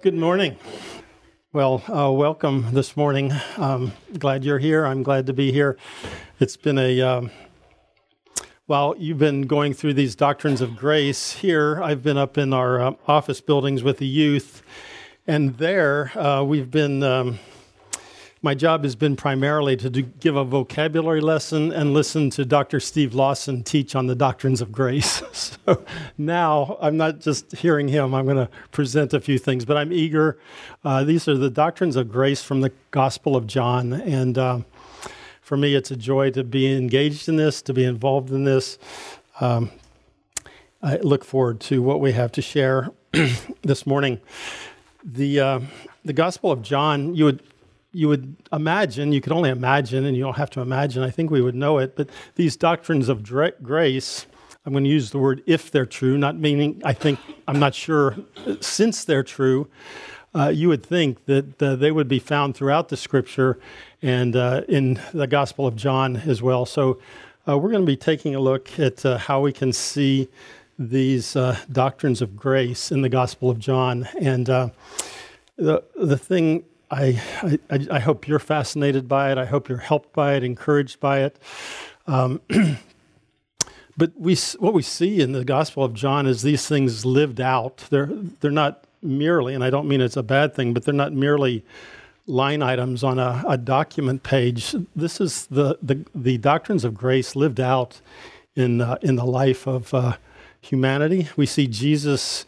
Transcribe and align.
Good 0.00 0.14
morning. 0.14 0.56
Well, 1.52 1.82
uh, 1.88 2.12
welcome 2.12 2.66
this 2.70 2.96
morning. 2.96 3.32
Um, 3.56 3.90
glad 4.16 4.44
you're 4.44 4.60
here. 4.60 4.86
I'm 4.86 5.02
glad 5.02 5.26
to 5.26 5.32
be 5.32 5.50
here. 5.50 5.76
It's 6.38 6.56
been 6.56 6.78
a 6.78 7.00
um, 7.00 7.32
while 8.66 8.94
you've 8.96 9.18
been 9.18 9.42
going 9.48 9.74
through 9.74 9.94
these 9.94 10.14
doctrines 10.14 10.60
of 10.60 10.76
grace 10.76 11.32
here. 11.32 11.82
I've 11.82 12.04
been 12.04 12.16
up 12.16 12.38
in 12.38 12.52
our 12.52 12.80
uh, 12.80 12.92
office 13.08 13.40
buildings 13.40 13.82
with 13.82 13.98
the 13.98 14.06
youth, 14.06 14.62
and 15.26 15.58
there 15.58 16.16
uh, 16.16 16.44
we've 16.44 16.70
been. 16.70 17.02
Um, 17.02 17.40
my 18.40 18.54
job 18.54 18.84
has 18.84 18.94
been 18.94 19.16
primarily 19.16 19.76
to 19.76 19.90
do, 19.90 20.02
give 20.02 20.36
a 20.36 20.44
vocabulary 20.44 21.20
lesson 21.20 21.72
and 21.72 21.92
listen 21.92 22.30
to 22.30 22.44
Dr. 22.44 22.78
Steve 22.78 23.14
Lawson 23.14 23.64
teach 23.64 23.96
on 23.96 24.06
the 24.06 24.14
doctrines 24.14 24.60
of 24.60 24.70
grace. 24.70 25.22
so 25.32 25.84
now 26.16 26.78
I'm 26.80 26.96
not 26.96 27.20
just 27.20 27.56
hearing 27.56 27.88
him, 27.88 28.14
I'm 28.14 28.24
going 28.24 28.36
to 28.36 28.48
present 28.70 29.12
a 29.12 29.20
few 29.20 29.38
things, 29.38 29.64
but 29.64 29.76
I'm 29.76 29.92
eager. 29.92 30.38
Uh, 30.84 31.02
these 31.02 31.26
are 31.26 31.36
the 31.36 31.50
doctrines 31.50 31.96
of 31.96 32.10
grace 32.10 32.42
from 32.42 32.60
the 32.60 32.72
Gospel 32.92 33.34
of 33.34 33.46
John. 33.46 33.92
And 33.92 34.38
uh, 34.38 34.60
for 35.40 35.56
me, 35.56 35.74
it's 35.74 35.90
a 35.90 35.96
joy 35.96 36.30
to 36.30 36.44
be 36.44 36.72
engaged 36.72 37.28
in 37.28 37.36
this, 37.36 37.60
to 37.62 37.72
be 37.72 37.84
involved 37.84 38.30
in 38.30 38.44
this. 38.44 38.78
Um, 39.40 39.72
I 40.80 40.98
look 40.98 41.24
forward 41.24 41.58
to 41.62 41.82
what 41.82 42.00
we 42.00 42.12
have 42.12 42.30
to 42.32 42.42
share 42.42 42.90
this 43.62 43.84
morning. 43.84 44.20
The, 45.02 45.40
uh, 45.40 45.60
the 46.04 46.12
Gospel 46.12 46.52
of 46.52 46.62
John, 46.62 47.16
you 47.16 47.24
would 47.24 47.42
you 47.92 48.08
would 48.08 48.36
imagine, 48.52 49.12
you 49.12 49.20
could 49.20 49.32
only 49.32 49.50
imagine, 49.50 50.04
and 50.04 50.16
you 50.16 50.22
don't 50.22 50.36
have 50.36 50.50
to 50.50 50.60
imagine, 50.60 51.02
I 51.02 51.10
think 51.10 51.30
we 51.30 51.40
would 51.40 51.54
know 51.54 51.78
it, 51.78 51.96
but 51.96 52.10
these 52.34 52.56
doctrines 52.56 53.08
of 53.08 53.22
grace, 53.62 54.26
I'm 54.66 54.72
going 54.72 54.84
to 54.84 54.90
use 54.90 55.10
the 55.10 55.18
word 55.18 55.42
if 55.46 55.70
they're 55.70 55.86
true, 55.86 56.18
not 56.18 56.36
meaning, 56.36 56.82
I 56.84 56.92
think, 56.92 57.18
I'm 57.46 57.58
not 57.58 57.74
sure, 57.74 58.16
since 58.60 59.04
they're 59.04 59.22
true, 59.22 59.68
uh, 60.34 60.48
you 60.48 60.68
would 60.68 60.84
think 60.84 61.24
that 61.24 61.62
uh, 61.62 61.76
they 61.76 61.90
would 61.90 62.08
be 62.08 62.18
found 62.18 62.54
throughout 62.54 62.90
the 62.90 62.96
scripture 62.96 63.58
and 64.02 64.36
uh, 64.36 64.62
in 64.68 65.00
the 65.14 65.26
Gospel 65.26 65.66
of 65.66 65.74
John 65.74 66.16
as 66.16 66.42
well. 66.42 66.66
So 66.66 67.00
uh, 67.48 67.56
we're 67.56 67.70
going 67.70 67.82
to 67.82 67.86
be 67.86 67.96
taking 67.96 68.34
a 68.34 68.40
look 68.40 68.78
at 68.78 69.06
uh, 69.06 69.16
how 69.16 69.40
we 69.40 69.52
can 69.52 69.72
see 69.72 70.28
these 70.78 71.34
uh, 71.34 71.58
doctrines 71.72 72.20
of 72.20 72.36
grace 72.36 72.92
in 72.92 73.00
the 73.00 73.08
Gospel 73.08 73.48
of 73.48 73.58
John. 73.58 74.06
And 74.20 74.46
the, 74.46 75.82
the 75.96 76.18
thing 76.18 76.64
I, 76.90 77.20
I, 77.70 77.86
I, 77.90 77.98
hope 77.98 78.26
you're 78.26 78.38
fascinated 78.38 79.08
by 79.08 79.30
it. 79.30 79.38
I 79.38 79.44
hope 79.44 79.68
you're 79.68 79.78
helped 79.78 80.12
by 80.12 80.34
it, 80.34 80.42
encouraged 80.42 81.00
by 81.00 81.20
it. 81.20 81.38
Um, 82.06 82.40
but 83.96 84.12
we, 84.16 84.36
what 84.58 84.72
we 84.72 84.82
see 84.82 85.20
in 85.20 85.32
the 85.32 85.44
Gospel 85.44 85.84
of 85.84 85.92
John 85.92 86.26
is 86.26 86.42
these 86.42 86.66
things 86.66 87.04
lived 87.04 87.40
out. 87.40 87.84
They're, 87.90 88.10
they're 88.40 88.50
not 88.50 88.84
merely, 89.02 89.54
and 89.54 89.62
I 89.62 89.70
don't 89.70 89.86
mean 89.86 90.00
it's 90.00 90.16
a 90.16 90.22
bad 90.22 90.54
thing, 90.54 90.72
but 90.72 90.84
they're 90.84 90.94
not 90.94 91.12
merely 91.12 91.64
line 92.26 92.62
items 92.62 93.02
on 93.02 93.18
a, 93.18 93.42
a 93.46 93.56
document 93.56 94.22
page. 94.22 94.74
This 94.94 95.20
is 95.20 95.46
the, 95.46 95.78
the, 95.82 96.04
the, 96.14 96.38
doctrines 96.38 96.84
of 96.84 96.94
grace 96.94 97.34
lived 97.34 97.58
out 97.58 98.00
in, 98.54 98.80
uh, 98.80 98.98
in 99.02 99.16
the 99.16 99.24
life 99.24 99.66
of 99.66 99.92
uh, 99.94 100.16
humanity. 100.60 101.28
We 101.36 101.46
see 101.46 101.66
Jesus 101.66 102.44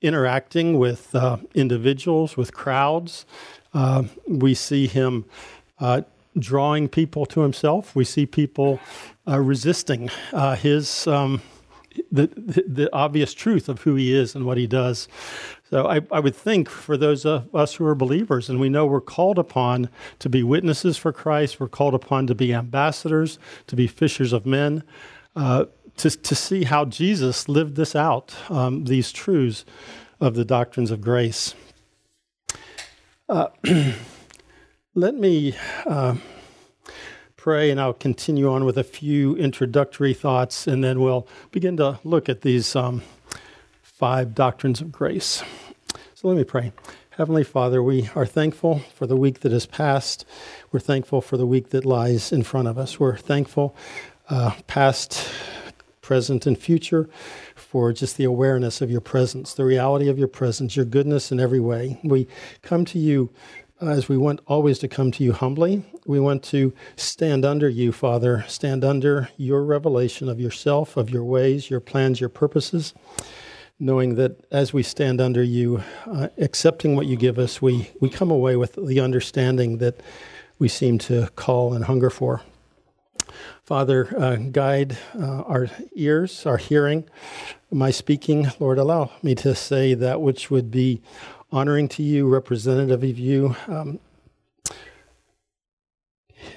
interacting 0.00 0.78
with 0.78 1.14
uh, 1.14 1.38
individuals, 1.54 2.36
with 2.36 2.54
crowds. 2.54 3.26
Uh, 3.74 4.04
we 4.26 4.54
see 4.54 4.86
him 4.86 5.24
uh, 5.80 6.02
drawing 6.38 6.88
people 6.88 7.26
to 7.26 7.40
himself. 7.40 7.94
We 7.94 8.04
see 8.04 8.26
people 8.26 8.80
uh, 9.26 9.40
resisting 9.40 10.10
uh, 10.32 10.56
his 10.56 11.06
um, 11.06 11.42
the, 12.10 12.26
the 12.66 12.88
obvious 12.92 13.34
truth 13.34 13.68
of 13.68 13.82
who 13.82 13.94
he 13.94 14.16
is 14.16 14.34
and 14.34 14.44
what 14.44 14.56
he 14.56 14.66
does. 14.66 15.08
So 15.70 15.86
I, 15.86 16.00
I, 16.10 16.20
would 16.20 16.34
think 16.34 16.68
for 16.68 16.96
those 16.96 17.26
of 17.26 17.54
us 17.54 17.74
who 17.74 17.84
are 17.84 17.94
believers, 17.94 18.48
and 18.48 18.58
we 18.58 18.68
know 18.68 18.86
we're 18.86 19.00
called 19.00 19.38
upon 19.38 19.90
to 20.20 20.28
be 20.28 20.42
witnesses 20.42 20.96
for 20.96 21.12
Christ, 21.12 21.60
we're 21.60 21.68
called 21.68 21.94
upon 21.94 22.26
to 22.28 22.34
be 22.34 22.54
ambassadors, 22.54 23.38
to 23.66 23.76
be 23.76 23.86
fishers 23.86 24.32
of 24.32 24.46
men, 24.46 24.82
uh, 25.36 25.66
to, 25.98 26.10
to 26.10 26.34
see 26.34 26.64
how 26.64 26.84
Jesus 26.84 27.48
lived 27.48 27.76
this 27.76 27.94
out, 27.94 28.34
um, 28.48 28.84
these 28.84 29.12
truths 29.12 29.64
of 30.20 30.34
the 30.34 30.44
doctrines 30.44 30.90
of 30.90 31.00
grace. 31.00 31.54
Uh, 33.28 33.48
let 34.94 35.14
me 35.14 35.54
uh, 35.84 36.16
pray, 37.36 37.70
and 37.70 37.78
I'll 37.78 37.92
continue 37.92 38.50
on 38.50 38.64
with 38.64 38.78
a 38.78 38.84
few 38.84 39.36
introductory 39.36 40.14
thoughts, 40.14 40.66
and 40.66 40.82
then 40.82 40.98
we'll 40.98 41.28
begin 41.50 41.76
to 41.76 42.00
look 42.04 42.30
at 42.30 42.40
these 42.40 42.74
um, 42.74 43.02
five 43.82 44.34
doctrines 44.34 44.80
of 44.80 44.90
grace. 44.90 45.42
So 46.14 46.26
let 46.28 46.38
me 46.38 46.44
pray. 46.44 46.72
Heavenly 47.10 47.44
Father, 47.44 47.82
we 47.82 48.08
are 48.14 48.24
thankful 48.24 48.78
for 48.94 49.06
the 49.06 49.16
week 49.16 49.40
that 49.40 49.52
has 49.52 49.66
passed. 49.66 50.24
We're 50.72 50.80
thankful 50.80 51.20
for 51.20 51.36
the 51.36 51.46
week 51.46 51.68
that 51.68 51.84
lies 51.84 52.32
in 52.32 52.44
front 52.44 52.66
of 52.66 52.78
us. 52.78 52.98
We're 52.98 53.18
thankful, 53.18 53.76
uh, 54.30 54.52
past, 54.66 55.30
present, 56.00 56.46
and 56.46 56.56
future 56.56 57.10
for 57.68 57.92
just 57.92 58.16
the 58.16 58.24
awareness 58.24 58.80
of 58.80 58.90
your 58.90 59.02
presence, 59.02 59.52
the 59.52 59.64
reality 59.64 60.08
of 60.08 60.18
your 60.18 60.26
presence, 60.26 60.74
your 60.74 60.86
goodness 60.86 61.30
in 61.30 61.38
every 61.38 61.60
way. 61.60 62.00
We 62.02 62.26
come 62.62 62.86
to 62.86 62.98
you 62.98 63.30
uh, 63.82 63.88
as 63.88 64.08
we 64.08 64.16
want 64.16 64.40
always 64.46 64.78
to 64.78 64.88
come 64.88 65.10
to 65.12 65.22
you 65.22 65.34
humbly. 65.34 65.84
We 66.06 66.18
want 66.18 66.42
to 66.44 66.72
stand 66.96 67.44
under 67.44 67.68
you, 67.68 67.92
Father, 67.92 68.42
stand 68.48 68.84
under 68.84 69.28
your 69.36 69.62
revelation 69.62 70.30
of 70.30 70.40
yourself, 70.40 70.96
of 70.96 71.10
your 71.10 71.24
ways, 71.24 71.68
your 71.68 71.80
plans, 71.80 72.22
your 72.22 72.30
purposes, 72.30 72.94
knowing 73.78 74.14
that 74.14 74.46
as 74.50 74.72
we 74.72 74.82
stand 74.82 75.20
under 75.20 75.42
you, 75.42 75.82
uh, 76.06 76.28
accepting 76.38 76.96
what 76.96 77.04
you 77.04 77.16
give 77.16 77.38
us, 77.38 77.60
we, 77.60 77.90
we 78.00 78.08
come 78.08 78.30
away 78.30 78.56
with 78.56 78.78
the 78.82 78.98
understanding 78.98 79.76
that 79.76 80.00
we 80.58 80.68
seem 80.68 80.96
to 81.00 81.28
call 81.36 81.74
and 81.74 81.84
hunger 81.84 82.08
for. 82.08 82.40
Father, 83.68 84.08
uh, 84.18 84.36
guide 84.36 84.96
uh, 85.14 85.42
our 85.42 85.68
ears, 85.94 86.46
our 86.46 86.56
hearing, 86.56 87.04
my 87.70 87.90
speaking. 87.90 88.50
Lord, 88.58 88.78
allow 88.78 89.10
me 89.22 89.34
to 89.34 89.54
say 89.54 89.92
that 89.92 90.22
which 90.22 90.50
would 90.50 90.70
be 90.70 91.02
honoring 91.52 91.86
to 91.88 92.02
you, 92.02 92.26
representative 92.26 93.02
of 93.04 93.18
you. 93.18 93.56
Um, 93.66 93.98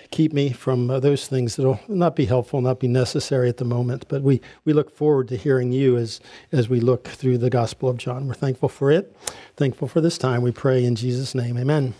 keep 0.09 0.31
me 0.31 0.53
from 0.53 0.89
uh, 0.89 1.01
those 1.01 1.27
things 1.27 1.57
that'll 1.57 1.81
not 1.89 2.15
be 2.15 2.27
helpful, 2.27 2.61
not 2.61 2.79
be 2.79 2.87
necessary 2.87 3.49
at 3.49 3.57
the 3.57 3.65
moment. 3.65 4.05
But 4.07 4.21
we, 4.21 4.39
we 4.63 4.71
look 4.71 4.89
forward 4.89 5.27
to 5.27 5.35
hearing 5.35 5.73
you 5.73 5.97
as, 5.97 6.21
as 6.53 6.69
we 6.69 6.79
look 6.79 7.09
through 7.09 7.39
the 7.39 7.49
Gospel 7.49 7.89
of 7.89 7.97
John. 7.97 8.25
We're 8.25 8.35
thankful 8.35 8.69
for 8.69 8.89
it, 8.89 9.13
thankful 9.57 9.89
for 9.89 9.99
this 9.99 10.17
time. 10.17 10.43
We 10.43 10.53
pray 10.53 10.85
in 10.85 10.95
Jesus' 10.95 11.35
name. 11.35 11.57
Amen. 11.57 11.93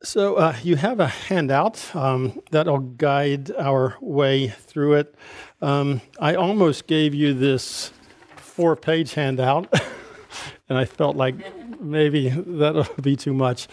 So, 0.00 0.36
uh, 0.36 0.54
you 0.62 0.76
have 0.76 1.00
a 1.00 1.08
handout 1.08 1.84
um, 1.96 2.40
that'll 2.52 2.78
guide 2.78 3.50
our 3.50 3.96
way 4.00 4.46
through 4.46 4.94
it. 4.94 5.12
Um, 5.60 6.00
I 6.20 6.36
almost 6.36 6.86
gave 6.86 7.16
you 7.16 7.34
this 7.34 7.92
four 8.36 8.76
page 8.76 9.14
handout, 9.14 9.66
and 10.68 10.78
I 10.78 10.84
felt 10.84 11.16
like 11.16 11.34
maybe 11.80 12.28
that'll 12.28 12.86
be 13.02 13.16
too 13.16 13.34
much. 13.34 13.66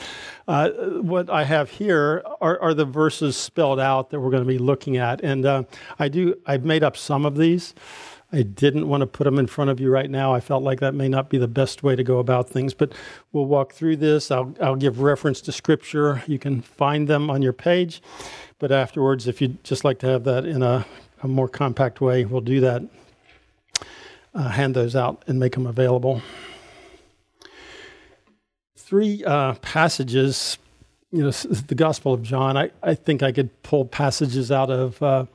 Uh, 0.47 0.69
what 0.69 1.29
I 1.29 1.43
have 1.43 1.69
here 1.69 2.23
are, 2.41 2.59
are, 2.59 2.73
the 2.73 2.85
verses 2.85 3.37
spelled 3.37 3.79
out 3.79 4.09
that 4.09 4.19
we're 4.19 4.31
going 4.31 4.43
to 4.43 4.47
be 4.47 4.57
looking 4.57 4.97
at, 4.97 5.21
and 5.21 5.45
uh, 5.45 5.63
I 5.99 6.07
do. 6.07 6.41
I've 6.47 6.65
made 6.65 6.83
up 6.83 6.97
some 6.97 7.27
of 7.27 7.37
these. 7.37 7.75
I 8.31 8.41
didn't 8.41 8.87
want 8.87 9.01
to 9.01 9.07
put 9.07 9.23
them 9.25 9.37
in 9.37 9.47
front 9.47 9.69
of 9.69 9.79
you 9.79 9.89
right 9.89 10.09
now. 10.09 10.33
I 10.33 10.39
felt 10.39 10.63
like 10.63 10.79
that 10.79 10.93
may 10.93 11.07
not 11.07 11.29
be 11.29 11.37
the 11.37 11.47
best 11.47 11.83
way 11.83 11.95
to 11.95 12.03
go 12.03 12.19
about 12.19 12.49
things, 12.49 12.73
but 12.73 12.93
we'll 13.31 13.45
walk 13.45 13.73
through 13.73 13.97
this. 13.97 14.31
I'll, 14.31 14.53
I'll 14.61 14.75
give 14.75 14.99
reference 14.99 15.41
to 15.41 15.51
scripture. 15.51 16.23
You 16.27 16.39
can 16.39 16.61
find 16.61 17.07
them 17.07 17.29
on 17.29 17.41
your 17.41 17.53
page, 17.53 18.01
but 18.59 18.71
afterwards, 18.71 19.27
if 19.27 19.41
you'd 19.41 19.63
just 19.63 19.83
like 19.83 19.99
to 19.99 20.07
have 20.07 20.23
that 20.23 20.45
in 20.45 20.63
a, 20.63 20.85
a 21.21 21.27
more 21.27 21.47
compact 21.47 22.01
way, 22.01 22.25
we'll 22.25 22.41
do 22.41 22.59
that. 22.61 22.83
Uh, 24.33 24.49
hand 24.49 24.75
those 24.75 24.95
out 24.95 25.23
and 25.27 25.39
make 25.39 25.53
them 25.53 25.65
available. 25.65 26.21
Three 28.75 29.23
uh, 29.23 29.53
passages 29.55 30.57
you 31.16 31.23
know, 31.23 31.31
the 31.31 31.75
Gospel 31.75 32.13
of 32.13 32.23
John, 32.23 32.57
I, 32.57 32.71
I 32.83 32.93
think 32.93 33.23
I 33.23 33.31
could 33.31 33.63
pull 33.63 33.85
passages 33.85 34.51
out 34.51 34.69
of 34.69 35.01
uh, 35.01 35.25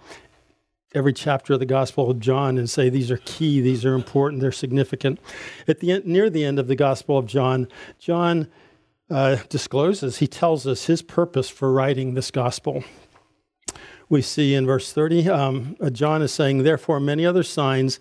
every 0.95 1.13
chapter 1.13 1.53
of 1.55 1.61
the 1.61 1.67
Gospel 1.67 2.11
of 2.11 2.19
John 2.19 2.59
and 2.59 2.69
say 2.69 2.89
these 2.89 3.11
are 3.11 3.19
key, 3.19 3.61
these 3.61 3.85
are 3.85 3.95
important, 3.95 4.43
they're 4.43 4.53
significant. 4.53 5.21
At 5.69 5.81
the 5.81 5.93
end, 5.93 6.07
near 6.07 6.29
the 6.29 6.45
end 6.45 6.59
of 6.59 6.67
the 6.67 6.77
Gospel 6.77 7.17
of 7.17 7.27
John, 7.27 7.69
John 7.99 8.49
uh, 9.09 9.37
discloses, 9.49 10.19
he 10.19 10.27
tells 10.27 10.67
us 10.67 10.87
his 10.87 11.03
purpose 11.03 11.49
for 11.49 11.73
writing 11.73 12.15
this 12.15 12.31
Gospel. 12.31 12.83
We 14.09 14.23
see 14.23 14.55
in 14.55 14.67
verse 14.67 14.93
30, 14.93 15.29
um, 15.29 15.77
uh, 15.81 15.91
John 15.91 16.23
is 16.23 16.33
saying, 16.33 16.65
Therefore, 16.65 16.99
many 16.99 17.25
other 17.25 17.45
signs 17.45 18.01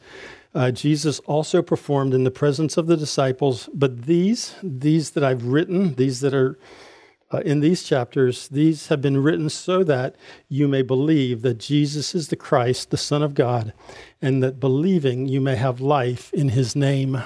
uh, 0.55 0.71
Jesus 0.71 1.19
also 1.21 1.61
performed 1.61 2.15
in 2.15 2.23
the 2.23 2.31
presence 2.31 2.75
of 2.77 2.87
the 2.87 2.97
disciples, 2.97 3.69
but 3.71 4.03
these, 4.03 4.55
these 4.63 5.11
that 5.11 5.23
I've 5.23 5.45
written, 5.45 5.93
these 5.93 6.21
that 6.21 6.33
are 6.33 6.57
uh, 7.31 7.39
in 7.39 7.59
these 7.59 7.83
chapters, 7.83 8.47
these 8.47 8.87
have 8.87 9.01
been 9.01 9.21
written 9.21 9.49
so 9.49 9.83
that 9.83 10.15
you 10.47 10.67
may 10.67 10.81
believe 10.81 11.41
that 11.43 11.59
Jesus 11.59 12.15
is 12.15 12.29
the 12.29 12.35
Christ, 12.35 12.89
the 12.89 12.97
Son 12.97 13.21
of 13.21 13.33
God, 13.35 13.73
and 14.21 14.41
that 14.41 14.59
believing 14.59 15.27
you 15.27 15.39
may 15.39 15.55
have 15.55 15.79
life 15.79 16.33
in 16.33 16.49
his 16.49 16.75
name. 16.75 17.21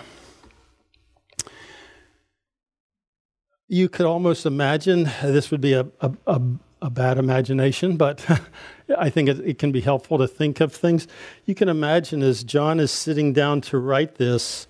you 3.74 3.90
could 3.90 4.06
almost 4.06 4.46
imagine 4.46 5.10
this 5.24 5.50
would 5.50 5.60
be 5.60 5.74
a, 5.74 5.88
a, 6.00 6.12
a, 6.28 6.42
a 6.84 6.90
bad 6.92 7.18
imagination, 7.18 7.98
but 7.98 8.24
I 8.98 9.10
think 9.10 9.30
it, 9.30 9.40
it, 9.40 9.58
can 9.58 9.72
be 9.72 9.82
helpful 9.82 10.20
to 10.20 10.28
think 10.28 10.60
of 10.60 10.72
things. 10.72 11.08
You 11.46 11.56
can 11.56 11.70
imagine 11.70 12.22
as 12.22 12.44
John 12.44 12.80
is 12.80 12.92
sitting 12.92 13.34
down 13.34 13.62
to 13.62 13.80
write 13.80 14.16
this, 14.16 14.68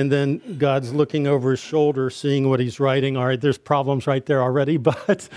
and 0.00 0.10
then 0.10 0.56
God's 0.56 0.94
looking 0.94 1.26
over 1.26 1.50
his 1.50 1.60
shoulder, 1.60 2.08
seeing 2.08 2.48
what 2.48 2.58
he's 2.58 2.80
writing. 2.80 3.18
All 3.18 3.26
right, 3.26 3.38
there's 3.38 3.58
problems 3.58 4.06
right 4.06 4.24
there 4.24 4.42
already, 4.42 4.76
but 4.78 5.28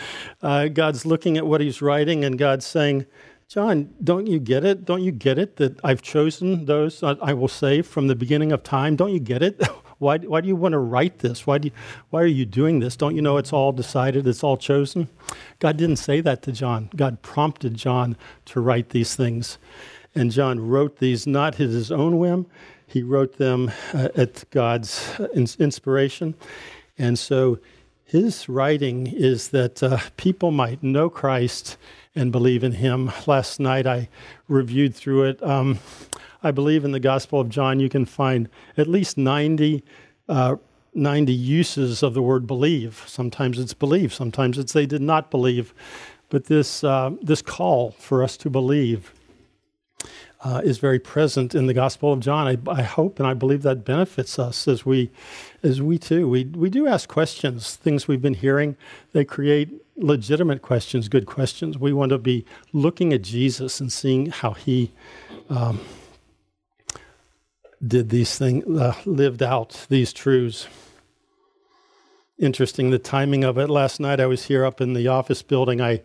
uh, 0.42 0.70
God's 0.70 1.06
looking 1.06 1.38
at 1.38 1.46
what 1.46 1.60
he's 1.60 1.82
writing, 1.82 2.24
and 2.24 2.40
God's 2.40 2.66
saying, 2.66 3.06
John, 3.50 3.94
don't 4.02 4.26
you 4.26 4.40
get 4.40 4.64
it? 4.64 4.86
Don't 4.86 5.04
you 5.04 5.12
get 5.12 5.38
it 5.38 5.58
that 5.58 5.84
I've 5.84 6.02
chosen 6.02 6.64
those 6.66 7.04
I 7.04 7.34
will 7.34 7.50
save 7.50 7.86
from 7.86 8.08
the 8.08 8.16
beginning 8.16 8.54
of 8.54 8.64
time? 8.64 8.96
Don't 8.96 9.12
you 9.12 9.20
get 9.20 9.44
it? 9.44 9.62
why, 10.00 10.18
why 10.20 10.40
do 10.40 10.48
you 10.48 10.56
want 10.56 10.72
to 10.72 10.80
write 10.80 11.20
this? 11.20 11.46
Why, 11.46 11.58
do 11.58 11.68
you, 11.68 11.74
why 12.10 12.22
are 12.22 12.26
you 12.26 12.46
doing 12.46 12.80
this? 12.80 12.96
Don't 12.96 13.18
you 13.18 13.22
know 13.22 13.36
it's 13.36 13.52
all 13.52 13.74
decided, 13.74 14.26
it's 14.26 14.46
all 14.46 14.56
chosen? 14.56 15.10
God 15.60 15.76
didn't 15.76 15.98
say 15.98 16.22
that 16.22 16.42
to 16.44 16.54
John. 16.54 16.90
God 16.96 17.22
prompted 17.22 17.76
John 17.76 18.16
to 18.46 18.62
write 18.62 18.90
these 18.90 19.14
things. 19.14 19.58
And 20.16 20.32
John 20.32 20.60
wrote 20.60 21.00
these 21.00 21.28
not 21.28 21.56
at 21.56 21.70
his 21.70 21.92
own 21.92 22.18
whim, 22.18 22.46
he 22.94 23.02
wrote 23.02 23.38
them 23.38 23.72
uh, 23.92 24.10
at 24.16 24.44
God's 24.52 25.20
uh, 25.20 25.28
inspiration. 25.34 26.36
And 26.96 27.18
so 27.18 27.58
his 28.06 28.48
writing 28.48 29.08
is 29.08 29.50
that 29.50 29.82
uh, 29.82 29.98
people 30.16 30.52
might 30.52 30.84
know 30.84 31.10
Christ 31.10 31.78
and 32.14 32.32
believe 32.32 32.64
in 32.64 32.74
him. 32.74 33.12
Last 33.26 33.60
night 33.60 33.88
I 33.88 34.10
reviewed 34.48 34.94
through 34.94 35.24
it. 35.24 35.42
Um, 35.42 35.80
I 36.44 36.52
believe 36.52 36.86
in 36.86 36.92
the 36.92 37.00
Gospel 37.00 37.40
of 37.40 37.50
John 37.50 37.80
you 37.80 37.90
can 37.90 38.06
find 38.06 38.48
at 38.78 38.88
least 38.88 39.18
90, 39.18 39.84
uh, 40.30 40.58
90 40.94 41.34
uses 41.34 42.04
of 42.04 42.14
the 42.14 42.22
word 42.22 42.46
believe. 42.46 43.04
Sometimes 43.08 43.58
it's 43.58 43.74
believe, 43.74 44.14
sometimes 44.14 44.60
it's 44.60 44.74
they 44.74 44.86
did 44.86 45.02
not 45.02 45.32
believe. 45.32 45.74
But 46.30 46.46
this, 46.46 46.84
uh, 46.84 47.12
this 47.24 47.42
call 47.42 47.92
for 47.92 48.24
us 48.24 48.38
to 48.38 48.52
believe 48.52 49.14
uh, 50.44 50.62
is 50.64 50.78
very 50.78 51.00
present 51.00 51.56
in 51.56 51.68
the 51.68 51.74
Gospel 51.74 52.12
of 52.12 52.20
John. 52.20 52.48
I, 52.48 52.72
I, 52.72 52.82
hope 52.82 53.18
and 53.18 53.28
I 53.28 53.34
believe 53.34 53.62
that 53.64 53.86
benefits 53.86 54.38
us 54.38 54.68
as 54.68 54.86
we, 54.86 55.10
as 55.64 55.82
we 55.82 55.98
too. 55.98 56.28
We, 56.28 56.44
we 56.44 56.70
do 56.70 56.86
ask 56.86 57.08
questions, 57.08 57.76
things 57.76 58.08
we've 58.08 58.22
been 58.22 58.34
hearing. 58.34 58.76
They 59.14 59.24
create 59.24 59.70
legitimate 59.96 60.62
questions, 60.62 61.08
good 61.08 61.26
questions. 61.26 61.78
We 61.78 61.94
want 61.94 62.10
to 62.10 62.18
be 62.18 62.46
looking 62.74 63.14
at 63.14 63.22
Jesus 63.22 63.80
and 63.80 63.92
seeing 63.92 64.28
how 64.28 64.52
he 64.52 64.92
um, 65.50 65.80
did 67.86 68.10
these 68.10 68.38
things, 68.38 68.66
uh, 68.78 68.96
lived 69.06 69.42
out 69.42 69.86
these 69.88 70.12
truths. 70.12 70.68
Interesting, 72.38 72.90
the 72.90 73.00
timing 73.00 73.46
of 73.46 73.58
it. 73.58 73.70
Last 73.70 74.02
night 74.02 74.20
I 74.20 74.26
was 74.26 74.46
here 74.48 74.66
up 74.66 74.82
in 74.82 74.94
the 74.94 75.08
office 75.08 75.42
building. 75.42 75.80
I 75.80 76.02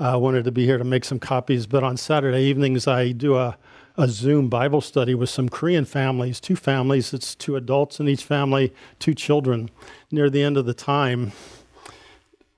I 0.00 0.10
uh, 0.10 0.18
wanted 0.18 0.44
to 0.44 0.52
be 0.52 0.64
here 0.64 0.78
to 0.78 0.84
make 0.84 1.04
some 1.04 1.18
copies, 1.18 1.66
but 1.66 1.82
on 1.82 1.96
Saturday 1.96 2.42
evenings 2.42 2.86
I 2.86 3.10
do 3.10 3.36
a, 3.36 3.58
a 3.96 4.06
Zoom 4.06 4.48
Bible 4.48 4.80
study 4.80 5.12
with 5.12 5.28
some 5.28 5.48
Korean 5.48 5.84
families, 5.84 6.38
two 6.38 6.54
families. 6.54 7.12
It's 7.12 7.34
two 7.34 7.56
adults 7.56 7.98
in 7.98 8.08
each 8.08 8.22
family, 8.22 8.72
two 9.00 9.12
children. 9.12 9.70
Near 10.12 10.30
the 10.30 10.40
end 10.40 10.56
of 10.56 10.66
the 10.66 10.74
time, 10.74 11.32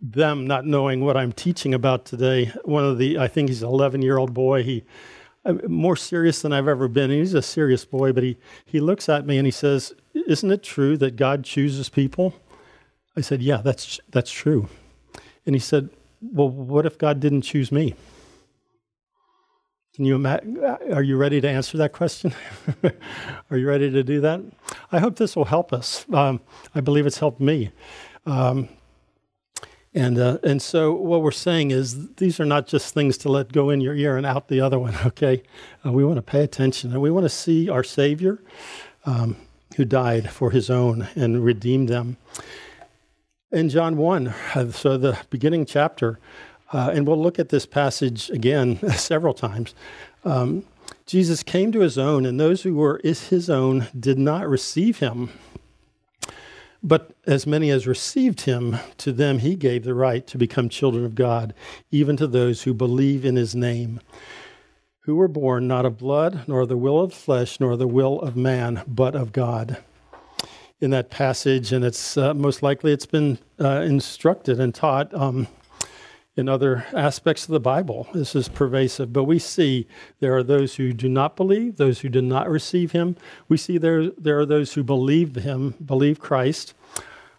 them 0.02 0.46
not 0.46 0.66
knowing 0.66 1.02
what 1.02 1.16
I'm 1.16 1.32
teaching 1.32 1.72
about 1.72 2.04
today, 2.04 2.52
one 2.66 2.84
of 2.84 2.98
the, 2.98 3.18
I 3.18 3.26
think 3.26 3.48
he's 3.48 3.62
an 3.62 3.70
11 3.70 4.02
year 4.02 4.18
old 4.18 4.34
boy, 4.34 4.62
he, 4.62 4.84
uh, 5.46 5.54
more 5.66 5.96
serious 5.96 6.42
than 6.42 6.52
I've 6.52 6.68
ever 6.68 6.88
been. 6.88 7.10
He's 7.10 7.32
a 7.32 7.40
serious 7.40 7.86
boy, 7.86 8.12
but 8.12 8.22
he, 8.22 8.36
he 8.66 8.80
looks 8.80 9.08
at 9.08 9.24
me 9.24 9.38
and 9.38 9.46
he 9.46 9.50
says, 9.50 9.94
Isn't 10.12 10.50
it 10.50 10.62
true 10.62 10.98
that 10.98 11.16
God 11.16 11.44
chooses 11.44 11.88
people? 11.88 12.34
I 13.16 13.22
said, 13.22 13.40
Yeah, 13.40 13.62
that's, 13.62 13.98
that's 14.10 14.30
true. 14.30 14.68
And 15.46 15.54
he 15.54 15.58
said, 15.58 15.88
well, 16.20 16.48
what 16.48 16.86
if 16.86 16.98
God 16.98 17.20
didn't 17.20 17.42
choose 17.42 17.72
me? 17.72 17.94
Can 19.94 20.04
you 20.04 20.14
imagine? 20.14 20.62
Are 20.64 21.02
you 21.02 21.16
ready 21.16 21.40
to 21.40 21.48
answer 21.48 21.76
that 21.78 21.92
question? 21.92 22.32
are 23.50 23.56
you 23.56 23.66
ready 23.66 23.90
to 23.90 24.02
do 24.02 24.20
that? 24.20 24.40
I 24.92 24.98
hope 24.98 25.16
this 25.16 25.34
will 25.34 25.46
help 25.46 25.72
us. 25.72 26.06
Um, 26.12 26.40
I 26.74 26.80
believe 26.80 27.06
it's 27.06 27.18
helped 27.18 27.40
me. 27.40 27.70
Um, 28.24 28.68
and 29.92 30.18
uh, 30.18 30.38
and 30.44 30.62
so 30.62 30.92
what 30.92 31.22
we're 31.22 31.32
saying 31.32 31.72
is 31.72 32.14
these 32.14 32.38
are 32.38 32.44
not 32.44 32.68
just 32.68 32.94
things 32.94 33.18
to 33.18 33.28
let 33.28 33.52
go 33.52 33.70
in 33.70 33.80
your 33.80 33.94
ear 33.94 34.16
and 34.16 34.24
out 34.24 34.48
the 34.48 34.60
other 34.60 34.78
one. 34.78 34.94
Okay, 35.06 35.42
uh, 35.84 35.90
we 35.90 36.04
want 36.04 36.16
to 36.16 36.22
pay 36.22 36.44
attention 36.44 36.92
and 36.92 37.02
we 37.02 37.10
want 37.10 37.24
to 37.24 37.30
see 37.30 37.68
our 37.68 37.82
Savior, 37.82 38.40
um, 39.04 39.36
who 39.76 39.84
died 39.84 40.30
for 40.30 40.52
His 40.52 40.70
own 40.70 41.08
and 41.16 41.44
redeemed 41.44 41.88
them 41.88 42.16
in 43.52 43.68
John 43.68 43.96
1, 43.96 44.28
uh, 44.54 44.70
so 44.70 44.96
the 44.96 45.18
beginning 45.28 45.66
chapter, 45.66 46.18
uh, 46.72 46.90
and 46.94 47.06
we'll 47.06 47.20
look 47.20 47.38
at 47.38 47.48
this 47.48 47.66
passage 47.66 48.30
again 48.30 48.78
several 48.96 49.34
times. 49.34 49.74
Um, 50.24 50.64
Jesus 51.06 51.42
came 51.42 51.72
to 51.72 51.80
his 51.80 51.98
own, 51.98 52.24
and 52.24 52.38
those 52.38 52.62
who 52.62 52.74
were 52.74 53.00
his 53.02 53.50
own 53.50 53.88
did 53.98 54.18
not 54.18 54.48
receive 54.48 54.98
him. 55.00 55.30
But 56.82 57.10
as 57.26 57.46
many 57.46 57.70
as 57.70 57.86
received 57.86 58.42
him, 58.42 58.76
to 58.98 59.12
them 59.12 59.40
he 59.40 59.56
gave 59.56 59.84
the 59.84 59.94
right 59.94 60.26
to 60.28 60.38
become 60.38 60.68
children 60.68 61.04
of 61.04 61.14
God, 61.14 61.52
even 61.90 62.16
to 62.18 62.26
those 62.26 62.62
who 62.62 62.72
believe 62.72 63.24
in 63.24 63.36
his 63.36 63.54
name, 63.54 64.00
who 65.00 65.16
were 65.16 65.28
born 65.28 65.66
not 65.66 65.84
of 65.84 65.98
blood, 65.98 66.44
nor 66.46 66.64
the 66.64 66.76
will 66.76 67.00
of 67.00 67.12
flesh, 67.12 67.58
nor 67.58 67.76
the 67.76 67.88
will 67.88 68.20
of 68.20 68.36
man, 68.36 68.82
but 68.86 69.16
of 69.16 69.32
God 69.32 69.78
in 70.80 70.90
that 70.90 71.10
passage, 71.10 71.72
and 71.72 71.84
it's 71.84 72.16
uh, 72.16 72.32
most 72.32 72.62
likely 72.62 72.92
it's 72.92 73.06
been 73.06 73.38
uh, 73.60 73.82
instructed 73.82 74.58
and 74.58 74.74
taught 74.74 75.12
um, 75.12 75.46
in 76.36 76.48
other 76.48 76.86
aspects 76.94 77.44
of 77.44 77.50
the 77.50 77.60
Bible. 77.60 78.08
This 78.14 78.34
is 78.34 78.48
pervasive, 78.48 79.12
but 79.12 79.24
we 79.24 79.38
see 79.38 79.86
there 80.20 80.34
are 80.36 80.42
those 80.42 80.76
who 80.76 80.92
do 80.94 81.08
not 81.08 81.36
believe, 81.36 81.76
those 81.76 82.00
who 82.00 82.08
do 82.08 82.22
not 82.22 82.48
receive 82.48 82.92
Him. 82.92 83.16
We 83.48 83.58
see 83.58 83.76
there 83.76 84.08
there 84.10 84.38
are 84.38 84.46
those 84.46 84.72
who 84.72 84.82
believe 84.82 85.36
Him, 85.36 85.74
believe 85.84 86.18
Christ, 86.18 86.72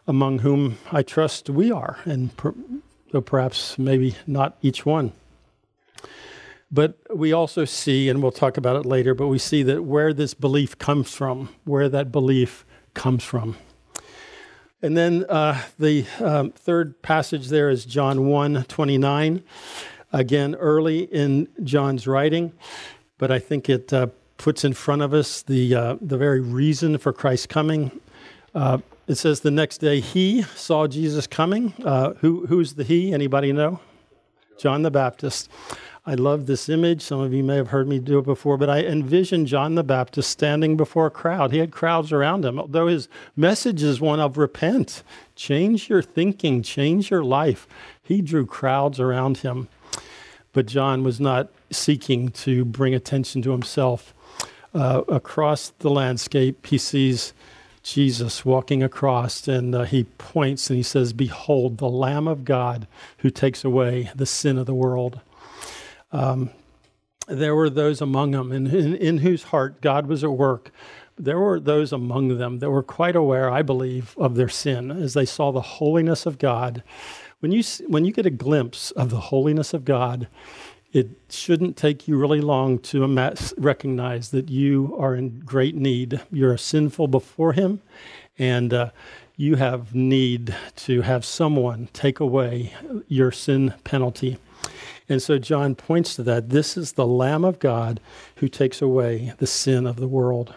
among 0.05 0.39
whom 0.39 0.77
I 0.91 1.01
trust 1.01 1.49
we 1.49 1.71
are, 1.71 1.97
and 2.05 2.35
per, 2.37 2.53
though 3.11 3.21
perhaps 3.21 3.79
maybe 3.79 4.15
not 4.27 4.55
each 4.61 4.85
one. 4.85 5.13
But 6.71 6.99
we 7.13 7.33
also 7.33 7.65
see, 7.65 8.07
and 8.07 8.21
we'll 8.21 8.31
talk 8.31 8.55
about 8.55 8.77
it 8.77 8.85
later, 8.85 9.13
but 9.13 9.27
we 9.27 9.39
see 9.39 9.61
that 9.63 9.83
where 9.83 10.13
this 10.13 10.33
belief 10.33 10.77
comes 10.77 11.13
from, 11.13 11.49
where 11.65 11.89
that 11.89 12.13
belief 12.13 12.65
comes 12.93 13.23
from. 13.23 13.57
And 14.81 14.97
then 14.97 15.25
uh, 15.29 15.61
the 15.77 16.05
um, 16.19 16.51
third 16.51 17.01
passage 17.01 17.49
there 17.49 17.69
is 17.69 17.85
John 17.85 18.27
1 18.27 18.65
29. 18.67 19.43
Again, 20.13 20.55
early 20.55 21.03
in 21.03 21.47
John's 21.63 22.05
writing, 22.05 22.51
but 23.17 23.31
I 23.31 23.39
think 23.39 23.69
it 23.69 23.93
uh, 23.93 24.07
puts 24.37 24.65
in 24.65 24.73
front 24.73 25.03
of 25.03 25.13
us 25.13 25.43
the, 25.43 25.73
uh, 25.73 25.95
the 26.01 26.17
very 26.17 26.41
reason 26.41 26.97
for 26.97 27.13
Christ's 27.13 27.45
coming. 27.45 28.01
Uh, 28.53 28.79
it 29.07 29.15
says 29.15 29.41
the 29.41 29.51
next 29.51 29.77
day 29.77 29.99
he 29.99 30.41
saw 30.41 30.87
Jesus 30.87 31.27
coming. 31.27 31.73
Uh, 31.83 32.13
who, 32.15 32.45
who's 32.47 32.73
the 32.73 32.83
he? 32.83 33.13
Anybody 33.13 33.53
know? 33.53 33.79
John 34.57 34.81
the 34.81 34.91
Baptist. 34.91 35.49
I 36.03 36.15
love 36.15 36.47
this 36.47 36.67
image. 36.67 37.03
Some 37.03 37.19
of 37.19 37.31
you 37.31 37.43
may 37.43 37.57
have 37.57 37.67
heard 37.67 37.87
me 37.87 37.99
do 37.99 38.17
it 38.17 38.25
before, 38.25 38.57
but 38.57 38.71
I 38.71 38.79
envision 38.79 39.45
John 39.45 39.75
the 39.75 39.83
Baptist 39.83 40.31
standing 40.31 40.75
before 40.75 41.05
a 41.05 41.11
crowd. 41.11 41.51
He 41.51 41.59
had 41.59 41.71
crowds 41.71 42.11
around 42.11 42.43
him, 42.43 42.57
although 42.57 42.87
his 42.87 43.07
message 43.35 43.83
is 43.83 44.01
one 44.01 44.19
of 44.19 44.35
repent, 44.35 45.03
change 45.35 45.89
your 45.89 46.01
thinking, 46.01 46.63
change 46.63 47.11
your 47.11 47.23
life. 47.23 47.67
He 48.01 48.23
drew 48.23 48.47
crowds 48.47 48.99
around 48.99 49.37
him. 49.39 49.67
But 50.53 50.65
John 50.65 51.03
was 51.03 51.19
not 51.19 51.49
seeking 51.69 52.29
to 52.29 52.65
bring 52.65 52.95
attention 52.95 53.43
to 53.43 53.51
himself. 53.51 54.13
Uh, 54.73 55.03
across 55.07 55.69
the 55.79 55.91
landscape, 55.91 56.65
he 56.65 56.79
sees 56.79 57.31
Jesus 57.83 58.43
walking 58.43 58.81
across, 58.81 59.47
and 59.47 59.75
uh, 59.75 59.83
he 59.83 60.05
points 60.05 60.69
and 60.71 60.77
he 60.77 60.83
says, 60.83 61.13
Behold, 61.13 61.77
the 61.77 61.89
Lamb 61.89 62.27
of 62.27 62.43
God 62.43 62.87
who 63.19 63.29
takes 63.29 63.63
away 63.63 64.09
the 64.15 64.25
sin 64.25 64.57
of 64.57 64.65
the 64.65 64.73
world. 64.73 65.21
Um, 66.11 66.51
there 67.27 67.55
were 67.55 67.69
those 67.69 68.01
among 68.01 68.31
them 68.31 68.51
in, 68.51 68.67
in, 68.67 68.95
in, 68.95 69.17
whose 69.19 69.43
heart 69.43 69.81
God 69.81 70.07
was 70.07 70.23
at 70.23 70.31
work. 70.31 70.71
There 71.17 71.39
were 71.39 71.59
those 71.59 71.93
among 71.93 72.37
them 72.37 72.59
that 72.59 72.69
were 72.69 72.83
quite 72.83 73.15
aware, 73.15 73.49
I 73.49 73.61
believe, 73.61 74.15
of 74.17 74.35
their 74.35 74.49
sin 74.49 74.91
as 74.91 75.13
they 75.13 75.25
saw 75.25 75.51
the 75.51 75.61
holiness 75.61 76.25
of 76.25 76.39
God. 76.39 76.83
When 77.39 77.51
you, 77.51 77.63
when 77.87 78.05
you 78.05 78.11
get 78.11 78.25
a 78.25 78.31
glimpse 78.31 78.91
of 78.91 79.09
the 79.09 79.19
holiness 79.19 79.73
of 79.73 79.85
God, 79.85 80.27
it 80.93 81.09
shouldn't 81.29 81.77
take 81.77 82.07
you 82.07 82.17
really 82.17 82.41
long 82.41 82.79
to 82.79 83.07
recognize 83.57 84.31
that 84.31 84.49
you 84.49 84.95
are 84.99 85.15
in 85.15 85.39
great 85.39 85.75
need. 85.75 86.21
You're 86.31 86.57
sinful 86.57 87.07
before 87.07 87.53
Him, 87.53 87.81
and 88.37 88.73
uh, 88.73 88.89
you 89.37 89.55
have 89.55 89.95
need 89.95 90.53
to 90.75 91.01
have 91.01 91.23
someone 91.23 91.87
take 91.93 92.19
away 92.19 92.73
your 93.07 93.31
sin 93.31 93.73
penalty. 93.83 94.37
And 95.11 95.21
so 95.21 95.37
John 95.37 95.75
points 95.75 96.15
to 96.15 96.23
that. 96.23 96.51
This 96.51 96.77
is 96.77 96.93
the 96.93 97.05
Lamb 97.05 97.43
of 97.43 97.59
God 97.59 97.99
who 98.37 98.47
takes 98.47 98.81
away 98.81 99.33
the 99.39 99.45
sin 99.45 99.85
of 99.85 99.97
the 99.97 100.07
world. 100.07 100.55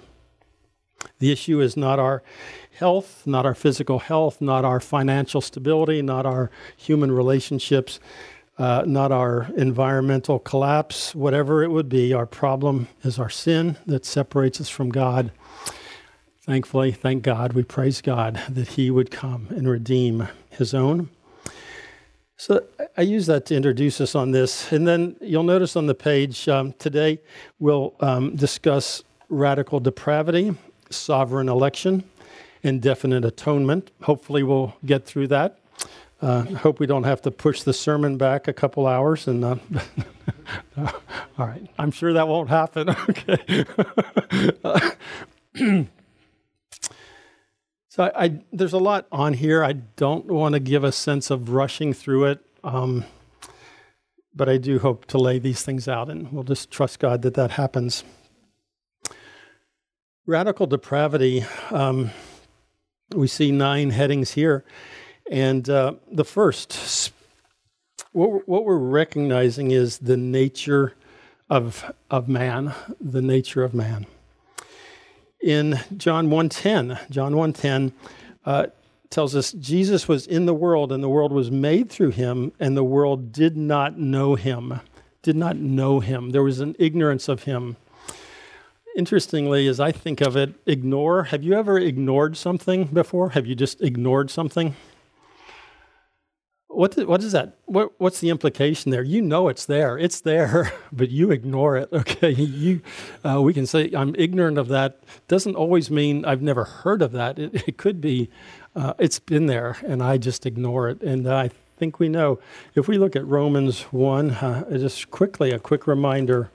The 1.19 1.33
issue 1.33 1.61
is 1.61 1.77
not 1.77 1.99
our 1.99 2.23
health, 2.71 3.27
not 3.27 3.47
our 3.47 3.57
physical 3.57 3.99
health, 3.99 4.41
not 4.41 4.65
our 4.65 4.79
financial 4.79 5.41
stability, 5.41 6.03
not 6.03 6.25
our 6.25 6.53
human 6.77 7.11
relationships, 7.11 7.99
uh, 8.57 8.85
not 8.87 9.11
our 9.11 9.51
environmental 9.57 10.39
collapse, 10.39 11.17
whatever 11.17 11.65
it 11.65 11.73
would 11.73 11.89
be. 11.89 12.13
Our 12.13 12.25
problem 12.25 12.87
is 13.03 13.19
our 13.19 13.31
sin 13.31 13.77
that 13.87 14.07
separates 14.07 14.61
us 14.61 14.69
from 14.69 14.91
God. 14.91 15.33
Thankfully, 16.43 16.93
thank 16.93 17.25
God, 17.25 17.55
we 17.55 17.65
praise 17.65 18.01
God 18.01 18.41
that 18.49 18.69
He 18.69 18.89
would 18.89 19.11
come 19.11 19.49
and 19.51 19.69
redeem 19.69 20.29
His 20.49 20.73
own. 20.73 21.09
So 22.37 22.65
I 22.97 23.03
use 23.03 23.27
that 23.27 23.47
to 23.47 23.55
introduce 23.55 24.01
us 24.01 24.15
on 24.15 24.33
this. 24.33 24.73
And 24.73 24.87
then 24.87 25.17
you'll 25.21 25.45
notice 25.45 25.77
on 25.77 25.87
the 25.87 25.95
page 25.95 26.49
um, 26.49 26.73
today 26.79 27.21
we'll 27.59 27.95
um, 28.01 28.35
discuss 28.35 29.03
radical 29.29 29.81
depravity, 29.81 30.55
sovereign 30.91 31.49
election, 31.49 32.05
and 32.63 32.83
definite 32.83 33.25
atonement. 33.25 33.91
Hopefully, 34.03 34.43
we'll 34.43 34.75
get 34.85 35.05
through 35.05 35.29
that. 35.29 35.59
Uh, 36.23 36.45
I 36.49 36.53
hope 36.55 36.81
we 36.81 36.87
don't 36.87 37.05
have 37.05 37.21
to 37.23 37.31
push 37.31 37.63
the 37.63 37.73
sermon 37.73 38.17
back 38.17 38.49
a 38.49 38.53
couple 38.53 38.87
hours. 38.87 39.29
And 39.29 39.45
uh, 39.45 39.57
all 40.79 41.47
right, 41.47 41.67
I'm 41.79 41.91
sure 41.91 42.15
that 42.15 42.27
won't 42.27 42.49
happen. 42.49 42.89
okay. 43.11 43.65
So 47.95 48.03
I, 48.03 48.25
I, 48.25 48.41
there's 48.53 48.73
a 48.73 48.79
lot 48.79 49.07
on 49.13 49.35
here. 49.35 49.63
I 49.63 49.75
don't 49.75 50.27
want 50.27 50.55
to 50.55 50.59
give 50.59 50.83
a 50.83 50.91
sense 50.91 51.31
of 51.31 51.51
rushing 51.51 51.93
through 51.93 52.25
it, 52.25 52.45
um, 52.65 53.05
but 54.35 54.49
I 54.49 54.57
do 54.57 54.81
hope 54.81 55.07
to 55.07 55.19
lay 55.19 55.39
these 55.39 55.63
things 55.63 55.87
out, 55.87 56.11
and 56.11 56.33
we'll 56.33 56.43
just 56.43 56.73
trust 56.73 56.99
God 56.99 57.23
that 57.23 57.35
that 57.35 57.53
happens. 57.53 58.03
Radical 60.27 60.67
depravity. 60.67 61.45
Um, 61.71 62.11
we 63.15 63.29
see 63.29 63.53
nine 63.53 63.91
headings 63.91 64.33
here, 64.33 64.65
and 65.31 65.71
uh, 65.71 65.93
the 66.11 66.25
first, 66.25 67.13
what 68.11 68.29
we're, 68.33 68.41
what 68.41 68.65
we're 68.65 68.77
recognizing 68.77 69.71
is 69.71 69.99
the 69.99 70.17
nature 70.17 70.95
of 71.49 71.95
of 72.11 72.29
man, 72.29 72.75
the 73.01 73.23
nature 73.23 73.63
of 73.63 73.73
man 73.73 74.07
in 75.45 75.79
John 75.97 76.29
1:10. 76.29 76.99
John 77.11 77.35
1:10 77.35 77.93
uh, 78.47 78.67
tells 79.11 79.37
us 79.37 79.53
Jesus 79.53 80.09
was 80.09 80.27
in 80.27 80.47
the 80.47 80.55
world 80.55 80.91
and 80.91 81.05
the 81.05 81.09
world 81.09 81.33
was 81.33 81.51
made 81.51 81.91
through 81.91 82.11
him 82.11 82.51
and 82.59 82.77
the 82.77 82.83
world 82.83 83.31
did 83.31 83.57
not 83.57 83.99
know 83.99 84.35
him. 84.35 84.81
Did 85.23 85.37
not 85.37 85.57
know 85.57 86.01
him. 86.01 86.31
There 86.31 86.43
was 86.43 86.61
an 86.61 86.75
ignorance 86.79 87.29
of 87.29 87.45
him. 87.45 87.77
Interestingly, 88.97 89.69
as 89.69 89.81
I 89.81 89.93
think 89.93 90.21
of 90.21 90.37
it, 90.37 90.55
ignore. 90.67 91.25
Have 91.25 91.43
you 91.43 91.55
ever 91.55 91.79
ignored 91.79 92.37
something 92.37 92.85
before? 92.85 93.31
Have 93.31 93.47
you 93.47 93.55
just 93.55 93.83
ignored 93.83 94.31
something? 94.31 94.75
What, 96.75 96.97
what 97.07 97.23
is 97.23 97.33
that? 97.33 97.57
What, 97.67 97.93
what's 97.99 98.21
the 98.21 98.31
implication 98.31 98.91
there? 98.91 99.03
You 99.03 99.23
know 99.23 99.49
it's 99.49 99.67
there. 99.67 99.99
It's 99.99 100.21
there, 100.21 100.73
but 100.93 101.11
you 101.11 101.31
ignore 101.31 101.77
it. 101.77 101.89
Okay, 102.05 102.33
you. 102.33 102.83
Uh, 103.25 103.41
we 103.41 103.55
can 103.55 103.67
say 103.67 103.91
I'm 103.97 104.15
ignorant 104.17 104.59
of 104.59 104.69
that. 104.69 105.03
Doesn't 105.27 105.55
always 105.55 105.91
mean 105.91 106.25
I've 106.25 106.43
never 106.43 106.65
heard 106.65 107.03
of 107.03 107.13
that. 107.13 107.39
It, 107.39 107.69
it 107.69 107.77
could 107.79 108.01
be 108.01 108.29
uh, 108.77 108.95
it's 108.99 109.19
been 109.19 109.47
there, 109.47 109.79
and 109.87 110.03
I 110.03 110.19
just 110.19 110.45
ignore 110.45 110.89
it. 110.89 111.01
And 111.03 111.27
I 111.27 111.51
think 111.79 111.99
we 111.99 112.09
know. 112.09 112.41
If 112.75 112.89
we 112.89 112.99
look 112.99 113.17
at 113.17 113.27
Romans 113.27 113.83
one, 113.85 114.33
uh, 114.33 114.77
just 114.77 115.11
quickly 115.11 115.51
a 115.51 115.59
quick 115.59 115.87
reminder. 115.87 116.51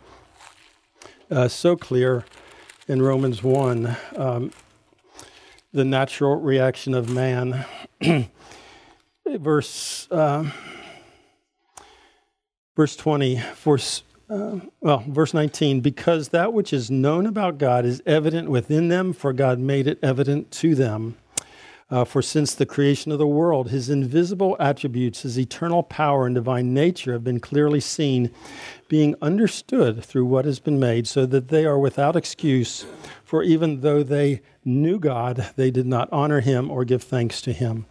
Uh, 1.31 1.47
so 1.47 1.75
clear 1.75 2.25
in 2.88 3.01
Romans 3.01 3.41
one, 3.43 3.97
um, 4.15 4.51
the 5.73 5.85
natural 5.85 6.35
reaction 6.35 6.93
of 6.93 7.09
man. 7.09 7.65
verse 9.38 10.07
uh, 10.12 10.50
verse 12.75 12.95
20 12.95 13.41
verse 13.55 14.03
uh, 14.29 14.59
well 14.81 15.03
verse 15.07 15.33
19 15.33 15.81
because 15.81 16.29
that 16.29 16.53
which 16.53 16.74
is 16.74 16.89
known 16.89 17.25
about 17.25 17.57
god 17.57 17.86
is 17.86 18.01
evident 18.05 18.50
within 18.50 18.88
them 18.88 19.13
for 19.13 19.33
god 19.33 19.59
made 19.59 19.88
it 19.88 20.00
evident 20.01 20.50
to 20.51 20.75
them. 20.75 21.17
Uh, 21.91 22.05
for 22.05 22.21
since 22.21 22.53
the 22.53 22.67
creation 22.67 23.12
of 23.12 23.17
the 23.17 23.25
world 23.25 23.69
his 23.69 23.89
invisible 23.89 24.55
attributes 24.59 25.24
his 25.24 25.39
eternal 25.39 25.81
power 25.81 26.27
and 26.27 26.36
divine 26.36 26.71
nature 26.71 27.13
have 27.13 27.24
been 27.24 27.39
clearly 27.39 27.79
seen 27.79 28.29
being 28.88 29.15
understood 29.24 30.03
through 30.03 30.25
what 30.25 30.45
has 30.45 30.59
been 30.59 30.79
made 30.79 31.07
so 31.07 31.25
that 31.25 31.48
they 31.48 31.65
are 31.65 31.79
without 31.79 32.15
excuse. 32.15 32.86
For 33.24 33.41
even 33.41 33.81
though 33.81 34.03
they 34.03 34.41
knew 34.63 35.00
god 35.00 35.50
they 35.55 35.71
did 35.71 35.88
not 35.88 36.07
honor 36.12 36.41
him 36.41 36.69
or 36.69 36.86
give 36.86 37.01
thanks 37.01 37.41
to 37.41 37.53
him 37.53 37.88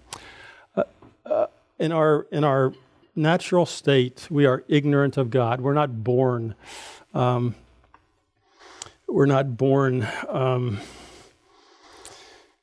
in 1.79 1.93
our 1.93 2.27
in 2.31 2.45
our 2.45 2.73
natural 3.15 3.67
state, 3.67 4.27
we 4.31 4.47
are 4.47 4.65
ignorant 4.69 5.17
of 5.17 5.31
God. 5.31 5.61
We're 5.61 5.75
not 5.75 6.05
born. 6.05 6.55
Um, 7.15 7.55
we're 9.07 9.27
not 9.27 9.57
born. 9.57 10.07
Um, 10.29 10.81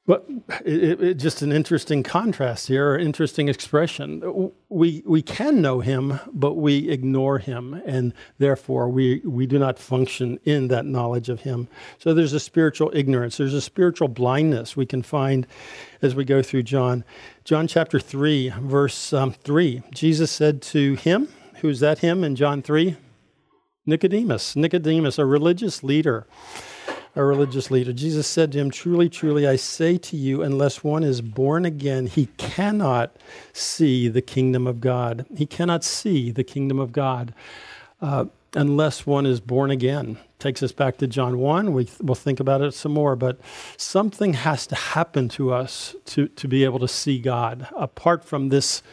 but 0.08 0.30
it, 0.64 1.02
it, 1.02 1.14
just 1.16 1.42
an 1.42 1.52
interesting 1.52 2.04
contrast 2.04 2.68
here, 2.68 2.96
interesting 2.96 3.50
expression. 3.50 4.52
We 4.70 5.02
we 5.06 5.24
can 5.24 5.62
know 5.62 5.80
him, 5.80 6.20
but 6.32 6.54
we 6.54 6.90
ignore 6.90 7.40
him, 7.40 7.82
and 7.86 8.14
therefore 8.38 8.88
we 8.88 9.22
we 9.26 9.48
do 9.48 9.58
not 9.58 9.80
function 9.80 10.40
in 10.44 10.68
that 10.68 10.86
knowledge 10.86 11.30
of 11.30 11.42
him. 11.42 11.68
So 11.98 12.14
there's 12.14 12.34
a 12.34 12.40
spiritual 12.40 12.92
ignorance. 12.94 13.38
There's 13.38 13.56
a 13.56 13.62
spiritual 13.62 14.08
blindness 14.08 14.78
we 14.78 14.86
can 14.86 15.02
find 15.02 15.48
as 16.04 16.14
we 16.14 16.24
go 16.24 16.44
through 16.44 16.64
John. 16.64 17.04
John 17.44 17.68
chapter 17.68 18.00
three, 18.00 18.54
verse 18.62 19.12
um, 19.12 19.34
three. 19.34 19.82
Jesus 19.92 20.32
said 20.32 20.62
to 20.64 20.94
him, 20.94 21.30
"Who's 21.62 21.80
that? 21.80 22.00
Him?" 22.00 22.24
In 22.24 22.36
John 22.36 22.62
three, 22.62 22.98
Nicodemus. 23.88 24.56
Nicodemus, 24.56 25.18
a 25.18 25.26
religious 25.26 25.84
leader 25.84 26.28
a 27.16 27.24
religious 27.24 27.72
leader. 27.72 27.94
Jesus 27.94 28.28
said 28.28 28.52
to 28.52 28.60
him, 28.60 28.70
Truly, 28.70 29.10
truly, 29.10 29.48
I 29.48 29.56
say 29.56 29.98
to 29.98 30.18
you, 30.18 30.42
unless 30.42 30.84
one 30.84 31.04
is 31.04 31.22
born 31.22 31.66
again, 31.66 32.08
he 32.08 32.28
cannot 32.38 33.16
see 33.54 34.08
the 34.08 34.22
kingdom 34.22 34.68
of 34.68 34.82
God. 34.82 35.26
He 35.36 35.46
cannot 35.46 35.84
see 35.84 36.32
the 36.32 36.44
kingdom 36.44 36.80
of 36.80 36.92
God 36.92 37.34
uh, 38.02 38.26
unless 38.54 39.06
one 39.06 39.26
is 39.26 39.40
born 39.40 39.72
again. 39.72 40.18
Takes 40.40 40.62
us 40.62 40.74
back 40.74 40.98
to 40.98 41.08
John 41.08 41.40
1. 41.40 41.72
We, 41.72 41.88
will 42.02 42.16
think 42.16 42.40
about 42.42 42.62
it 42.62 42.74
some 42.74 42.94
more, 42.94 43.16
but 43.16 43.40
something 43.78 44.34
has 44.34 44.68
to 44.68 44.76
happen 44.76 45.30
to 45.30 45.54
us 45.54 45.96
to, 46.08 46.28
to 46.28 46.48
be 46.48 46.66
able 46.66 46.80
to 46.80 46.88
see 46.88 47.20
God. 47.20 47.68
Apart 47.76 48.26
from 48.26 48.50
this 48.50 48.84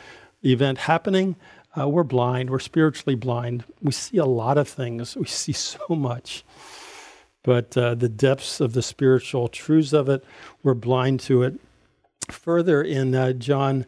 event 0.44 0.78
happening, 0.78 1.34
uh, 1.76 1.88
we're 1.88 2.04
blind. 2.04 2.50
We're 2.50 2.60
spiritually 2.60 3.16
blind. 3.16 3.64
We 3.80 3.92
see 3.92 4.18
a 4.18 4.24
lot 4.26 4.58
of 4.58 4.68
things, 4.68 5.16
we 5.16 5.26
see 5.26 5.52
so 5.52 5.88
much 5.88 6.44
but 7.42 7.76
uh, 7.76 7.94
the 7.94 8.08
depths 8.08 8.60
of 8.60 8.72
the 8.72 8.82
spiritual 8.82 9.48
truths 9.48 9.92
of 9.92 10.08
it, 10.08 10.24
we're 10.62 10.74
blind 10.74 11.20
to 11.20 11.42
it. 11.42 11.58
Further 12.30 12.82
in 12.82 13.14
uh, 13.14 13.32
John 13.32 13.86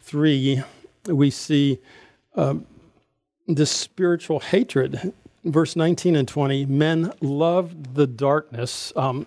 3, 0.00 0.62
we 1.06 1.30
see 1.30 1.78
um, 2.34 2.66
this 3.46 3.70
spiritual 3.70 4.40
hatred. 4.40 5.12
Verse 5.44 5.76
19 5.76 6.16
and 6.16 6.26
20 6.26 6.66
men 6.66 7.12
loved 7.20 7.94
the 7.94 8.06
darkness. 8.06 8.92
Um, 8.96 9.26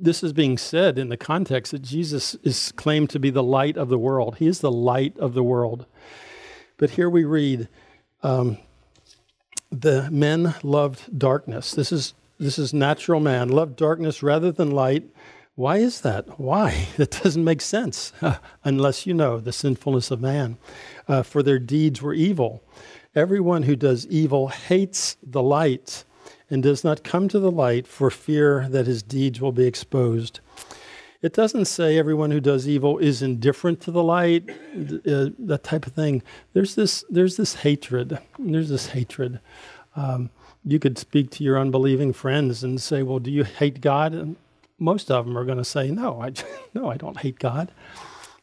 this 0.00 0.22
is 0.22 0.32
being 0.32 0.56
said 0.56 0.98
in 0.98 1.08
the 1.08 1.16
context 1.16 1.72
that 1.72 1.82
Jesus 1.82 2.34
is 2.44 2.72
claimed 2.72 3.10
to 3.10 3.18
be 3.18 3.30
the 3.30 3.42
light 3.42 3.76
of 3.76 3.88
the 3.88 3.98
world. 3.98 4.36
He 4.36 4.46
is 4.46 4.60
the 4.60 4.70
light 4.70 5.16
of 5.18 5.34
the 5.34 5.42
world. 5.42 5.86
But 6.76 6.90
here 6.90 7.10
we 7.10 7.24
read, 7.24 7.68
um, 8.22 8.58
the 9.70 10.08
men 10.10 10.54
loved 10.62 11.18
darkness. 11.18 11.72
This 11.72 11.90
is 11.90 12.14
this 12.38 12.58
is 12.58 12.72
natural 12.72 13.20
man. 13.20 13.48
Love 13.48 13.76
darkness 13.76 14.22
rather 14.22 14.52
than 14.52 14.70
light. 14.70 15.04
Why 15.54 15.78
is 15.78 16.02
that? 16.02 16.38
Why? 16.38 16.86
It 16.98 17.18
doesn't 17.22 17.44
make 17.44 17.60
sense 17.60 18.12
unless 18.64 19.06
you 19.06 19.14
know 19.14 19.40
the 19.40 19.52
sinfulness 19.52 20.10
of 20.10 20.20
man. 20.20 20.56
Uh, 21.08 21.22
for 21.22 21.42
their 21.42 21.58
deeds 21.58 22.00
were 22.00 22.14
evil. 22.14 22.62
Everyone 23.14 23.64
who 23.64 23.74
does 23.74 24.06
evil 24.06 24.48
hates 24.48 25.16
the 25.22 25.42
light 25.42 26.04
and 26.50 26.62
does 26.62 26.84
not 26.84 27.02
come 27.02 27.28
to 27.28 27.40
the 27.40 27.50
light 27.50 27.86
for 27.86 28.10
fear 28.10 28.68
that 28.68 28.86
his 28.86 29.02
deeds 29.02 29.40
will 29.40 29.52
be 29.52 29.66
exposed. 29.66 30.40
It 31.20 31.32
doesn't 31.32 31.64
say 31.64 31.98
everyone 31.98 32.30
who 32.30 32.40
does 32.40 32.68
evil 32.68 32.98
is 32.98 33.22
indifferent 33.22 33.80
to 33.80 33.90
the 33.90 34.04
light, 34.04 34.48
uh, 34.48 35.30
that 35.40 35.62
type 35.64 35.86
of 35.86 35.92
thing. 35.92 36.22
There's 36.52 36.76
this, 36.76 37.04
there's 37.10 37.36
this 37.36 37.56
hatred. 37.56 38.18
There's 38.38 38.68
this 38.68 38.86
hatred. 38.86 39.40
Um, 39.96 40.30
you 40.70 40.78
could 40.78 40.98
speak 40.98 41.30
to 41.30 41.44
your 41.44 41.58
unbelieving 41.58 42.12
friends 42.12 42.62
and 42.62 42.80
say, 42.80 43.02
"Well, 43.02 43.18
do 43.18 43.30
you 43.30 43.44
hate 43.44 43.80
God?" 43.80 44.12
And 44.12 44.36
most 44.78 45.10
of 45.10 45.24
them 45.24 45.36
are 45.36 45.44
going 45.44 45.58
to 45.58 45.64
say, 45.64 45.90
"No, 45.90 46.20
I 46.20 46.32
no, 46.74 46.90
I 46.90 46.96
don't 46.96 47.18
hate 47.18 47.38
God." 47.38 47.72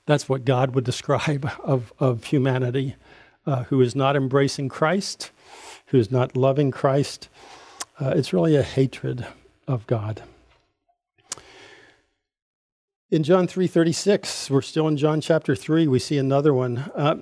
That's 0.06 0.28
what 0.28 0.46
God 0.46 0.74
would 0.76 0.84
describe 0.84 1.50
of 1.64 1.94
of 2.00 2.26
humanity, 2.26 2.96
uh, 3.46 3.64
who 3.66 3.80
is 3.82 3.96
not 3.96 4.16
embracing 4.16 4.70
Christ, 4.70 5.32
who 5.88 5.98
is 5.98 6.12
not 6.12 6.36
loving 6.36 6.72
Christ. 6.72 7.30
Uh, 8.00 8.14
it's 8.16 8.34
really 8.34 8.56
a 8.56 8.64
hatred 8.64 9.28
of 9.68 9.86
God. 9.88 10.24
In 13.12 13.24
John 13.24 13.48
3:36, 13.48 14.50
we're 14.50 14.64
still 14.64 14.88
in 14.88 14.98
John 14.98 15.22
chapter 15.22 15.56
3, 15.56 15.88
we 15.88 16.00
see 16.00 16.18
another 16.18 16.54
one. 16.54 16.78
Uh, 16.96 17.18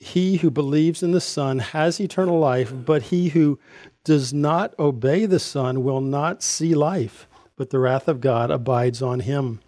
he 0.00 0.38
who 0.38 0.50
believes 0.50 1.02
in 1.02 1.12
the 1.12 1.20
Son 1.20 1.58
has 1.58 2.00
eternal 2.00 2.38
life, 2.38 2.72
but 2.74 3.02
he 3.04 3.28
who 3.28 3.58
does 4.02 4.32
not 4.32 4.76
obey 4.78 5.26
the 5.26 5.38
Son 5.38 5.84
will 5.84 6.00
not 6.00 6.42
see 6.42 6.74
life, 6.74 7.28
but 7.54 7.68
the 7.68 7.78
wrath 7.78 8.08
of 8.08 8.22
God 8.22 8.50
abides 8.50 9.02
on 9.02 9.20
him. 9.20 9.60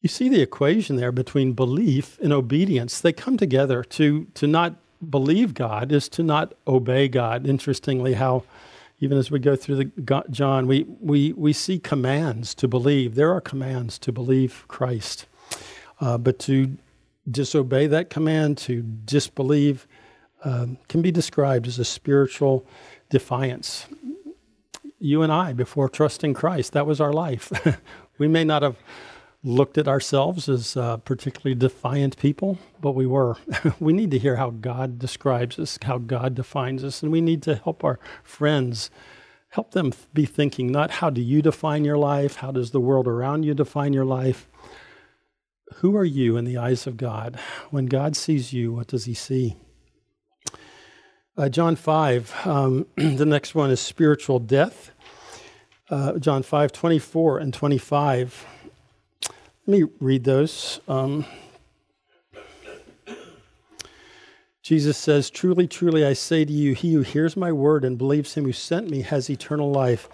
You 0.00 0.08
see 0.08 0.28
the 0.28 0.40
equation 0.40 0.94
there 0.94 1.10
between 1.10 1.52
belief 1.52 2.16
and 2.22 2.32
obedience. 2.32 3.00
They 3.00 3.12
come 3.12 3.36
together. 3.36 3.82
To, 3.82 4.26
to 4.34 4.46
not 4.46 4.76
believe 5.10 5.52
God 5.52 5.90
is 5.90 6.08
to 6.10 6.22
not 6.22 6.54
obey 6.68 7.08
God. 7.08 7.44
Interestingly, 7.44 8.14
how 8.14 8.44
even 9.00 9.18
as 9.18 9.32
we 9.32 9.40
go 9.40 9.56
through 9.56 9.76
the 9.76 10.24
John, 10.30 10.68
we, 10.68 10.86
we, 11.00 11.32
we 11.32 11.52
see 11.52 11.80
commands 11.80 12.54
to 12.54 12.68
believe. 12.68 13.16
There 13.16 13.32
are 13.32 13.40
commands 13.40 13.98
to 13.98 14.12
believe 14.12 14.64
Christ. 14.68 15.26
Uh, 16.00 16.18
but 16.18 16.38
to 16.40 16.76
disobey 17.30 17.86
that 17.88 18.10
command, 18.10 18.58
to 18.58 18.82
disbelieve, 18.82 19.86
um, 20.44 20.78
can 20.88 21.02
be 21.02 21.10
described 21.10 21.66
as 21.66 21.78
a 21.78 21.84
spiritual 21.84 22.66
defiance. 23.10 23.86
You 24.98 25.22
and 25.22 25.32
I, 25.32 25.52
before 25.52 25.88
trusting 25.88 26.34
Christ, 26.34 26.72
that 26.72 26.86
was 26.86 27.00
our 27.00 27.12
life. 27.12 27.52
we 28.18 28.28
may 28.28 28.44
not 28.44 28.62
have 28.62 28.76
looked 29.42 29.78
at 29.78 29.86
ourselves 29.86 30.48
as 30.48 30.76
uh, 30.76 30.96
particularly 30.98 31.54
defiant 31.54 32.16
people, 32.16 32.58
but 32.80 32.92
we 32.92 33.06
were. 33.06 33.36
we 33.80 33.92
need 33.92 34.10
to 34.10 34.18
hear 34.18 34.36
how 34.36 34.50
God 34.50 34.98
describes 34.98 35.58
us, 35.58 35.78
how 35.82 35.98
God 35.98 36.34
defines 36.34 36.82
us, 36.82 37.02
and 37.02 37.12
we 37.12 37.20
need 37.20 37.42
to 37.42 37.56
help 37.56 37.84
our 37.84 37.98
friends 38.22 38.90
help 39.50 39.70
them 39.70 39.90
be 40.12 40.26
thinking 40.26 40.70
not 40.70 40.90
how 40.90 41.08
do 41.08 41.22
you 41.22 41.40
define 41.40 41.82
your 41.82 41.96
life, 41.96 42.36
how 42.36 42.50
does 42.50 42.72
the 42.72 42.80
world 42.80 43.08
around 43.08 43.42
you 43.42 43.54
define 43.54 43.92
your 43.92 44.04
life, 44.04 44.48
who 45.74 45.96
are 45.96 46.04
you 46.04 46.36
in 46.36 46.44
the 46.44 46.56
eyes 46.56 46.86
of 46.86 46.96
God? 46.96 47.38
When 47.70 47.86
God 47.86 48.16
sees 48.16 48.52
you, 48.52 48.72
what 48.72 48.86
does 48.86 49.04
he 49.04 49.14
see? 49.14 49.56
Uh, 51.36 51.48
John 51.48 51.76
5, 51.76 52.46
um, 52.46 52.86
the 52.96 53.26
next 53.26 53.54
one 53.54 53.70
is 53.70 53.80
spiritual 53.80 54.38
death. 54.38 54.90
Uh, 55.90 56.18
John 56.18 56.42
5, 56.42 56.72
24 56.72 57.38
and 57.38 57.52
25. 57.52 58.46
Let 59.66 59.80
me 59.80 59.84
read 60.00 60.24
those. 60.24 60.80
Um, 60.88 61.26
Jesus 64.66 64.96
says, 64.96 65.30
Truly, 65.30 65.68
truly, 65.68 66.04
I 66.04 66.12
say 66.12 66.44
to 66.44 66.52
you, 66.52 66.74
he 66.74 66.92
who 66.92 67.02
hears 67.02 67.36
my 67.36 67.52
word 67.52 67.84
and 67.84 67.96
believes 67.96 68.34
him 68.34 68.42
who 68.42 68.52
sent 68.52 68.90
me 68.90 69.02
has 69.02 69.30
eternal 69.30 69.70
life 69.70 70.08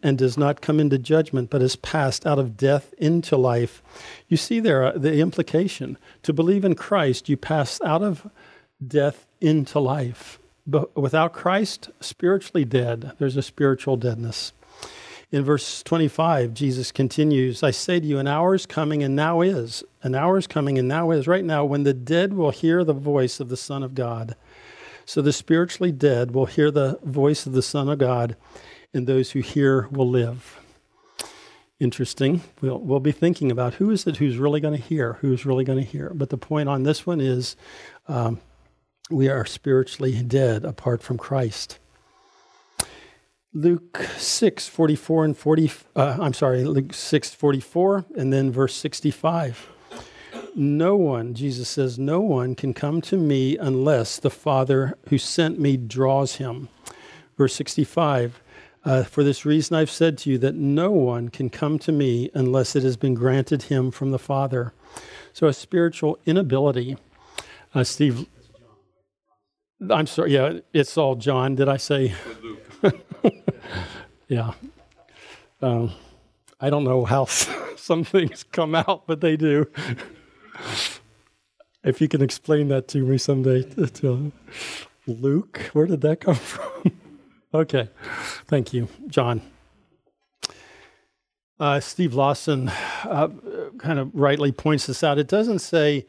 and 0.00 0.16
does 0.16 0.38
not 0.38 0.60
come 0.60 0.78
into 0.78 0.96
judgment, 0.96 1.50
but 1.50 1.60
has 1.60 1.74
passed 1.74 2.24
out 2.24 2.38
of 2.38 2.56
death 2.56 2.94
into 2.98 3.36
life. 3.36 3.82
You 4.28 4.36
see 4.36 4.60
there 4.60 4.84
uh, 4.84 4.92
the 4.92 5.18
implication. 5.18 5.98
To 6.22 6.32
believe 6.32 6.64
in 6.64 6.76
Christ, 6.76 7.28
you 7.28 7.36
pass 7.36 7.80
out 7.80 8.02
of 8.02 8.30
death 8.86 9.26
into 9.40 9.80
life. 9.80 10.38
But 10.68 10.96
without 10.96 11.32
Christ, 11.32 11.90
spiritually 11.98 12.64
dead, 12.64 13.10
there's 13.18 13.36
a 13.36 13.42
spiritual 13.42 13.96
deadness. 13.96 14.52
In 15.32 15.44
verse 15.44 15.82
25, 15.82 16.54
Jesus 16.54 16.92
continues, 16.92 17.62
I 17.64 17.72
say 17.72 17.98
to 17.98 18.06
you, 18.06 18.18
an 18.18 18.28
hour 18.28 18.54
is 18.54 18.64
coming 18.64 19.02
and 19.02 19.16
now 19.16 19.40
is. 19.40 19.82
An 20.02 20.14
hour 20.14 20.38
is 20.38 20.46
coming 20.46 20.78
and 20.78 20.86
now 20.86 21.10
is, 21.10 21.26
right 21.26 21.44
now, 21.44 21.64
when 21.64 21.82
the 21.82 21.92
dead 21.92 22.32
will 22.32 22.52
hear 22.52 22.84
the 22.84 22.92
voice 22.92 23.40
of 23.40 23.48
the 23.48 23.56
Son 23.56 23.82
of 23.82 23.94
God. 23.94 24.36
So 25.04 25.20
the 25.20 25.32
spiritually 25.32 25.90
dead 25.90 26.30
will 26.30 26.46
hear 26.46 26.70
the 26.70 27.00
voice 27.02 27.44
of 27.44 27.54
the 27.54 27.62
Son 27.62 27.88
of 27.88 27.98
God, 27.98 28.36
and 28.94 29.06
those 29.06 29.32
who 29.32 29.40
hear 29.40 29.88
will 29.90 30.08
live. 30.08 30.60
Interesting. 31.80 32.42
We'll, 32.60 32.78
we'll 32.78 33.00
be 33.00 33.12
thinking 33.12 33.50
about 33.50 33.74
who 33.74 33.90
is 33.90 34.06
it 34.06 34.16
who's 34.16 34.38
really 34.38 34.60
going 34.60 34.80
to 34.80 34.82
hear, 34.82 35.14
who's 35.14 35.44
really 35.44 35.64
going 35.64 35.78
to 35.78 35.84
hear. 35.84 36.12
But 36.14 36.30
the 36.30 36.38
point 36.38 36.68
on 36.68 36.84
this 36.84 37.04
one 37.04 37.20
is 37.20 37.56
um, 38.06 38.40
we 39.10 39.28
are 39.28 39.44
spiritually 39.44 40.22
dead 40.22 40.64
apart 40.64 41.02
from 41.02 41.18
Christ. 41.18 41.78
Luke 43.56 44.06
6, 44.18 44.68
44 44.68 45.24
and 45.24 45.34
40, 45.34 45.72
uh, 45.96 46.18
I'm 46.20 46.34
sorry, 46.34 46.62
Luke 46.62 46.92
6, 46.92 47.32
44, 47.32 48.04
and 48.14 48.30
then 48.30 48.52
verse 48.52 48.74
65. 48.74 49.68
No 50.54 50.94
one, 50.94 51.32
Jesus 51.32 51.66
says, 51.66 51.98
no 51.98 52.20
one 52.20 52.54
can 52.54 52.74
come 52.74 53.00
to 53.00 53.16
me 53.16 53.56
unless 53.56 54.18
the 54.18 54.28
Father 54.28 54.98
who 55.08 55.16
sent 55.16 55.58
me 55.58 55.78
draws 55.78 56.34
him. 56.34 56.68
Verse 57.38 57.54
65, 57.54 58.42
uh, 58.84 59.04
for 59.04 59.24
this 59.24 59.46
reason 59.46 59.74
I've 59.74 59.90
said 59.90 60.18
to 60.18 60.30
you 60.30 60.36
that 60.36 60.54
no 60.54 60.90
one 60.90 61.30
can 61.30 61.48
come 61.48 61.78
to 61.78 61.92
me 61.92 62.30
unless 62.34 62.76
it 62.76 62.82
has 62.82 62.98
been 62.98 63.14
granted 63.14 63.62
him 63.62 63.90
from 63.90 64.10
the 64.10 64.18
Father. 64.18 64.74
So 65.32 65.46
a 65.46 65.54
spiritual 65.54 66.18
inability. 66.26 66.98
Uh, 67.74 67.84
Steve, 67.84 68.26
I'm 69.88 70.06
sorry, 70.06 70.34
yeah, 70.34 70.58
it's 70.74 70.98
all 70.98 71.14
John. 71.14 71.54
Did 71.54 71.70
I 71.70 71.78
say? 71.78 72.12
yeah. 74.28 74.52
Um, 75.60 75.92
I 76.60 76.70
don't 76.70 76.84
know 76.84 77.04
how 77.04 77.24
some 77.76 78.04
things 78.04 78.44
come 78.44 78.74
out, 78.74 79.06
but 79.06 79.20
they 79.20 79.36
do. 79.36 79.66
if 81.84 82.00
you 82.00 82.08
can 82.08 82.22
explain 82.22 82.68
that 82.68 82.88
to 82.88 82.98
me 82.98 83.18
someday. 83.18 83.62
To, 83.62 84.32
Luke, 85.06 85.70
where 85.72 85.86
did 85.86 86.00
that 86.00 86.20
come 86.20 86.34
from? 86.34 86.92
okay, 87.54 87.88
thank 88.46 88.72
you, 88.72 88.88
John. 89.08 89.42
Uh, 91.58 91.80
Steve 91.80 92.12
Lawson 92.12 92.70
uh, 93.04 93.28
kind 93.78 93.98
of 93.98 94.14
rightly 94.14 94.52
points 94.52 94.86
this 94.86 95.02
out. 95.02 95.18
It 95.18 95.28
doesn't 95.28 95.60
say 95.60 96.06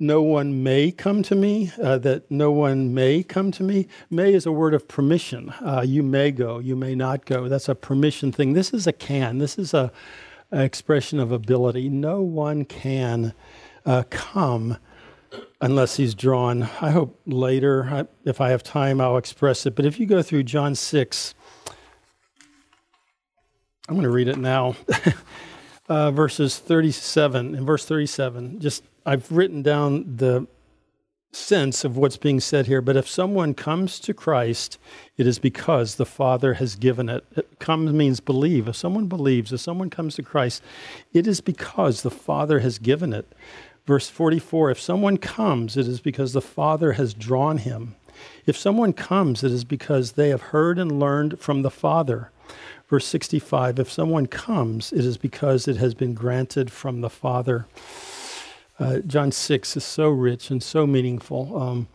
no 0.00 0.22
one 0.22 0.62
may 0.62 0.90
come 0.90 1.22
to 1.24 1.34
me, 1.34 1.70
uh, 1.80 1.98
that 1.98 2.30
no 2.30 2.50
one 2.50 2.94
may 2.94 3.22
come 3.22 3.52
to 3.52 3.62
me. 3.62 3.86
May 4.08 4.32
is 4.32 4.46
a 4.46 4.52
word 4.52 4.72
of 4.72 4.88
permission. 4.88 5.50
Uh, 5.60 5.84
you 5.86 6.02
may 6.02 6.30
go, 6.30 6.58
you 6.58 6.74
may 6.74 6.94
not 6.94 7.26
go. 7.26 7.48
That's 7.48 7.68
a 7.68 7.74
permission 7.74 8.32
thing. 8.32 8.54
This 8.54 8.72
is 8.72 8.86
a 8.86 8.92
can. 8.92 9.38
This 9.38 9.58
is 9.58 9.74
a, 9.74 9.92
expression 10.52 11.20
of 11.20 11.30
ability. 11.30 11.88
No 11.88 12.22
one 12.22 12.64
can 12.64 13.34
uh, 13.86 14.02
come 14.10 14.78
unless 15.60 15.96
he's 15.96 16.12
drawn. 16.12 16.64
I 16.80 16.90
hope 16.90 17.20
later, 17.24 18.08
if 18.24 18.40
I 18.40 18.50
have 18.50 18.64
time, 18.64 19.00
I'll 19.00 19.16
express 19.16 19.64
it. 19.66 19.76
But 19.76 19.84
if 19.84 20.00
you 20.00 20.06
go 20.06 20.22
through 20.22 20.42
John 20.42 20.74
6, 20.74 21.34
I'm 23.88 23.94
going 23.94 24.02
to 24.02 24.10
read 24.10 24.26
it 24.26 24.38
now. 24.38 24.74
uh, 25.88 26.10
verses 26.10 26.58
37 26.58 27.54
and 27.54 27.64
verse 27.64 27.84
37. 27.84 28.58
Just 28.58 28.82
I've 29.06 29.30
written 29.32 29.62
down 29.62 30.16
the 30.16 30.46
sense 31.32 31.84
of 31.84 31.96
what's 31.96 32.16
being 32.16 32.40
said 32.40 32.66
here, 32.66 32.80
but 32.80 32.96
if 32.96 33.08
someone 33.08 33.54
comes 33.54 34.00
to 34.00 34.12
Christ, 34.12 34.78
it 35.16 35.26
is 35.26 35.38
because 35.38 35.94
the 35.94 36.06
Father 36.06 36.54
has 36.54 36.74
given 36.74 37.08
it. 37.08 37.24
it. 37.36 37.58
Come 37.58 37.96
means 37.96 38.20
believe. 38.20 38.68
If 38.68 38.76
someone 38.76 39.06
believes, 39.06 39.52
if 39.52 39.60
someone 39.60 39.90
comes 39.90 40.16
to 40.16 40.22
Christ, 40.22 40.62
it 41.12 41.26
is 41.26 41.40
because 41.40 42.02
the 42.02 42.10
Father 42.10 42.60
has 42.60 42.78
given 42.78 43.12
it. 43.12 43.32
Verse 43.86 44.08
44 44.08 44.72
If 44.72 44.80
someone 44.80 45.16
comes, 45.16 45.76
it 45.76 45.86
is 45.86 46.00
because 46.00 46.32
the 46.32 46.42
Father 46.42 46.92
has 46.92 47.14
drawn 47.14 47.58
him. 47.58 47.96
If 48.44 48.56
someone 48.56 48.92
comes, 48.92 49.44
it 49.44 49.52
is 49.52 49.64
because 49.64 50.12
they 50.12 50.28
have 50.28 50.42
heard 50.42 50.78
and 50.78 50.98
learned 50.98 51.38
from 51.38 51.62
the 51.62 51.70
Father. 51.70 52.30
Verse 52.88 53.06
65 53.06 53.78
If 53.78 53.90
someone 53.90 54.26
comes, 54.26 54.92
it 54.92 55.04
is 55.04 55.16
because 55.16 55.68
it 55.68 55.76
has 55.76 55.94
been 55.94 56.14
granted 56.14 56.72
from 56.72 57.00
the 57.00 57.10
Father. 57.10 57.66
Uh, 58.80 59.00
John 59.00 59.30
6 59.30 59.76
is 59.76 59.84
so 59.84 60.08
rich 60.08 60.50
and 60.50 60.62
so 60.62 60.86
meaningful 60.86 61.62
um, 61.62 61.88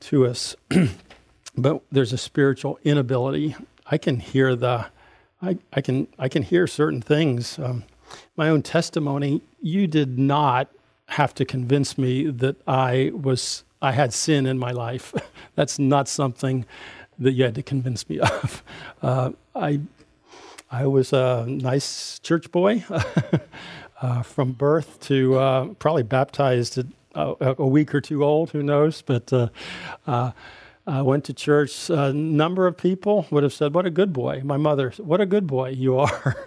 to 0.00 0.26
us. 0.26 0.56
but 1.56 1.80
there's 1.92 2.12
a 2.12 2.18
spiritual 2.18 2.76
inability. 2.82 3.54
I 3.86 3.98
can 3.98 4.18
hear 4.18 4.56
the, 4.56 4.86
I, 5.40 5.58
I 5.72 5.80
can, 5.80 6.08
I 6.18 6.28
can 6.28 6.42
hear 6.42 6.66
certain 6.66 7.00
things. 7.00 7.56
Um, 7.56 7.84
my 8.36 8.48
own 8.48 8.62
testimony, 8.62 9.42
you 9.62 9.86
did 9.86 10.18
not 10.18 10.70
have 11.06 11.34
to 11.34 11.44
convince 11.44 11.96
me 11.96 12.28
that 12.28 12.56
I 12.66 13.12
was, 13.14 13.62
I 13.80 13.92
had 13.92 14.12
sin 14.12 14.44
in 14.44 14.58
my 14.58 14.72
life. 14.72 15.14
That's 15.54 15.78
not 15.78 16.08
something 16.08 16.66
that 17.16 17.32
you 17.32 17.44
had 17.44 17.54
to 17.54 17.62
convince 17.62 18.08
me 18.08 18.18
of. 18.18 18.64
Uh, 19.00 19.30
I 19.54 19.82
I 20.74 20.86
was 20.86 21.12
a 21.12 21.44
nice 21.46 22.18
church 22.18 22.50
boy 22.50 22.84
uh, 24.04 24.22
from 24.22 24.52
birth 24.52 25.00
to 25.00 25.38
uh, 25.38 25.66
probably 25.78 26.02
baptized 26.02 26.76
at 26.76 26.86
a, 27.14 27.54
a, 27.58 27.66
week 27.66 27.94
or 27.94 28.02
two 28.02 28.22
old, 28.22 28.50
who 28.50 28.62
knows? 28.62 29.00
But 29.00 29.32
uh, 29.32 29.48
uh, 30.06 30.32
I 30.86 31.00
went 31.00 31.24
to 31.24 31.32
church. 31.32 31.88
A 31.88 32.12
number 32.12 32.66
of 32.66 32.76
people 32.76 33.26
would 33.30 33.42
have 33.42 33.54
said, 33.54 33.74
What 33.74 33.86
a 33.86 33.90
good 33.90 34.12
boy. 34.12 34.42
My 34.44 34.58
mother, 34.58 34.92
What 34.98 35.22
a 35.22 35.26
good 35.26 35.46
boy 35.46 35.70
you 35.70 35.98
are. 35.98 36.36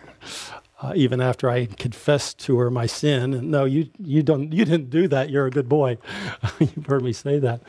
Uh, 0.80 0.94
even 0.96 1.20
after 1.20 1.50
I 1.50 1.66
confessed 1.66 2.38
to 2.42 2.60
her 2.60 2.70
my 2.70 2.86
sin, 2.86 3.34
and 3.34 3.50
no, 3.50 3.66
you 3.66 3.90
you 3.98 4.22
don't 4.22 4.54
you 4.54 4.64
didn't 4.64 4.92
do 4.92 5.08
that. 5.08 5.32
You're 5.32 5.48
a 5.48 5.50
good 5.50 5.68
boy. 5.68 5.98
You've 6.60 6.86
heard 6.86 7.02
me 7.02 7.14
say 7.14 7.40
that. 7.40 7.62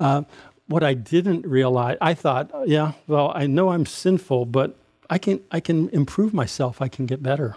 Uh, 0.00 0.24
what 0.66 0.82
I 0.82 0.94
didn't 0.94 1.46
realize, 1.46 1.96
I 2.00 2.14
thought, 2.14 2.50
yeah, 2.66 2.94
well, 3.06 3.30
I 3.36 3.46
know 3.46 3.68
I'm 3.68 3.86
sinful, 3.86 4.46
but 4.46 4.76
I 5.08 5.18
can, 5.18 5.42
I 5.52 5.60
can 5.60 5.90
improve 5.90 6.34
myself. 6.34 6.82
I 6.82 6.88
can 6.88 7.06
get 7.06 7.22
better. 7.22 7.54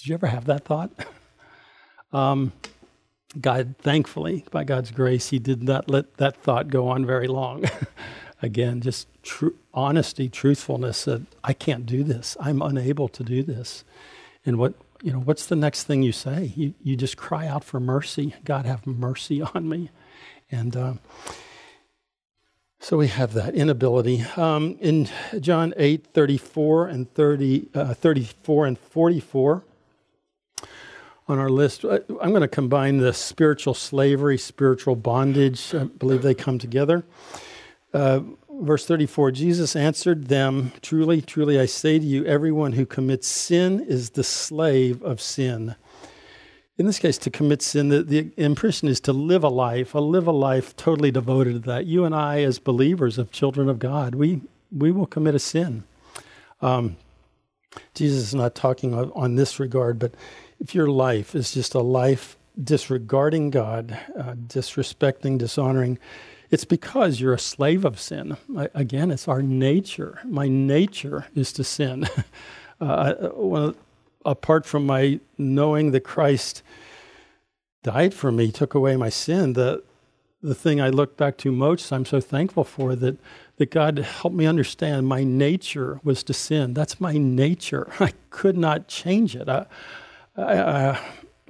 Did 0.00 0.08
you 0.08 0.14
ever 0.14 0.28
have 0.28 0.46
that 0.46 0.64
thought? 0.64 0.90
um, 2.14 2.54
God, 3.38 3.74
thankfully, 3.80 4.46
by 4.50 4.64
God's 4.64 4.92
grace, 4.92 5.28
He 5.28 5.38
did 5.38 5.62
not 5.62 5.90
let 5.90 6.16
that 6.16 6.38
thought 6.38 6.68
go 6.68 6.88
on 6.88 7.04
very 7.04 7.28
long. 7.28 7.66
Again, 8.42 8.80
just 8.80 9.08
tr- 9.22 9.48
honesty, 9.74 10.30
truthfulness 10.30 11.04
that 11.04 11.26
I 11.44 11.52
can't 11.52 11.84
do 11.84 12.02
this. 12.02 12.34
I'm 12.40 12.62
unable 12.62 13.08
to 13.08 13.22
do 13.22 13.42
this. 13.42 13.84
And 14.46 14.56
what 14.56 14.72
you 15.02 15.12
know, 15.12 15.18
what's 15.18 15.44
the 15.44 15.56
next 15.56 15.84
thing 15.84 16.02
you 16.02 16.12
say? 16.12 16.54
You 16.56 16.72
you 16.82 16.96
just 16.96 17.18
cry 17.18 17.46
out 17.46 17.62
for 17.62 17.78
mercy. 17.78 18.34
God, 18.42 18.64
have 18.64 18.86
mercy 18.86 19.42
on 19.54 19.68
me. 19.68 19.90
And 20.50 20.74
uh, 20.76 20.94
so 22.78 22.96
we 22.96 23.08
have 23.08 23.34
that 23.34 23.54
inability. 23.54 24.24
Um, 24.38 24.78
in 24.80 25.10
John 25.40 25.74
8, 25.76 26.06
34 26.14 26.88
and 26.88 27.12
30, 27.12 27.68
uh, 27.74 27.92
34 27.92 28.66
and 28.66 28.78
44 28.78 29.64
on 31.30 31.38
our 31.38 31.48
list, 31.48 31.84
uh, 31.84 32.00
I'm 32.20 32.30
going 32.30 32.42
to 32.42 32.48
combine 32.48 32.98
the 32.98 33.12
spiritual 33.12 33.74
slavery, 33.74 34.38
spiritual 34.38 34.96
bondage. 34.96 35.74
I 35.74 35.84
believe 35.84 36.22
they 36.22 36.34
come 36.34 36.58
together. 36.58 37.04
Uh, 37.92 38.20
verse 38.60 38.86
34 38.86 39.30
Jesus 39.32 39.74
answered 39.74 40.26
them, 40.26 40.72
Truly, 40.82 41.20
truly, 41.22 41.58
I 41.58 41.66
say 41.66 41.98
to 41.98 42.04
you, 42.04 42.24
everyone 42.24 42.72
who 42.72 42.86
commits 42.86 43.26
sin 43.26 43.80
is 43.80 44.10
the 44.10 44.24
slave 44.24 45.02
of 45.02 45.20
sin 45.20 45.76
in 46.80 46.86
this 46.86 46.98
case, 46.98 47.18
to 47.18 47.30
commit 47.30 47.60
sin, 47.60 47.90
the, 47.90 48.02
the 48.02 48.32
impression 48.38 48.88
is 48.88 49.00
to 49.00 49.12
live 49.12 49.44
a 49.44 49.50
life, 49.50 49.94
a 49.94 49.98
live 49.98 50.26
a 50.26 50.32
life 50.32 50.74
totally 50.76 51.10
devoted 51.10 51.52
to 51.52 51.58
that. 51.58 51.84
You 51.84 52.06
and 52.06 52.14
I, 52.14 52.40
as 52.40 52.58
believers 52.58 53.18
of 53.18 53.30
children 53.30 53.68
of 53.68 53.78
God, 53.78 54.14
we, 54.14 54.40
we 54.72 54.90
will 54.90 55.04
commit 55.04 55.34
a 55.34 55.38
sin. 55.38 55.84
Um, 56.62 56.96
Jesus 57.94 58.28
is 58.28 58.34
not 58.34 58.54
talking 58.54 58.94
on 58.94 59.34
this 59.34 59.60
regard, 59.60 59.98
but 59.98 60.14
if 60.60 60.74
your 60.74 60.88
life 60.88 61.34
is 61.34 61.52
just 61.52 61.74
a 61.74 61.80
life 61.80 62.36
disregarding 62.62 63.50
God, 63.50 63.98
uh, 64.16 64.34
disrespecting, 64.34 65.38
dishonoring, 65.38 65.98
it's 66.50 66.64
because 66.64 67.20
you're 67.20 67.34
a 67.34 67.38
slave 67.38 67.84
of 67.84 68.00
sin. 68.00 68.36
I, 68.56 68.68
again, 68.74 69.10
it's 69.10 69.28
our 69.28 69.42
nature. 69.42 70.20
My 70.24 70.48
nature 70.48 71.26
is 71.34 71.52
to 71.54 71.64
sin. 71.64 72.08
uh, 72.80 73.72
apart 74.24 74.66
from 74.66 74.84
my 74.84 75.20
knowing 75.38 75.92
that 75.92 76.04
Christ 76.04 76.62
died 77.82 78.12
for 78.12 78.30
me, 78.30 78.52
took 78.52 78.74
away 78.74 78.96
my 78.96 79.08
sin, 79.08 79.54
the 79.54 79.82
the 80.42 80.54
thing 80.54 80.80
I 80.80 80.88
look 80.88 81.18
back 81.18 81.36
to 81.38 81.52
most, 81.52 81.92
I'm 81.92 82.06
so 82.06 82.18
thankful 82.18 82.64
for 82.64 82.96
that 82.96 83.18
that 83.56 83.70
God 83.70 83.98
helped 83.98 84.34
me 84.34 84.46
understand 84.46 85.06
my 85.06 85.22
nature 85.22 86.00
was 86.02 86.22
to 86.24 86.32
sin. 86.32 86.72
That's 86.72 86.98
my 86.98 87.18
nature. 87.18 87.92
I 88.00 88.12
could 88.30 88.56
not 88.56 88.88
change 88.88 89.36
it. 89.36 89.50
I, 89.50 89.66
I, 90.36 90.98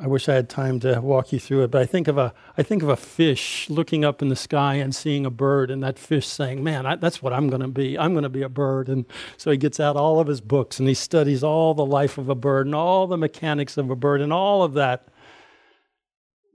I 0.02 0.06
wish 0.06 0.30
I 0.30 0.34
had 0.34 0.48
time 0.48 0.80
to 0.80 0.98
walk 1.02 1.30
you 1.30 1.38
through 1.38 1.64
it, 1.64 1.70
but 1.70 1.82
I 1.82 1.84
think 1.84 2.08
of 2.08 2.16
a 2.16 2.32
I 2.56 2.62
think 2.62 2.82
of 2.82 2.88
a 2.88 2.96
fish 2.96 3.68
looking 3.68 4.02
up 4.02 4.22
in 4.22 4.28
the 4.30 4.36
sky 4.36 4.76
and 4.76 4.94
seeing 4.94 5.26
a 5.26 5.30
bird, 5.30 5.70
and 5.70 5.82
that 5.82 5.98
fish 5.98 6.26
saying, 6.26 6.64
"Man, 6.64 6.86
I, 6.86 6.96
that's 6.96 7.22
what 7.22 7.34
I'm 7.34 7.48
going 7.48 7.60
to 7.60 7.68
be. 7.68 7.98
I'm 7.98 8.14
going 8.14 8.22
to 8.22 8.30
be 8.30 8.40
a 8.40 8.48
bird." 8.48 8.88
And 8.88 9.04
so 9.36 9.50
he 9.50 9.58
gets 9.58 9.78
out 9.78 9.96
all 9.96 10.18
of 10.18 10.26
his 10.26 10.40
books 10.40 10.78
and 10.78 10.88
he 10.88 10.94
studies 10.94 11.44
all 11.44 11.74
the 11.74 11.84
life 11.84 12.16
of 12.16 12.30
a 12.30 12.34
bird 12.34 12.64
and 12.64 12.74
all 12.74 13.06
the 13.06 13.18
mechanics 13.18 13.76
of 13.76 13.90
a 13.90 13.96
bird 13.96 14.22
and 14.22 14.32
all 14.32 14.62
of 14.62 14.72
that. 14.72 15.06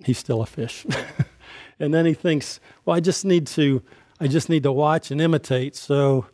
He's 0.04 0.18
still 0.18 0.42
a 0.42 0.48
fish, 0.48 0.84
and 1.80 1.94
then 1.94 2.08
he 2.08 2.16
thinks, 2.16 2.60
"Well, 2.84 2.96
I 2.96 3.00
just 3.00 3.26
need 3.26 3.46
to 3.48 3.84
I 4.20 4.28
just 4.28 4.50
need 4.50 4.64
to 4.64 4.72
watch 4.72 5.12
and 5.12 5.22
imitate." 5.22 5.76
So 5.76 6.26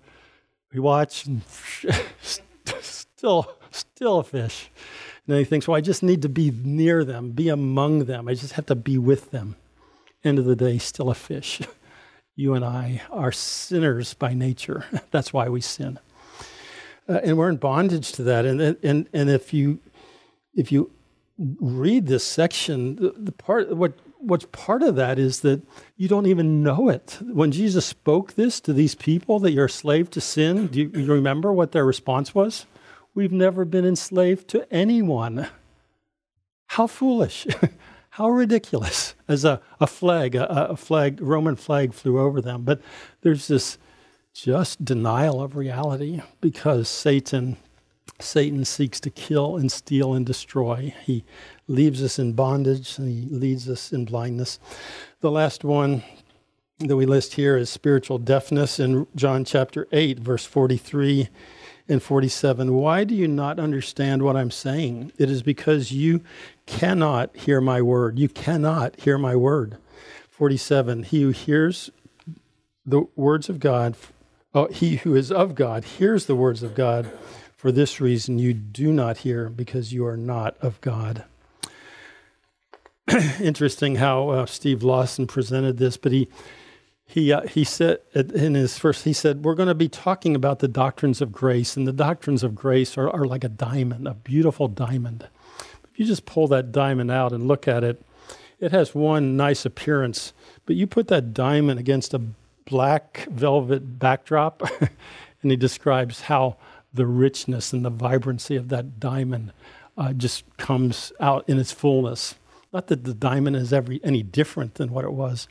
we 0.74 0.80
watch, 0.80 1.26
and 1.26 1.42
still 2.80 3.54
still 3.72 4.20
a 4.20 4.24
fish. 4.24 4.70
And 5.32 5.40
he 5.40 5.46
thinks, 5.46 5.66
well, 5.66 5.78
I 5.78 5.82
just 5.82 6.04
need 6.04 6.24
to 6.24 6.30
be 6.30 6.52
near 6.52 7.06
them, 7.06 7.32
be 7.32 7.48
among 7.48 8.04
them. 8.04 8.28
I 8.28 8.34
just 8.34 8.54
have 8.54 8.66
to 8.66 8.76
be 8.76 8.98
with 8.98 9.32
them. 9.32 9.56
End 10.26 10.38
of 10.38 10.44
the 10.44 10.58
day, 10.58 10.78
still 10.78 11.10
a 11.10 11.16
fish. 11.16 11.62
You 12.38 12.54
and 12.54 12.64
I 12.64 13.02
are 13.12 13.34
sinners 13.34 14.14
by 14.14 14.34
nature. 14.34 14.86
That's 15.12 15.34
why 15.34 15.50
we 15.50 15.60
sin. 15.60 16.00
Uh, 17.08 17.20
and 17.24 17.38
we're 17.38 17.50
in 17.50 17.58
bondage 17.58 18.14
to 18.14 18.24
that. 18.24 18.46
And, 18.46 18.62
and, 18.82 19.10
and 19.12 19.30
if 19.30 19.54
you, 19.54 19.80
if 20.56 20.72
you 20.72 20.92
read 21.38 22.08
this 22.08 22.24
section, 22.24 22.96
the, 22.96 23.14
the 23.16 23.32
part, 23.34 23.76
what, 23.76 23.94
what's 24.18 24.46
part 24.54 24.82
of 24.82 24.96
that 24.96 25.20
is 25.20 25.42
that 25.42 25.62
you 25.98 26.08
don't 26.08 26.26
even 26.26 26.64
know 26.64 26.88
it. 26.88 27.20
When 27.22 27.52
Jesus 27.52 27.86
spoke 27.86 28.34
this 28.34 28.62
to 28.62 28.74
these 28.74 28.96
people 28.96 29.40
that 29.40 29.52
you're 29.52 29.66
a 29.66 29.70
slave 29.70 30.10
to 30.12 30.22
sin, 30.22 30.68
do 30.68 30.80
you, 30.80 30.90
you 30.96 31.14
remember 31.14 31.52
what 31.52 31.74
their 31.74 31.86
response 31.86 32.34
was? 32.34 32.66
We've 33.14 33.32
never 33.32 33.66
been 33.66 33.86
enslaved 33.86 34.48
to 34.50 34.72
anyone. 34.74 35.48
How 36.68 36.88
foolish. 36.88 37.46
How 38.12 38.30
ridiculous. 38.30 39.16
As 39.28 39.46
a, 39.46 39.62
a 39.80 39.88
flag, 39.88 40.36
a, 40.36 40.72
a 40.72 40.78
flag, 40.78 41.22
Roman 41.22 41.56
flag 41.56 41.94
flew 41.94 42.20
over 42.20 42.42
them. 42.42 42.64
But 42.64 42.82
there's 43.22 43.48
this 43.48 43.78
just 44.34 44.84
denial 44.84 45.42
of 45.42 45.56
reality 45.56 46.22
because 46.40 46.88
Satan 46.88 47.58
Satan 48.20 48.64
seeks 48.66 49.00
to 49.00 49.10
kill 49.10 49.58
and 49.58 49.72
steal 49.72 50.14
and 50.14 50.26
destroy. 50.26 50.94
He 51.06 51.24
leaves 51.68 52.04
us 52.04 52.20
in 52.20 52.34
bondage 52.34 52.98
and 52.98 53.08
he 53.08 53.34
leads 53.36 53.68
us 53.68 53.92
in 53.92 54.06
blindness. 54.06 54.60
The 55.22 55.32
last 55.32 55.64
one 55.64 56.04
that 56.80 56.96
we 56.96 57.06
list 57.06 57.34
here 57.34 57.58
is 57.58 57.70
spiritual 57.70 58.20
deafness 58.20 58.80
in 58.80 59.08
John 59.16 59.44
chapter 59.44 59.88
8, 59.92 60.20
verse 60.20 60.46
43 60.46 61.30
and 61.92 62.02
47. 62.02 62.74
Why 62.74 63.04
do 63.04 63.14
you 63.14 63.28
not 63.28 63.60
understand 63.60 64.24
what 64.24 64.38
I'm 64.38 64.50
saying? 64.50 65.12
It 65.18 65.30
is 65.30 65.44
because 65.44 65.92
you 65.92 66.22
cannot 66.66 67.36
hear 67.36 67.60
my 67.60 67.82
word. 67.82 68.18
You 68.18 68.30
cannot 68.30 69.00
hear 69.02 69.18
my 69.18 69.36
word. 69.36 69.78
47. 70.30 71.04
He 71.04 71.22
who 71.22 71.30
hears 71.30 71.92
the 72.86 73.06
words 73.16 73.50
of 73.50 73.60
God, 73.60 73.96
oh, 74.56 74.68
he 74.68 74.98
who 74.98 75.16
is 75.16 75.32
of 75.32 75.54
God 75.54 75.84
hears 75.84 76.26
the 76.26 76.36
words 76.36 76.64
of 76.64 76.74
God. 76.74 77.12
For 77.56 77.72
this 77.72 78.02
reason, 78.02 78.40
you 78.40 78.54
do 78.54 78.92
not 78.92 79.18
hear 79.18 79.50
because 79.50 79.94
you 79.94 80.06
are 80.06 80.18
not 80.18 80.58
of 80.62 80.82
God. 80.82 81.26
Interesting 83.40 83.98
how 83.98 84.30
uh, 84.30 84.46
Steve 84.48 84.82
Lawson 84.82 85.28
presented 85.28 85.78
this, 85.78 85.98
but 85.98 86.12
he 86.12 86.28
he, 87.12 87.34
uh, 87.34 87.46
he 87.46 87.66
said 87.66 88.00
in 88.14 88.54
his 88.54 88.78
first, 88.78 89.04
he 89.04 89.12
said, 89.12 89.44
We're 89.44 89.56
going 89.56 89.68
to 89.68 89.76
be 89.76 89.90
talking 89.90 90.34
about 90.34 90.60
the 90.60 90.70
doctrines 90.70 91.20
of 91.20 91.34
grace, 91.34 91.76
and 91.76 91.86
the 91.86 91.92
doctrines 91.92 92.42
of 92.42 92.56
grace 92.56 92.98
are, 92.98 93.10
are 93.10 93.26
like 93.26 93.44
a 93.44 93.50
diamond, 93.50 94.08
a 94.08 94.14
beautiful 94.14 94.70
diamond. 94.70 95.28
If 95.92 96.00
you 96.00 96.06
just 96.06 96.26
pull 96.26 96.48
that 96.48 96.72
diamond 96.72 97.12
out 97.12 97.34
and 97.34 97.50
look 97.50 97.68
at 97.68 97.84
it, 97.84 98.02
it 98.62 98.72
has 98.72 98.96
one 98.96 99.36
nice 99.36 99.66
appearance, 99.66 100.32
but 100.66 100.78
you 100.78 100.88
put 100.88 101.10
that 101.10 101.34
diamond 101.34 101.82
against 101.82 102.14
a 102.14 102.22
black 102.64 103.28
velvet 103.30 104.00
backdrop, 104.00 104.64
and 105.42 105.52
he 105.52 105.58
describes 105.58 106.22
how 106.22 106.56
the 106.94 107.06
richness 107.06 107.74
and 107.74 107.84
the 107.84 107.90
vibrancy 107.90 108.56
of 108.56 108.70
that 108.70 109.02
diamond 109.02 109.52
uh, 109.98 110.14
just 110.14 110.46
comes 110.56 111.12
out 111.20 111.44
in 111.50 111.60
its 111.60 111.74
fullness. 111.74 112.36
Not 112.72 112.88
that 112.88 113.04
the 113.04 113.14
diamond 113.14 113.58
is 113.58 113.74
every, 113.74 114.00
any 114.02 114.24
different 114.24 114.76
than 114.76 114.94
what 114.94 115.04
it 115.04 115.12
was 115.12 115.50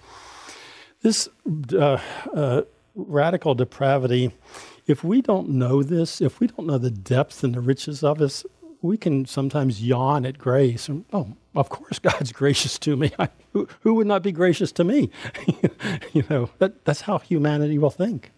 this 1.03 1.29
uh, 1.73 1.99
uh, 2.35 2.63
radical 2.95 3.55
depravity, 3.55 4.33
if 4.87 5.03
we 5.05 5.23
don't 5.23 5.49
know 5.49 5.83
this, 5.83 6.21
if 6.21 6.41
we 6.41 6.47
don't 6.47 6.67
know 6.67 6.79
the 6.79 6.91
depth 6.91 7.43
and 7.43 7.55
the 7.55 7.61
riches 7.61 8.03
of 8.03 8.19
this, 8.19 8.45
we 8.83 8.97
can 8.97 9.27
sometimes 9.27 9.83
yawn 9.83 10.25
at 10.25 10.39
grace. 10.39 10.89
And, 10.89 11.05
oh, 11.13 11.37
of 11.55 11.69
course, 11.69 11.99
God's 11.99 12.33
gracious 12.41 12.79
to 12.81 12.97
me. 12.97 13.13
I, 13.19 13.29
who, 13.53 13.69
who, 13.81 13.95
would 13.95 14.07
not 14.07 14.23
be 14.23 14.33
gracious 14.33 14.73
to 14.73 14.85
me? 14.85 15.11
you 16.13 16.25
know, 16.31 16.51
that, 16.59 16.85
that's 16.85 17.03
how 17.03 17.19
humanity 17.19 17.79
will 17.79 17.91
think. 17.91 18.33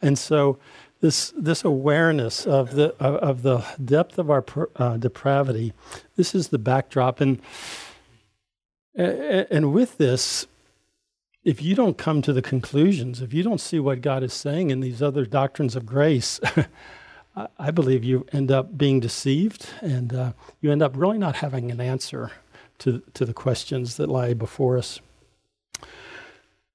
And 0.00 0.18
so, 0.18 0.58
this 1.00 1.32
this 1.36 1.64
awareness 1.64 2.46
of 2.46 2.76
the 2.76 2.94
of, 3.02 3.42
the 3.42 3.64
depth 3.84 4.18
of 4.18 4.30
our 4.30 4.44
uh, 4.76 4.96
depravity, 4.96 5.72
this 6.16 6.32
is 6.32 6.48
the 6.48 6.58
backdrop, 6.58 7.20
and 7.20 7.40
and 8.94 9.72
with 9.72 9.98
this, 9.98 10.46
if 11.44 11.60
you 11.60 11.74
don't 11.74 11.98
come 11.98 12.22
to 12.22 12.32
the 12.32 12.42
conclusions, 12.42 13.20
if 13.20 13.32
you 13.32 13.42
don't 13.42 13.60
see 13.60 13.80
what 13.80 14.00
God 14.00 14.22
is 14.22 14.32
saying 14.32 14.70
in 14.70 14.80
these 14.80 15.02
other 15.02 15.26
doctrines 15.26 15.74
of 15.74 15.84
grace, 15.84 16.40
I 17.58 17.70
believe 17.70 18.04
you 18.04 18.26
end 18.32 18.50
up 18.50 18.76
being 18.76 19.00
deceived 19.00 19.68
and 19.80 20.14
uh, 20.14 20.32
you 20.60 20.70
end 20.70 20.82
up 20.82 20.92
really 20.96 21.18
not 21.18 21.36
having 21.36 21.70
an 21.70 21.80
answer 21.80 22.30
to, 22.78 23.02
to 23.14 23.24
the 23.24 23.32
questions 23.32 23.96
that 23.96 24.08
lie 24.08 24.34
before 24.34 24.76
us. 24.76 25.00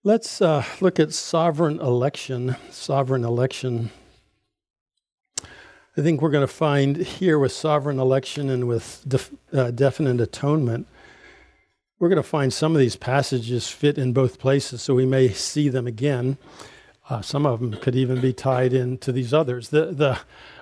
Let's 0.04 0.42
uh, 0.42 0.64
look 0.82 1.00
at 1.00 1.14
sovereign 1.14 1.80
election. 1.80 2.56
Sovereign 2.70 3.24
election. 3.24 3.92
I 5.42 6.02
think 6.02 6.22
we're 6.22 6.32
going 6.32 6.48
to 6.48 6.54
find 6.54 6.98
here 6.98 7.40
with 7.40 7.52
sovereign 7.52 8.00
election 8.00 8.50
and 8.50 8.68
with 8.68 9.04
def, 9.08 9.32
uh, 9.54 9.72
definite 9.72 10.22
atonement 10.22 10.88
we're 12.00 12.10
going 12.10 12.18
to 12.18 12.24
find 12.24 12.54
some 12.54 12.74
of 12.74 12.80
these 12.80 12.96
passages 12.96 13.70
fit 13.70 13.98
in 13.98 14.14
both 14.14 14.40
places, 14.40 14.82
so 14.82 14.94
we 14.94 15.06
may 15.06 15.30
see 15.30 15.70
them 15.70 15.88
again. 15.88 16.38
Uh, 17.10 17.22
some 17.22 17.46
of 17.46 17.60
them 17.60 17.74
could 17.74 17.96
even 17.96 18.22
be 18.22 18.34
tied 18.34 18.74
into 18.74 19.12
these 19.12 19.34
others. 19.34 19.70
The, 19.70 19.88
the 19.88 20.20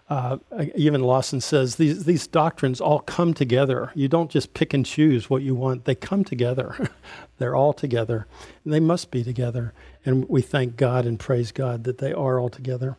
uh, 0.08 0.38
even 0.76 1.02
Lawson 1.02 1.42
says 1.42 1.76
these, 1.76 2.06
these 2.06 2.28
doctrines 2.28 2.80
all 2.80 3.00
come 3.00 3.34
together. 3.34 3.92
You 3.96 4.08
don't 4.08 4.30
just 4.30 4.54
pick 4.54 4.74
and 4.74 4.86
choose 4.86 5.30
what 5.30 5.42
you 5.42 5.56
want, 5.56 5.86
they 5.86 5.96
come 5.96 6.24
together. 6.24 6.90
They're 7.38 7.56
all 7.56 7.74
together. 7.74 8.28
And 8.64 8.72
they 8.72 8.80
must 8.80 9.12
be 9.12 9.24
together. 9.24 9.74
And 10.06 10.30
we 10.30 10.42
thank 10.42 10.78
God 10.78 11.06
and 11.06 11.20
praise 11.20 11.52
God 11.52 11.84
that 11.86 11.98
they 11.98 12.14
are 12.14 12.40
all 12.40 12.50
together. 12.50 12.98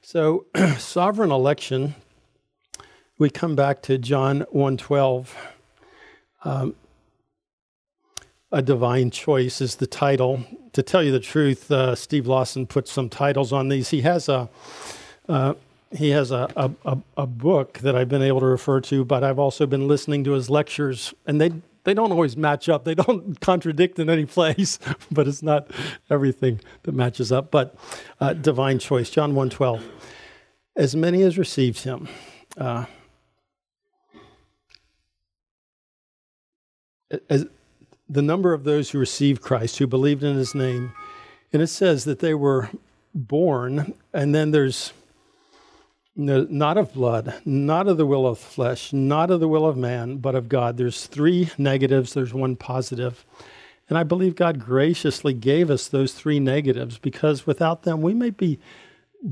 So, 0.00 0.46
sovereign 0.78 1.30
election, 1.30 1.96
we 3.18 3.28
come 3.28 3.56
back 3.56 3.82
to 3.82 3.98
John 3.98 4.46
112. 4.50 5.36
Um, 6.44 6.74
a 8.52 8.62
divine 8.62 9.10
choice 9.10 9.60
is 9.60 9.76
the 9.76 9.86
title. 9.86 10.44
To 10.74 10.82
tell 10.82 11.02
you 11.02 11.10
the 11.10 11.20
truth, 11.20 11.70
uh, 11.70 11.94
Steve 11.94 12.26
Lawson 12.26 12.66
put 12.66 12.86
some 12.86 13.08
titles 13.08 13.52
on 13.52 13.68
these. 13.68 13.88
He 13.88 14.02
has 14.02 14.28
a 14.28 14.48
uh, 15.28 15.54
he 15.90 16.10
has 16.10 16.30
a, 16.30 16.48
a, 16.84 16.98
a, 17.18 17.26
book 17.26 17.78
that 17.80 17.94
I've 17.94 18.08
been 18.08 18.22
able 18.22 18.40
to 18.40 18.46
refer 18.46 18.80
to, 18.80 19.04
but 19.04 19.22
I've 19.22 19.38
also 19.38 19.66
been 19.66 19.86
listening 19.86 20.24
to 20.24 20.32
his 20.32 20.48
lectures, 20.48 21.12
and 21.26 21.40
they 21.40 21.52
they 21.84 21.94
don't 21.94 22.12
always 22.12 22.36
match 22.36 22.68
up. 22.68 22.84
They 22.84 22.94
don't 22.94 23.40
contradict 23.40 23.98
in 23.98 24.08
any 24.08 24.24
place, 24.24 24.78
but 25.10 25.28
it's 25.28 25.42
not 25.42 25.70
everything 26.10 26.60
that 26.84 26.92
matches 26.92 27.32
up. 27.32 27.50
But 27.50 27.74
uh, 28.20 28.34
divine 28.34 28.78
choice, 28.78 29.10
John 29.10 29.34
1.12. 29.34 29.82
As 30.76 30.96
many 30.96 31.22
as 31.22 31.36
received 31.36 31.82
him, 31.82 32.08
uh, 32.56 32.86
as, 37.28 37.46
the 38.12 38.22
number 38.22 38.52
of 38.52 38.64
those 38.64 38.90
who 38.90 38.98
received 38.98 39.40
Christ, 39.40 39.78
who 39.78 39.86
believed 39.86 40.22
in 40.22 40.36
his 40.36 40.54
name, 40.54 40.92
and 41.52 41.62
it 41.62 41.68
says 41.68 42.04
that 42.04 42.18
they 42.18 42.34
were 42.34 42.68
born, 43.14 43.94
and 44.12 44.34
then 44.34 44.50
there's 44.50 44.92
not 46.14 46.76
of 46.76 46.92
blood, 46.92 47.40
not 47.46 47.88
of 47.88 47.96
the 47.96 48.04
will 48.04 48.26
of 48.26 48.38
flesh, 48.38 48.92
not 48.92 49.30
of 49.30 49.40
the 49.40 49.48
will 49.48 49.66
of 49.66 49.78
man, 49.78 50.18
but 50.18 50.34
of 50.34 50.50
God. 50.50 50.76
There's 50.76 51.06
three 51.06 51.50
negatives, 51.56 52.12
there's 52.12 52.34
one 52.34 52.54
positive. 52.54 53.24
And 53.88 53.96
I 53.96 54.02
believe 54.02 54.36
God 54.36 54.58
graciously 54.58 55.32
gave 55.32 55.70
us 55.70 55.88
those 55.88 56.12
three 56.12 56.38
negatives 56.38 56.98
because 56.98 57.46
without 57.46 57.84
them, 57.84 58.02
we 58.02 58.12
may 58.12 58.30
be 58.30 58.58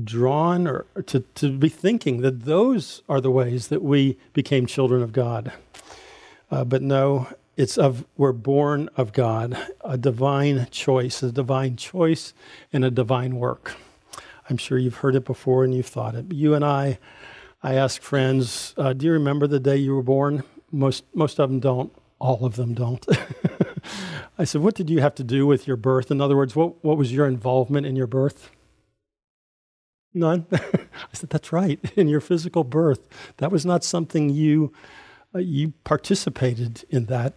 drawn 0.03 0.67
or 0.67 0.85
to, 1.05 1.19
to 1.35 1.55
be 1.55 1.69
thinking 1.69 2.21
that 2.21 2.45
those 2.45 3.03
are 3.07 3.21
the 3.21 3.31
ways 3.31 3.67
that 3.67 3.83
we 3.83 4.17
became 4.33 4.65
children 4.65 5.03
of 5.03 5.11
God. 5.11 5.51
Uh, 6.49 6.63
but 6.63 6.81
no, 6.81 7.27
it's 7.57 7.77
of 7.77 8.05
we're 8.17 8.31
born 8.31 8.89
of 8.95 9.13
God, 9.13 9.57
a 9.81 9.97
divine 9.97 10.67
choice, 10.71 11.21
a 11.21 11.31
divine 11.31 11.75
choice 11.75 12.33
and 12.71 12.85
a 12.85 12.91
divine 12.91 13.35
work. 13.35 13.75
I'm 14.49 14.57
sure 14.57 14.77
you've 14.77 14.97
heard 14.97 15.15
it 15.15 15.25
before 15.25 15.63
and 15.63 15.73
you've 15.73 15.87
thought 15.87 16.15
it. 16.15 16.31
You 16.33 16.53
and 16.53 16.65
I, 16.65 16.99
I 17.63 17.75
ask 17.75 18.01
friends, 18.01 18.73
uh, 18.77 18.93
do 18.93 19.05
you 19.05 19.11
remember 19.11 19.47
the 19.47 19.59
day 19.59 19.77
you 19.77 19.95
were 19.95 20.03
born? 20.03 20.43
Most, 20.71 21.03
most 21.13 21.39
of 21.39 21.49
them 21.49 21.59
don't. 21.59 21.93
All 22.19 22.45
of 22.45 22.55
them 22.55 22.73
don't. 22.73 23.05
I 24.37 24.43
said, 24.43 24.61
what 24.61 24.75
did 24.75 24.89
you 24.89 25.01
have 25.01 25.15
to 25.15 25.23
do 25.23 25.45
with 25.45 25.67
your 25.67 25.77
birth? 25.77 26.11
In 26.11 26.21
other 26.21 26.35
words, 26.35 26.55
what, 26.55 26.83
what 26.83 26.97
was 26.97 27.13
your 27.13 27.27
involvement 27.27 27.85
in 27.85 27.95
your 27.95 28.07
birth? 28.07 28.51
None. 30.13 30.45
I 30.51 31.13
said, 31.13 31.29
that's 31.29 31.51
right. 31.51 31.79
In 31.95 32.07
your 32.07 32.21
physical 32.21 32.63
birth, 32.63 33.07
that 33.37 33.51
was 33.51 33.65
not 33.65 33.83
something 33.83 34.29
you 34.29 34.73
you 35.35 35.73
participated 35.83 36.83
in 36.89 37.05
that. 37.05 37.33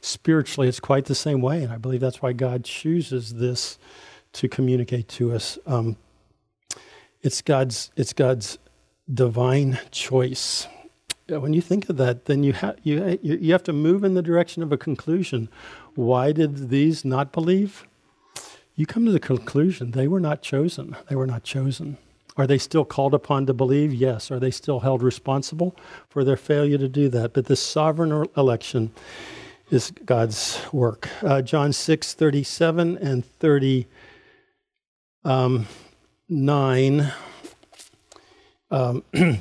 Spiritually, 0.00 0.68
it's 0.68 0.80
quite 0.80 1.04
the 1.04 1.14
same 1.14 1.40
way, 1.40 1.62
and 1.62 1.72
I 1.72 1.76
believe 1.76 2.00
that's 2.00 2.22
why 2.22 2.32
God 2.32 2.64
chooses 2.64 3.34
this 3.34 3.78
to 4.32 4.48
communicate 4.48 5.08
to 5.08 5.32
us. 5.32 5.58
Um, 5.66 5.96
it's 7.22 7.42
God's 7.42 7.90
it's 7.96 8.12
God's 8.12 8.58
divine 9.12 9.78
choice. 9.90 10.66
When 11.28 11.52
you 11.52 11.60
think 11.60 11.88
of 11.88 11.96
that, 11.98 12.24
then 12.24 12.42
you 12.42 12.52
have 12.54 12.76
you 12.82 13.18
you 13.22 13.52
have 13.52 13.64
to 13.64 13.72
move 13.72 14.04
in 14.04 14.14
the 14.14 14.22
direction 14.22 14.62
of 14.62 14.72
a 14.72 14.78
conclusion. 14.78 15.48
Why 15.94 16.32
did 16.32 16.70
these 16.70 17.04
not 17.04 17.32
believe? 17.32 17.86
You 18.74 18.86
come 18.86 19.04
to 19.06 19.12
the 19.12 19.20
conclusion 19.20 19.90
they 19.90 20.06
were 20.06 20.20
not 20.20 20.42
chosen. 20.42 20.96
They 21.08 21.16
were 21.16 21.26
not 21.26 21.42
chosen. 21.42 21.98
Are 22.38 22.46
they 22.46 22.56
still 22.56 22.84
called 22.84 23.12
upon 23.12 23.44
to 23.46 23.52
believe? 23.52 23.92
Yes. 23.92 24.30
Are 24.30 24.40
they 24.40 24.50
still 24.50 24.80
held 24.80 25.02
responsible 25.02 25.76
for 26.08 26.24
their 26.24 26.36
failure 26.36 26.78
to 26.78 26.88
do 26.88 27.08
that? 27.10 27.34
But 27.34 27.46
this 27.46 27.60
sovereign 27.60 28.26
election 28.36 28.92
is 29.70 29.90
God's 30.06 30.60
work. 30.72 31.10
Uh, 31.22 31.42
John 31.42 31.74
6, 31.74 32.14
37 32.14 32.96
and 32.98 33.24
30. 33.24 33.86
Um, 35.24 35.66
9 36.28 37.12
um, 38.70 39.02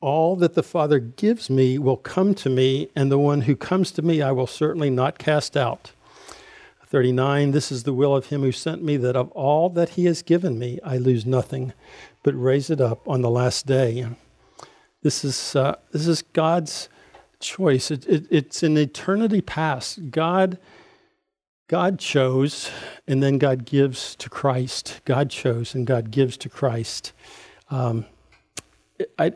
All 0.00 0.36
that 0.36 0.54
the 0.54 0.62
Father 0.62 1.00
gives 1.00 1.50
me 1.50 1.76
will 1.76 1.96
come 1.96 2.34
to 2.36 2.48
me, 2.48 2.88
and 2.94 3.10
the 3.10 3.18
one 3.18 3.42
who 3.42 3.56
comes 3.56 3.90
to 3.92 4.02
me 4.02 4.22
I 4.22 4.30
will 4.30 4.46
certainly 4.46 4.90
not 4.90 5.18
cast 5.18 5.56
out. 5.56 5.92
39 6.88 7.50
This 7.50 7.70
is 7.70 7.82
the 7.82 7.92
will 7.92 8.16
of 8.16 8.26
him 8.26 8.42
who 8.42 8.52
sent 8.52 8.82
me, 8.82 8.96
that 8.96 9.16
of 9.16 9.30
all 9.32 9.68
that 9.70 9.90
he 9.90 10.06
has 10.06 10.22
given 10.22 10.58
me 10.58 10.80
I 10.84 10.96
lose 10.96 11.26
nothing, 11.26 11.72
but 12.22 12.32
raise 12.32 12.70
it 12.70 12.80
up 12.80 13.06
on 13.08 13.22
the 13.22 13.30
last 13.30 13.66
day. 13.66 14.06
This 15.02 15.24
is, 15.24 15.54
uh, 15.54 15.76
this 15.92 16.06
is 16.06 16.22
God's 16.22 16.88
choice. 17.40 17.90
It, 17.90 18.06
it, 18.06 18.26
it's 18.30 18.62
an 18.62 18.76
eternity 18.76 19.40
past. 19.40 20.10
God 20.10 20.58
God 21.68 21.98
chose, 21.98 22.70
and 23.06 23.22
then 23.22 23.36
God 23.36 23.66
gives 23.66 24.16
to 24.16 24.30
Christ. 24.30 25.02
God 25.04 25.28
chose, 25.28 25.74
and 25.74 25.86
God 25.86 26.10
gives 26.10 26.38
to 26.38 26.48
Christ. 26.48 27.12
Um, 27.70 28.06
I, 29.18 29.34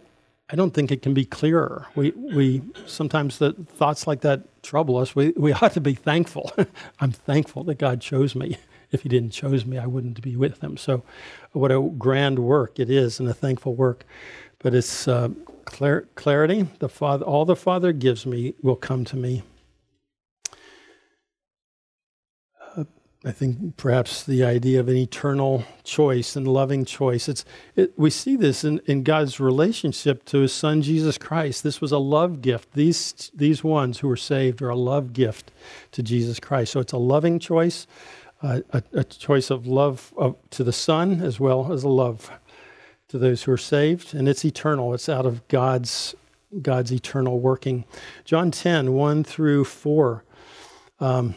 I 0.48 0.56
don't 0.56 0.72
think 0.72 0.90
it 0.90 1.02
can 1.02 1.12
be 1.12 1.26
clearer. 1.26 1.86
We, 1.94 2.12
we 2.12 2.62
sometimes 2.86 3.36
the 3.36 3.52
thoughts 3.52 4.06
like 4.06 4.22
that 4.22 4.40
trouble 4.62 4.96
us. 4.98 5.14
We, 5.14 5.30
we 5.36 5.52
ought 5.62 5.72
to 5.74 5.80
be 5.80 5.94
thankful. 5.94 6.52
I'm 7.00 7.12
thankful 7.12 7.64
that 7.64 7.78
God 7.78 8.00
chose 8.00 8.34
me. 8.34 8.58
If 8.90 9.02
He 9.02 9.08
didn't 9.08 9.30
chose 9.30 9.64
me, 9.64 9.78
I 9.78 9.86
wouldn't 9.86 10.20
be 10.22 10.36
with 10.36 10.62
Him. 10.62 10.76
So, 10.76 11.02
what 11.52 11.72
a 11.72 11.80
grand 11.80 12.38
work 12.38 12.78
it 12.78 12.90
is, 12.90 13.20
and 13.20 13.28
a 13.28 13.34
thankful 13.34 13.74
work. 13.74 14.04
But 14.58 14.74
it's 14.74 15.08
uh, 15.08 15.30
clar- 15.64 16.06
clarity. 16.14 16.68
The 16.78 16.88
Father, 16.88 17.24
all 17.24 17.44
the 17.44 17.56
Father 17.56 17.92
gives 17.92 18.26
me 18.26 18.54
will 18.62 18.76
come 18.76 19.04
to 19.06 19.16
me. 19.16 19.42
I 23.24 23.30
think 23.30 23.76
perhaps 23.76 24.24
the 24.24 24.42
idea 24.42 24.80
of 24.80 24.88
an 24.88 24.96
eternal 24.96 25.64
choice 25.84 26.34
and 26.34 26.48
loving 26.48 26.84
choice. 26.84 27.28
It's, 27.28 27.44
it, 27.76 27.96
we 27.96 28.10
see 28.10 28.34
this 28.34 28.64
in, 28.64 28.80
in 28.86 29.04
God's 29.04 29.38
relationship 29.38 30.24
to 30.26 30.40
his 30.40 30.52
son 30.52 30.82
Jesus 30.82 31.18
Christ. 31.18 31.62
This 31.62 31.80
was 31.80 31.92
a 31.92 31.98
love 31.98 32.42
gift. 32.42 32.72
These, 32.72 33.30
these 33.32 33.62
ones 33.62 34.00
who 34.00 34.08
were 34.08 34.16
saved 34.16 34.60
are 34.60 34.70
a 34.70 34.76
love 34.76 35.12
gift 35.12 35.52
to 35.92 36.02
Jesus 36.02 36.40
Christ. 36.40 36.72
So 36.72 36.80
it's 36.80 36.92
a 36.92 36.98
loving 36.98 37.38
choice, 37.38 37.86
uh, 38.42 38.60
a, 38.70 38.82
a, 38.92 39.04
choice 39.04 39.50
of 39.50 39.68
love 39.68 40.12
of, 40.16 40.34
to 40.50 40.64
the 40.64 40.72
Son 40.72 41.20
as 41.20 41.38
well 41.38 41.72
as 41.72 41.84
a 41.84 41.88
love 41.88 42.28
to 43.06 43.18
those 43.18 43.44
who 43.44 43.52
are 43.52 43.56
saved. 43.56 44.14
And 44.14 44.28
it's 44.28 44.44
eternal, 44.44 44.94
it's 44.94 45.08
out 45.08 45.26
of 45.26 45.46
God's, 45.46 46.16
God's 46.60 46.92
eternal 46.92 47.38
working. 47.38 47.84
John 48.24 48.50
10, 48.50 48.94
1 48.94 49.22
through 49.22 49.64
4. 49.64 50.24
Um, 50.98 51.36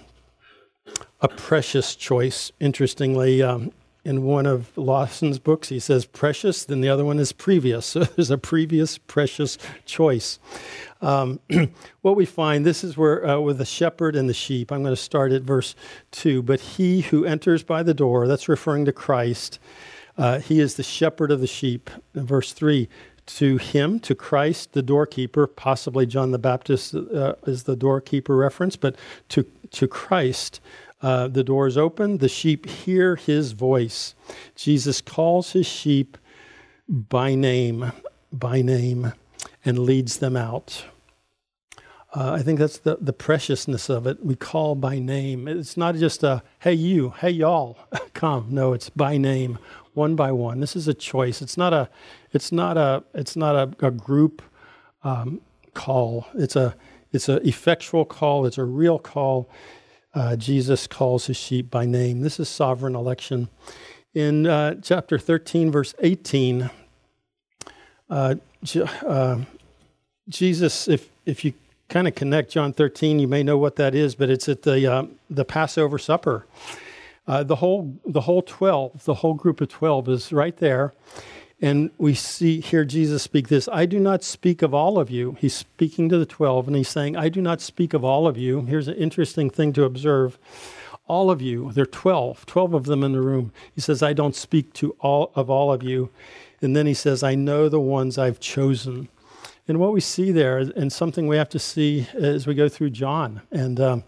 a 1.26 1.28
precious 1.28 1.96
choice. 1.96 2.52
Interestingly, 2.60 3.42
um, 3.42 3.72
in 4.04 4.22
one 4.22 4.46
of 4.46 4.78
Lawson's 4.78 5.40
books, 5.40 5.70
he 5.70 5.80
says 5.80 6.06
precious, 6.06 6.64
then 6.64 6.82
the 6.82 6.90
other 6.90 7.04
one 7.04 7.18
is 7.18 7.32
previous. 7.32 7.86
So 7.96 8.04
there's 8.04 8.30
a 8.30 8.38
previous 8.38 9.00
precious 9.00 9.58
choice. 9.86 10.38
Um, 11.02 11.40
what 12.02 12.16
we 12.16 12.26
find, 12.26 12.66
this 12.66 12.84
is 12.84 12.96
where, 12.96 13.26
uh, 13.26 13.40
with 13.40 13.58
the 13.58 13.66
shepherd 13.66 14.16
and 14.16 14.30
the 14.30 14.34
sheep, 14.34 14.72
I'm 14.72 14.84
going 14.84 14.96
to 14.96 15.02
start 15.02 15.32
at 15.32 15.42
verse 15.42 15.76
2. 16.12 16.44
But 16.44 16.60
he 16.60 17.02
who 17.02 17.26
enters 17.26 17.64
by 17.64 17.82
the 17.82 17.94
door, 17.94 18.28
that's 18.28 18.48
referring 18.48 18.86
to 18.86 18.94
Christ, 18.94 19.60
uh, 20.18 20.40
he 20.40 20.60
is 20.60 20.76
the 20.76 20.84
shepherd 20.84 21.32
of 21.32 21.42
the 21.42 21.48
sheep. 21.48 21.90
In 22.14 22.26
verse 22.28 22.52
3, 22.54 22.88
to 23.26 23.58
him, 23.58 24.00
to 24.02 24.14
Christ, 24.14 24.74
the 24.74 24.84
doorkeeper, 24.84 25.48
possibly 25.48 26.06
John 26.06 26.32
the 26.32 26.38
Baptist 26.38 26.94
uh, 26.94 27.34
is 27.48 27.64
the 27.64 27.76
doorkeeper 27.76 28.36
reference, 28.36 28.76
but 28.76 28.96
to, 29.30 29.46
to 29.72 29.88
Christ, 29.88 30.60
uh, 31.02 31.28
the 31.28 31.44
doors 31.44 31.78
open, 31.78 32.18
the 32.18 32.30
sheep 32.30 32.68
hear 32.68 33.16
his 33.16 33.52
voice. 33.52 34.16
Jesus 34.56 35.02
calls 35.02 35.52
his 35.52 35.68
sheep 35.68 36.18
by 36.88 37.36
name, 37.36 37.92
by 38.32 38.62
name, 38.62 39.14
and 39.64 39.80
leads 39.80 40.18
them 40.18 40.36
out. 40.38 40.86
Uh, 42.16 42.32
I 42.32 42.44
think 42.44 42.60
that's 42.60 42.78
the, 42.78 42.98
the 43.02 43.12
preciousness 43.12 43.90
of 43.90 44.08
it. 44.08 44.26
We 44.26 44.36
call 44.36 44.76
by 44.76 45.00
name. 45.00 45.50
It's 45.50 45.76
not 45.76 45.96
just 45.96 46.24
a, 46.24 46.44
hey, 46.60 46.74
you, 46.74 47.10
hey, 47.20 47.32
y'all, 47.32 47.78
come. 48.14 48.48
No, 48.50 48.72
it's 48.72 48.90
by 48.90 49.18
name, 49.18 49.60
one 49.94 50.16
by 50.16 50.32
one. 50.32 50.62
This 50.62 50.78
is 50.78 50.88
a 50.88 50.94
choice. 50.94 51.42
It's 51.42 51.58
not 51.58 51.74
a, 51.74 51.90
it's 52.32 52.54
not 52.54 52.78
a, 52.78 53.04
it's 53.14 53.36
not 53.36 53.56
a, 53.56 53.86
a 53.86 53.92
group 53.92 54.42
um, 55.04 55.42
call. 55.74 56.28
It's 56.36 56.56
a, 56.56 56.76
it's 57.12 57.28
an 57.28 57.46
effectual 57.46 58.06
call. 58.06 58.46
It's 58.46 58.58
a 58.58 58.64
real 58.64 58.98
call 58.98 59.50
uh, 60.16 60.36
Jesus 60.38 60.88
calls 60.88 61.28
his 61.28 61.38
sheep 61.38 61.70
by 61.70 61.86
name. 61.86 62.22
This 62.22 62.40
is 62.40 62.48
sovereign 62.48 62.96
election. 62.96 63.50
In 64.14 64.48
uh, 64.48 64.76
chapter 64.82 65.20
13, 65.20 65.72
verse 65.72 65.94
18, 66.00 66.70
uh, 68.10 68.36
uh, 69.06 69.38
Jesus, 70.30 70.88
if, 70.88 71.10
if 71.26 71.44
you 71.44 71.54
kind 71.90 72.08
of 72.08 72.16
connect 72.16 72.52
John 72.52 72.72
13, 72.72 73.20
you 73.20 73.28
may 73.28 73.44
know 73.44 73.58
what 73.58 73.76
that 73.76 73.94
is, 73.94 74.16
but 74.16 74.30
it's 74.30 74.48
at 74.48 74.62
the, 74.62 74.92
uh, 74.92 75.06
the 75.30 75.44
Passover 75.44 76.00
supper. 76.00 76.48
Uh, 77.28 77.44
the 77.44 77.56
whole 77.56 77.98
the 78.06 78.22
whole 78.22 78.44
12 78.44 79.04
the 79.06 79.16
whole 79.16 79.34
group 79.34 79.60
of 79.60 79.68
12 79.68 80.10
is 80.10 80.32
right 80.32 80.58
there 80.58 80.94
and 81.62 81.90
we 81.98 82.14
see 82.14 82.60
here 82.60 82.84
jesus 82.84 83.24
speak 83.24 83.48
this 83.48 83.70
i 83.72 83.86
do 83.86 84.00
not 84.00 84.24
speak 84.24 84.62
of 84.62 84.74
all 84.74 85.00
of 85.00 85.10
you. 85.10 85.38
He's 85.40 85.54
speaking 85.54 86.10
to 86.10 86.18
the 86.18 86.26
12 86.26 86.68
and 86.68 86.76
he's 86.76 86.90
saying 86.90 87.16
i 87.16 87.30
do 87.30 87.42
not 87.42 87.62
speak 87.62 87.94
of 87.94 88.04
all 88.04 88.28
of 88.28 88.38
you. 88.38 88.62
Here's 88.62 88.88
an 88.88 88.96
interesting 88.96 89.50
thing 89.50 89.74
to 89.74 89.84
observe. 89.84 90.38
All 91.08 91.32
of 91.32 91.42
you 91.42 91.72
there 91.72 91.84
are 91.84 91.88
12 91.88 92.46
12 92.46 92.74
of 92.74 92.86
them 92.86 93.04
in 93.04 93.14
the 93.14 93.22
room. 93.22 93.52
He 93.74 93.82
says 93.82 94.04
i 94.04 94.14
don't 94.14 94.36
speak 94.36 94.74
to 94.74 94.96
all 95.00 95.32
of 95.36 95.50
all 95.50 95.72
of 95.72 95.84
you. 95.84 96.10
And 96.62 96.76
then 96.76 96.86
he 96.86 96.94
says 96.94 97.24
i 97.24 97.36
know 97.36 97.70
the 97.70 97.80
ones 97.80 98.18
i've 98.18 98.40
chosen. 98.40 99.08
And 99.68 99.80
what 99.80 99.94
we 99.94 100.02
see 100.02 100.32
there 100.32 100.58
and 100.60 100.92
something 100.92 101.28
we 101.28 101.38
have 101.38 101.50
to 101.50 101.60
see 101.60 102.08
as 102.14 102.46
we 102.46 102.54
go 102.54 102.70
through 102.70 102.92
john 102.92 103.42
and 103.52 103.80
um, 103.80 104.04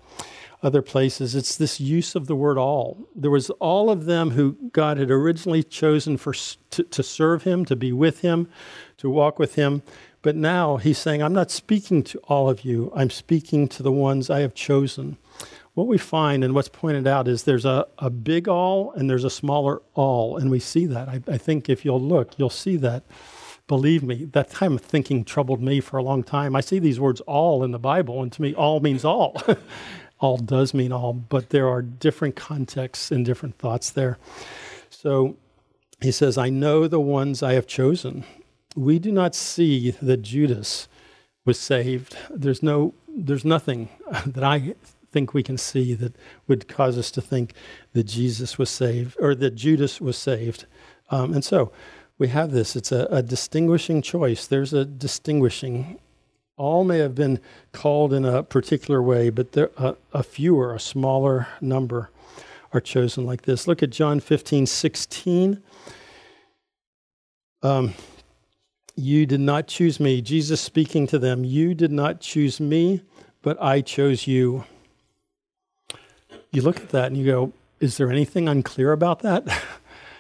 other 0.64 0.82
places. 0.82 1.36
It's 1.36 1.56
this 1.56 1.80
use 1.80 2.16
of 2.16 2.28
the 2.28 2.36
word 2.36 2.58
all. 2.58 3.08
There 3.16 3.32
was 3.32 3.50
all 3.52 3.90
of 3.90 4.06
them 4.06 4.32
who 4.32 4.58
God 4.72 4.98
had 4.98 5.12
originally 5.12 5.64
chosen 5.64 6.18
for 6.18 6.34
to, 6.72 6.84
to 6.84 7.04
serve 7.04 7.44
him, 7.44 7.66
to 7.66 7.76
be 7.76 7.92
with 7.92 8.22
him, 8.22 8.48
to 8.98 9.10
walk 9.10 9.38
with 9.38 9.56
him. 9.56 9.84
But 10.22 10.36
now 10.36 10.78
he's 10.78 10.98
saying, 10.98 11.22
I'm 11.22 11.34
not 11.34 11.52
speaking 11.52 12.04
to 12.04 12.20
all 12.24 12.50
of 12.50 12.66
you. 12.66 12.92
I'm 12.96 13.10
speaking 13.10 13.68
to 13.70 13.84
the 13.84 13.92
ones 13.92 14.30
I 14.30 14.40
have 14.40 14.56
chosen. 14.56 15.18
What 15.76 15.88
we 15.88 16.00
find 16.00 16.44
and 16.44 16.56
what's 16.56 16.70
pointed 16.70 17.06
out 17.06 17.28
is 17.28 17.44
there's 17.44 17.66
a, 17.66 17.86
a 18.00 18.10
big 18.10 18.48
all 18.48 18.92
and 18.94 19.08
there's 19.08 19.24
a 19.24 19.30
smaller 19.30 19.84
all. 19.94 20.38
And 20.38 20.50
we 20.50 20.60
see 20.60 20.88
that. 20.88 21.08
I, 21.08 21.22
I 21.28 21.38
think 21.38 21.70
if 21.70 21.86
you'll 21.86 22.02
look, 22.02 22.38
you'll 22.40 22.50
see 22.50 22.78
that. 22.78 23.04
Believe 23.68 24.02
me, 24.02 24.26
that 24.32 24.50
time 24.50 24.74
of 24.76 24.82
thinking 24.82 25.24
troubled 25.24 25.62
me 25.62 25.82
for 25.82 25.98
a 25.98 26.04
long 26.04 26.24
time. 26.24 26.56
I 26.56 26.62
see 26.62 26.80
these 26.80 27.02
words 27.02 27.20
all 27.22 27.66
in 27.66 27.72
the 27.72 27.80
Bible, 27.80 28.24
and 28.24 28.32
to 28.32 28.42
me, 28.42 28.56
all 28.56 28.80
means 28.80 29.04
all. 29.04 29.42
all 30.20 30.38
does 30.38 30.74
mean 30.74 30.92
all, 30.92 31.14
but 31.14 31.50
there 31.50 31.68
are 31.68 31.82
different 31.82 32.36
contexts 32.36 33.12
and 33.12 33.26
different 33.26 33.58
thoughts 33.58 33.90
there. 33.90 34.18
So 34.90 35.38
he 36.02 36.12
says, 36.12 36.38
I 36.38 36.50
know 36.50 36.88
the 36.88 37.00
ones 37.00 37.44
I 37.44 37.54
have 37.54 37.68
chosen. 37.68 38.24
We 38.76 39.00
do 39.00 39.12
not 39.12 39.36
see 39.36 39.92
that 39.92 40.22
Judas 40.22 40.88
was 41.46 41.60
saved. 41.60 42.16
There's 42.30 42.62
no 42.62 42.94
there's 43.08 43.46
nothing 43.46 43.90
that 44.26 44.44
I 44.44 44.76
think 45.12 45.34
we 45.34 45.42
can 45.42 45.58
see 45.58 45.94
that 45.96 46.16
would 46.48 46.68
cause 46.68 46.98
us 46.98 47.10
to 47.12 47.22
think 47.22 47.54
that 47.94 48.04
Jesus 48.04 48.58
was 48.58 48.70
saved 48.70 49.16
or 49.20 49.34
that 49.36 49.56
Judas 49.56 50.00
was 50.00 50.18
saved. 50.18 50.66
Um, 51.10 51.34
and 51.34 51.44
so 51.44 51.72
we 52.18 52.28
have 52.28 52.52
this. 52.52 52.76
It's 52.76 52.92
a, 52.92 53.08
a 53.10 53.24
distinguishing 53.24 54.02
choice. 54.02 54.46
There's 54.46 54.74
a 54.74 54.86
distinguishing 54.86 56.00
all 56.58 56.84
may 56.84 56.98
have 56.98 57.16
been 57.16 57.40
called 57.72 58.12
in 58.12 58.26
a 58.26 58.44
particular 58.44 59.02
way, 59.02 59.30
but 59.30 59.54
there, 59.54 59.70
uh, 59.78 59.94
a 60.12 60.24
fewer, 60.24 60.74
a 60.74 60.80
smaller 60.80 61.48
number 61.62 62.10
are 62.74 62.82
chosen 62.82 63.26
like 63.26 63.44
this. 63.44 63.68
Look 63.68 63.82
at 63.82 63.92
John 63.92 64.20
15, 64.20 64.66
16. 64.66 65.62
Um, 67.64 67.94
you 68.96 69.26
did 69.26 69.40
not 69.40 69.68
choose 69.68 70.00
me. 70.00 70.22
Jesus 70.22 70.60
speaking 70.60 71.08
to 71.08 71.20
them, 71.20 71.44
You 71.44 71.76
did 71.76 71.92
not 71.92 72.20
choose 72.20 72.60
me, 72.60 73.02
but 73.42 73.62
I 73.62 73.82
chose 73.82 74.28
you. 74.28 74.66
You 76.52 76.64
look 76.64 76.78
at 76.78 76.90
that 76.90 77.08
and 77.08 77.18
you 77.18 77.26
go, 77.26 77.54
Is 77.80 77.98
there 77.98 78.12
anything 78.12 78.50
unclear 78.50 78.92
about 78.92 79.20
that? 79.20 79.48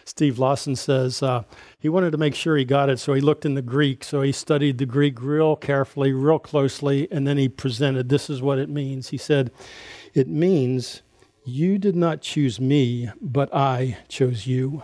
Steve 0.07 0.39
Lawson 0.39 0.77
says, 0.77 1.21
uh, 1.21 1.43
he 1.79 1.89
wanted 1.89 2.11
to 2.11 2.17
make 2.17 2.33
sure 2.33 2.55
he 2.55 2.63
got 2.63 2.89
it, 2.89 2.97
so 2.97 3.13
he 3.13 3.19
looked 3.19 3.45
in 3.45 3.55
the 3.55 3.61
Greek. 3.61 4.05
So 4.05 4.21
he 4.21 4.31
studied 4.31 4.77
the 4.77 4.85
Greek 4.85 5.21
real 5.21 5.57
carefully, 5.57 6.13
real 6.13 6.39
closely, 6.39 7.09
and 7.11 7.27
then 7.27 7.37
he 7.37 7.49
presented 7.49 8.07
this 8.07 8.29
is 8.29 8.41
what 8.41 8.57
it 8.57 8.69
means. 8.69 9.09
He 9.09 9.17
said, 9.17 9.51
It 10.13 10.29
means 10.29 11.01
you 11.43 11.77
did 11.77 11.95
not 11.95 12.21
choose 12.21 12.57
me, 12.57 13.09
but 13.19 13.53
I 13.53 13.97
chose 14.07 14.47
you. 14.47 14.81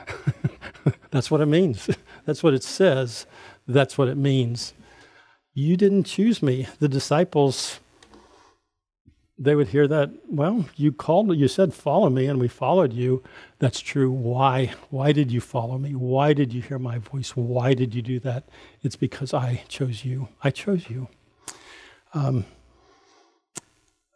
That's 1.10 1.30
what 1.30 1.40
it 1.40 1.46
means. 1.46 1.88
That's 2.26 2.42
what 2.42 2.52
it 2.52 2.62
says. 2.62 3.24
That's 3.66 3.96
what 3.96 4.08
it 4.08 4.18
means. 4.18 4.74
You 5.54 5.78
didn't 5.78 6.04
choose 6.04 6.42
me. 6.42 6.68
The 6.80 6.88
disciples 6.88 7.80
they 9.38 9.54
would 9.54 9.68
hear 9.68 9.86
that, 9.86 10.10
well, 10.28 10.64
you 10.76 10.92
called, 10.92 11.36
you 11.36 11.48
said, 11.48 11.74
follow 11.74 12.08
me, 12.08 12.26
and 12.26 12.40
we 12.40 12.48
followed 12.48 12.92
you. 12.92 13.22
That's 13.58 13.80
true. 13.80 14.10
Why? 14.10 14.72
Why 14.88 15.12
did 15.12 15.30
you 15.30 15.40
follow 15.40 15.76
me? 15.76 15.94
Why 15.94 16.32
did 16.32 16.54
you 16.54 16.62
hear 16.62 16.78
my 16.78 16.98
voice? 16.98 17.36
Why 17.36 17.74
did 17.74 17.94
you 17.94 18.00
do 18.00 18.18
that? 18.20 18.48
It's 18.82 18.96
because 18.96 19.34
I 19.34 19.62
chose 19.68 20.04
you. 20.04 20.28
I 20.42 20.50
chose 20.50 20.88
you. 20.88 21.08
Um, 22.14 22.46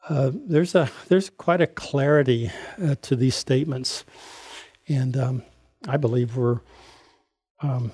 uh, 0.08 0.30
there's 0.34 0.74
a 0.74 0.90
there's 1.08 1.28
quite 1.28 1.60
a 1.60 1.66
clarity 1.66 2.50
uh, 2.82 2.94
to 3.02 3.14
these 3.14 3.34
statements, 3.34 4.04
and 4.88 5.16
um, 5.16 5.42
I 5.86 5.98
believe 5.98 6.36
we're 6.36 6.60
um, 7.60 7.92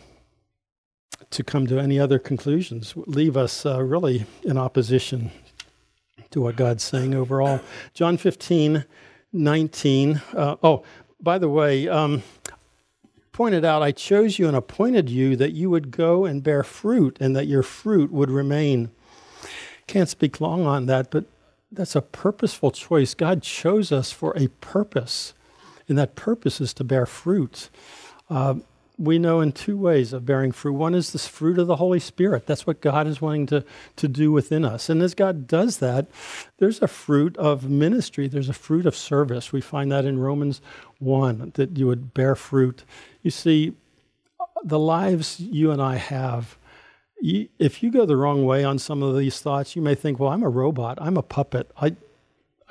to 1.30 1.42
come 1.42 1.66
to 1.66 1.80
any 1.80 1.98
other 1.98 2.18
conclusions 2.18 2.94
leave 3.06 3.36
us 3.36 3.66
uh, 3.66 3.82
really 3.82 4.24
in 4.44 4.56
opposition 4.56 5.32
to 6.30 6.40
what 6.40 6.56
God's 6.56 6.84
saying 6.84 7.14
overall. 7.14 7.60
John 7.94 8.16
15, 8.16 8.84
19. 9.32 10.22
Uh, 10.34 10.56
oh, 10.62 10.84
by 11.20 11.38
the 11.38 11.48
way, 11.48 11.88
um, 11.88 12.22
pointed 13.32 13.64
out, 13.64 13.82
I 13.82 13.92
chose 13.92 14.38
you 14.38 14.48
and 14.48 14.56
appointed 14.56 15.10
you 15.10 15.36
that 15.36 15.52
you 15.52 15.70
would 15.70 15.90
go 15.90 16.24
and 16.24 16.42
bear 16.42 16.62
fruit 16.62 17.16
and 17.20 17.36
that 17.36 17.46
your 17.46 17.62
fruit 17.62 18.10
would 18.10 18.30
remain. 18.30 18.90
Can't 19.86 20.08
speak 20.08 20.40
long 20.40 20.66
on 20.66 20.86
that, 20.86 21.10
but 21.10 21.26
that's 21.70 21.96
a 21.96 22.02
purposeful 22.02 22.70
choice. 22.70 23.14
God 23.14 23.42
chose 23.42 23.92
us 23.92 24.10
for 24.10 24.36
a 24.36 24.48
purpose, 24.48 25.34
and 25.88 25.98
that 25.98 26.14
purpose 26.14 26.60
is 26.60 26.72
to 26.74 26.84
bear 26.84 27.06
fruit. 27.06 27.68
Uh, 28.30 28.56
we 28.98 29.18
know 29.18 29.40
in 29.40 29.52
two 29.52 29.76
ways 29.76 30.12
of 30.12 30.24
bearing 30.24 30.52
fruit. 30.52 30.72
One 30.72 30.94
is 30.94 31.12
this 31.12 31.26
fruit 31.26 31.58
of 31.58 31.66
the 31.66 31.76
Holy 31.76 32.00
Spirit. 32.00 32.46
That's 32.46 32.66
what 32.66 32.80
God 32.80 33.06
is 33.06 33.20
wanting 33.20 33.46
to, 33.46 33.64
to 33.96 34.08
do 34.08 34.32
within 34.32 34.64
us. 34.64 34.88
And 34.88 35.02
as 35.02 35.14
God 35.14 35.46
does 35.46 35.78
that, 35.78 36.06
there's 36.58 36.80
a 36.80 36.88
fruit 36.88 37.36
of 37.36 37.68
ministry, 37.68 38.28
there's 38.28 38.48
a 38.48 38.54
fruit 38.54 38.86
of 38.86 38.96
service. 38.96 39.52
We 39.52 39.60
find 39.60 39.92
that 39.92 40.04
in 40.04 40.18
Romans 40.18 40.62
1, 40.98 41.52
that 41.54 41.76
you 41.76 41.86
would 41.86 42.14
bear 42.14 42.34
fruit. 42.34 42.84
You 43.22 43.30
see, 43.30 43.74
the 44.64 44.78
lives 44.78 45.40
you 45.40 45.70
and 45.70 45.82
I 45.82 45.96
have, 45.96 46.56
if 47.22 47.82
you 47.82 47.90
go 47.90 48.06
the 48.06 48.16
wrong 48.16 48.46
way 48.46 48.64
on 48.64 48.78
some 48.78 49.02
of 49.02 49.16
these 49.16 49.40
thoughts, 49.40 49.76
you 49.76 49.82
may 49.82 49.94
think, 49.94 50.18
well, 50.18 50.30
I'm 50.30 50.42
a 50.42 50.48
robot, 50.48 50.98
I'm 51.00 51.16
a 51.16 51.22
puppet. 51.22 51.70
I, 51.76 51.96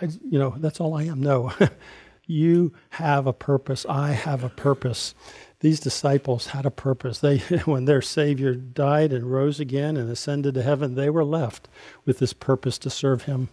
I 0.01 0.05
you 0.05 0.39
know, 0.39 0.55
that's 0.57 0.79
all 0.79 0.95
I 0.95 1.03
am. 1.03 1.21
No. 1.21 1.53
you 2.27 2.73
have 2.91 3.27
a 3.27 3.33
purpose. 3.33 3.85
I 3.87 4.11
have 4.11 4.43
a 4.43 4.49
purpose 4.49 5.13
these 5.65 5.79
disciples 5.79 6.47
had 6.47 6.65
a 6.67 6.69
purpose. 6.69 7.17
They, 7.17 7.37
when 7.65 7.85
their 7.85 8.01
Savior 8.01 8.53
died 8.53 9.11
and 9.11 9.31
rose 9.31 9.59
again 9.59 9.97
and 9.97 10.11
ascended 10.11 10.53
to 10.53 10.61
heaven, 10.61 10.93
they 10.93 11.09
were 11.09 11.25
left 11.25 11.67
with 12.05 12.19
this 12.19 12.33
purpose 12.33 12.77
to 12.77 12.91
serve 12.91 13.23
Him. 13.23 13.49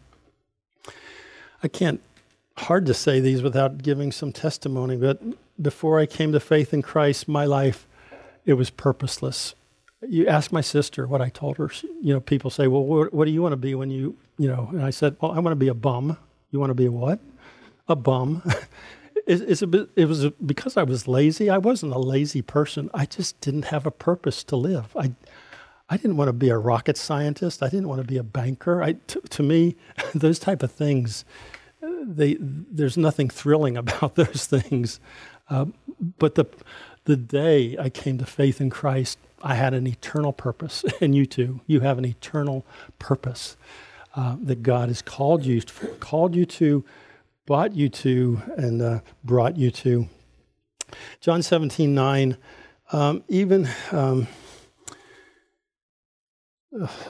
I 1.63 1.69
can't, 1.69 2.03
hard 2.59 2.85
to 2.85 2.93
say 2.93 3.19
these 3.19 3.43
without 3.43 3.83
giving 3.83 4.13
some 4.13 4.31
testimony, 4.31 4.97
but 4.97 5.23
before 5.61 5.99
I 5.99 6.05
came 6.05 6.33
to 6.33 6.41
faith 6.41 6.75
in 6.75 6.83
Christ, 6.83 7.29
my 7.29 7.47
life, 7.47 7.87
it 8.45 8.55
was 8.55 8.69
purposeless. 8.69 9.55
You 10.07 10.27
ask 10.27 10.53
my 10.53 10.61
sister 10.61 11.07
what 11.07 11.23
I 11.23 11.31
told 11.31 11.57
her. 11.57 11.71
You 12.03 12.13
know, 12.13 12.21
people 12.21 12.51
say, 12.51 12.67
well, 12.67 12.85
what, 12.85 13.15
what 13.15 13.25
do 13.25 13.31
you 13.31 13.41
want 13.41 13.55
to 13.55 13.57
be 13.57 13.75
when 13.75 13.91
you, 13.91 14.19
you 14.37 14.49
know, 14.49 14.69
and 14.73 14.83
I 14.83 14.91
said, 14.91 15.17
well, 15.21 15.33
I 15.33 15.39
want 15.39 15.53
to 15.53 15.57
be 15.57 15.69
a 15.69 15.75
bum. 15.75 16.19
You 16.51 16.61
want 16.61 16.69
to 16.69 16.75
be 16.75 16.87
a 16.87 16.93
what? 16.93 17.21
A 17.89 17.97
bum. 17.97 18.43
it's 19.27 19.63
a 19.63 19.89
it 19.97 20.07
was 20.07 20.29
because 20.45 20.77
I 20.77 20.83
was 20.83 21.07
lazy. 21.07 21.51
I 21.51 21.59
wasn't 21.59 21.93
a 21.93 21.99
lazy 21.99 22.43
person. 22.43 22.91
I 22.95 23.07
just 23.07 23.41
didn't 23.41 23.67
have 23.67 23.87
a 23.87 23.91
purpose 23.91 24.45
to 24.45 24.57
live. 24.57 24.97
I, 24.97 25.13
I 25.89 25.97
didn't 25.97 26.17
want 26.17 26.29
to 26.29 26.33
be 26.33 26.49
a 26.49 26.59
rocket 26.59 26.97
scientist. 26.97 27.63
I 27.63 27.69
didn't 27.69 27.89
want 27.89 28.01
to 28.01 28.07
be 28.07 28.17
a 28.17 28.23
banker. 28.23 28.83
I, 28.83 28.95
t- 29.07 29.21
to 29.21 29.43
me, 29.43 29.77
those 30.15 30.39
type 30.39 30.63
of 30.63 30.73
things, 30.73 31.25
they, 31.81 32.37
there's 32.41 32.97
nothing 32.97 33.29
thrilling 33.29 33.77
about 33.85 34.15
those 34.15 34.47
things. 34.47 35.01
Uh, 35.49 35.67
but 36.19 36.35
the, 36.35 36.47
the 37.05 37.17
day 37.17 37.77
I 37.79 37.91
came 37.91 38.19
to 38.19 38.27
faith 38.27 38.61
in 38.61 38.71
Christ, 38.71 39.19
I 39.43 39.55
had 39.55 39.75
an 39.75 39.87
eternal 39.87 40.33
purpose, 40.33 40.85
and 41.01 41.15
you 41.15 41.27
too. 41.27 41.61
You 41.67 41.81
have 41.81 41.99
an 41.99 42.05
eternal 42.05 42.65
purpose 42.99 43.57
uh, 44.15 44.37
that 44.43 44.63
God 44.63 44.89
has 44.89 45.03
called 45.03 45.45
you 45.45 45.63
called 46.01 46.35
you 46.35 46.45
to 46.45 46.85
bought 47.47 47.75
you 47.75 47.89
to 47.89 48.41
and 48.57 48.83
uh, 48.83 49.01
brought 49.25 49.57
you 49.57 49.71
to. 49.71 50.09
John 51.21 51.43
17, 51.43 51.95
9, 51.95 52.37
um, 52.93 53.25
even 53.29 53.69
um, 53.91 54.29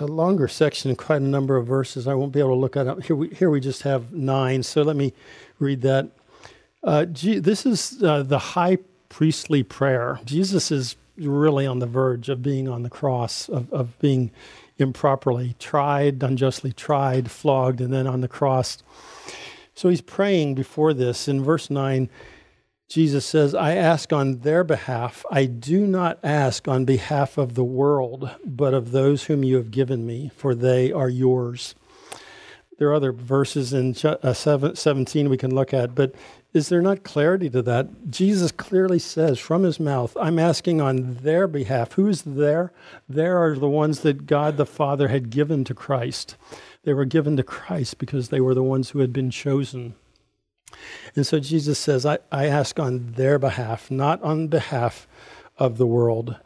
a 0.00 0.06
longer 0.06 0.48
section, 0.48 0.94
quite 0.96 1.20
a 1.20 1.24
number 1.24 1.56
of 1.56 1.66
verses. 1.66 2.06
I 2.06 2.14
won't 2.14 2.32
be 2.32 2.40
able 2.40 2.50
to 2.50 2.56
look 2.56 2.76
at 2.76 2.86
it. 2.86 3.04
Here 3.04 3.16
we, 3.16 3.28
here 3.28 3.50
we 3.50 3.60
just 3.60 3.82
have 3.82 4.12
nine, 4.12 4.62
so 4.62 4.82
let 4.82 4.96
me 4.96 5.12
read 5.58 5.82
that. 5.82 6.10
Uh, 6.82 7.06
this 7.08 7.64
is 7.64 8.02
uh, 8.02 8.22
the 8.22 8.38
high 8.38 8.78
priestly 9.08 9.62
prayer. 9.62 10.18
Jesus 10.24 10.70
is 10.70 10.96
really 11.16 11.66
on 11.66 11.78
the 11.78 11.86
verge 11.86 12.28
of 12.28 12.42
being 12.42 12.68
on 12.68 12.82
the 12.82 12.90
cross, 12.90 13.48
of, 13.48 13.72
of 13.72 13.98
being 14.00 14.30
improperly 14.78 15.54
tried, 15.58 16.22
unjustly 16.22 16.72
tried, 16.72 17.30
flogged, 17.30 17.80
and 17.80 17.92
then 17.92 18.06
on 18.06 18.20
the 18.20 18.28
cross. 18.28 18.82
So 19.82 19.88
he's 19.88 20.00
praying 20.00 20.54
before 20.54 20.94
this. 20.94 21.26
In 21.26 21.42
verse 21.42 21.68
9, 21.68 22.08
Jesus 22.88 23.26
says, 23.26 23.52
I 23.52 23.74
ask 23.74 24.12
on 24.12 24.38
their 24.38 24.62
behalf. 24.62 25.24
I 25.28 25.46
do 25.46 25.88
not 25.88 26.20
ask 26.22 26.68
on 26.68 26.84
behalf 26.84 27.36
of 27.36 27.56
the 27.56 27.64
world, 27.64 28.30
but 28.44 28.74
of 28.74 28.92
those 28.92 29.24
whom 29.24 29.42
you 29.42 29.56
have 29.56 29.72
given 29.72 30.06
me, 30.06 30.30
for 30.36 30.54
they 30.54 30.92
are 30.92 31.08
yours. 31.08 31.74
There 32.78 32.90
are 32.90 32.94
other 32.94 33.10
verses 33.10 33.72
in 33.72 33.96
uh, 34.04 34.32
17 34.32 35.28
we 35.28 35.36
can 35.36 35.52
look 35.52 35.74
at, 35.74 35.96
but 35.96 36.14
is 36.52 36.68
there 36.68 36.82
not 36.82 37.02
clarity 37.02 37.50
to 37.50 37.62
that? 37.62 38.08
Jesus 38.08 38.52
clearly 38.52 39.00
says 39.00 39.40
from 39.40 39.64
his 39.64 39.80
mouth, 39.80 40.16
I'm 40.20 40.38
asking 40.38 40.80
on 40.80 41.14
their 41.22 41.48
behalf. 41.48 41.94
Who 41.94 42.06
is 42.06 42.22
there? 42.22 42.72
There 43.08 43.36
are 43.36 43.56
the 43.56 43.68
ones 43.68 44.02
that 44.02 44.26
God 44.26 44.58
the 44.58 44.66
Father 44.66 45.08
had 45.08 45.30
given 45.30 45.64
to 45.64 45.74
Christ. 45.74 46.36
They 46.84 46.94
were 46.94 47.04
given 47.04 47.36
to 47.36 47.42
Christ 47.42 47.98
because 47.98 48.28
they 48.28 48.40
were 48.40 48.54
the 48.54 48.62
ones 48.62 48.90
who 48.90 48.98
had 48.98 49.12
been 49.12 49.30
chosen. 49.30 49.94
And 51.14 51.26
so 51.26 51.38
Jesus 51.38 51.78
says, 51.78 52.04
I, 52.06 52.18
I 52.30 52.46
ask 52.46 52.78
on 52.78 53.12
their 53.12 53.38
behalf, 53.38 53.90
not 53.90 54.22
on 54.22 54.48
behalf 54.48 55.06
of 55.58 55.78
the 55.78 55.86
world, 55.86 56.36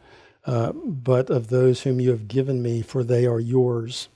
uh, 0.45 0.73
but 0.73 1.29
of 1.29 1.47
those 1.47 1.81
whom 1.81 1.99
you 1.99 2.11
have 2.11 2.27
given 2.27 2.61
me, 2.61 2.81
for 2.81 3.03
they 3.03 3.25
are 3.25 3.39
yours. 3.39 4.09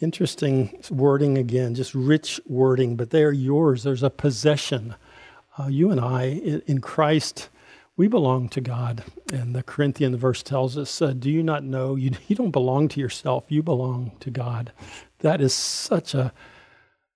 Interesting 0.00 0.80
wording 0.90 1.36
again, 1.36 1.74
just 1.74 1.94
rich 1.94 2.40
wording, 2.46 2.96
but 2.96 3.10
they 3.10 3.24
are 3.24 3.32
yours. 3.32 3.82
There's 3.82 4.02
a 4.02 4.10
possession. 4.10 4.94
Uh, 5.58 5.66
you 5.66 5.90
and 5.90 6.00
I, 6.00 6.24
in, 6.66 6.80
Christ, 6.80 7.48
we 7.96 8.06
belong 8.06 8.48
to 8.50 8.60
God. 8.60 9.02
And 9.32 9.56
the 9.56 9.64
Corinthian 9.64 10.16
verse 10.16 10.42
tells 10.42 10.78
us, 10.78 11.02
uh, 11.02 11.12
Do 11.12 11.28
you 11.30 11.42
not 11.42 11.64
know? 11.64 11.96
You, 11.96 12.12
you 12.28 12.36
don't 12.36 12.52
belong 12.52 12.86
to 12.88 13.00
yourself, 13.00 13.46
you 13.48 13.62
belong 13.62 14.12
to 14.20 14.30
God. 14.30 14.72
That 15.20 15.40
is 15.40 15.54
such 15.54 16.14
a 16.14 16.32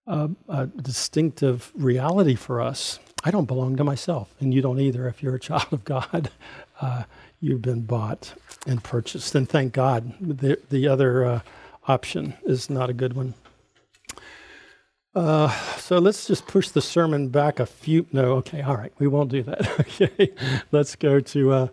a, 0.06 0.30
a 0.48 0.66
distinctive 0.66 1.72
reality 1.74 2.34
for 2.34 2.60
us. 2.60 2.98
I 3.24 3.30
don't 3.30 3.46
belong 3.46 3.76
to 3.76 3.84
myself, 3.84 4.34
and 4.40 4.52
you 4.52 4.60
don't 4.60 4.80
either. 4.80 5.06
If 5.08 5.22
you're 5.22 5.36
a 5.36 5.40
child 5.40 5.68
of 5.72 5.84
God, 5.84 6.30
uh, 6.80 7.04
you've 7.40 7.62
been 7.62 7.82
bought 7.82 8.34
and 8.66 8.82
purchased. 8.82 9.34
And 9.34 9.48
thank 9.48 9.72
God, 9.72 10.14
the, 10.20 10.58
the 10.70 10.88
other 10.88 11.24
uh, 11.24 11.40
option 11.86 12.34
is 12.44 12.68
not 12.68 12.90
a 12.90 12.92
good 12.92 13.14
one. 13.14 13.34
Uh, 15.14 15.50
so 15.76 15.98
let's 15.98 16.26
just 16.26 16.46
push 16.46 16.70
the 16.70 16.80
sermon 16.80 17.28
back 17.28 17.60
a 17.60 17.66
few. 17.66 18.06
No, 18.12 18.32
okay, 18.34 18.62
all 18.62 18.76
right, 18.76 18.92
we 18.98 19.06
won't 19.06 19.30
do 19.30 19.42
that. 19.42 19.80
okay, 19.80 20.32
let's 20.72 20.96
go 20.96 21.20
to 21.20 21.52
uh, 21.52 21.68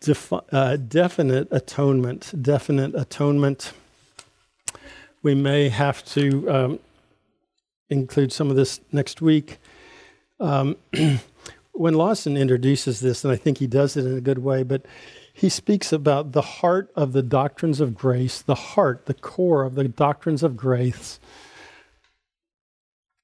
defi- 0.00 0.40
uh, 0.52 0.76
definite 0.76 1.48
atonement. 1.50 2.32
Definite 2.40 2.94
atonement. 2.94 3.72
We 5.26 5.34
may 5.34 5.70
have 5.70 6.04
to 6.14 6.48
um, 6.48 6.78
include 7.90 8.32
some 8.32 8.48
of 8.48 8.54
this 8.54 8.80
next 8.92 9.20
week. 9.20 9.58
Um, 10.38 10.76
when 11.72 11.94
Lawson 11.94 12.36
introduces 12.36 13.00
this, 13.00 13.24
and 13.24 13.32
I 13.32 13.36
think 13.36 13.58
he 13.58 13.66
does 13.66 13.96
it 13.96 14.06
in 14.06 14.16
a 14.16 14.20
good 14.20 14.38
way, 14.38 14.62
but 14.62 14.86
he 15.32 15.48
speaks 15.48 15.92
about 15.92 16.30
the 16.30 16.42
heart 16.42 16.92
of 16.94 17.12
the 17.12 17.24
doctrines 17.24 17.80
of 17.80 17.96
grace, 17.96 18.40
the 18.40 18.54
heart, 18.54 19.06
the 19.06 19.14
core 19.14 19.64
of 19.64 19.74
the 19.74 19.88
doctrines 19.88 20.44
of 20.44 20.56
grace 20.56 21.18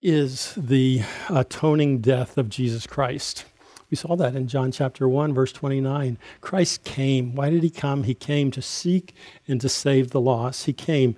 is 0.03 0.55
the 0.57 1.03
atoning 1.31 1.99
death 1.99 2.37
of 2.37 2.49
Jesus 2.49 2.85
Christ. 2.85 3.45
We 3.93 3.97
saw 3.97 4.17
that 4.17 4.35
in 4.35 4.49
John 4.49 4.73
chapter 4.73 5.07
1, 5.07 5.35
verse 5.35 5.53
29. 5.53 6.17
Christ 6.41 6.83
came. 6.83 7.35
Why 7.35 7.51
did 7.51 7.63
he 7.63 7.69
come? 7.69 8.05
He 8.05 8.15
came 8.15 8.51
to 8.53 8.63
seek 8.63 9.15
and 9.47 9.61
to 9.61 9.69
save 9.69 10.13
the 10.13 10.21
lost. 10.21 10.65
He 10.65 10.73
came 10.73 11.15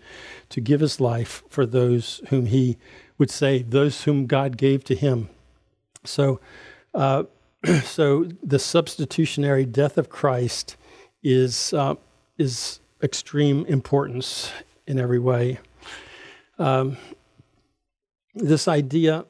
to 0.48 0.60
give 0.60 0.80
his 0.80 0.98
life 0.98 1.44
for 1.48 1.66
those 1.66 2.20
whom 2.30 2.46
he 2.46 2.76
would 3.16 3.30
say, 3.30 3.62
those 3.62 4.02
whom 4.02 4.26
God 4.26 4.56
gave 4.56 4.82
to 4.86 4.96
him. 4.96 5.28
So, 6.02 6.40
uh, 6.94 7.22
so 7.84 8.24
the 8.42 8.58
substitutionary 8.58 9.66
death 9.66 9.96
of 9.96 10.08
Christ 10.08 10.76
is 11.22 11.72
uh, 11.74 11.94
is 12.38 12.80
extreme 13.04 13.64
importance 13.66 14.50
in 14.88 14.98
every 14.98 15.20
way. 15.20 15.60
Um, 16.58 16.96
this 18.34 18.66
idea 18.66 19.26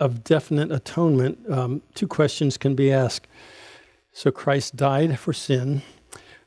of 0.00 0.24
definite 0.24 0.72
atonement, 0.72 1.38
um, 1.50 1.82
two 1.94 2.08
questions 2.08 2.56
can 2.56 2.74
be 2.74 2.90
asked. 2.92 3.28
So 4.12 4.30
Christ 4.30 4.74
died 4.74 5.18
for 5.18 5.32
sin. 5.32 5.82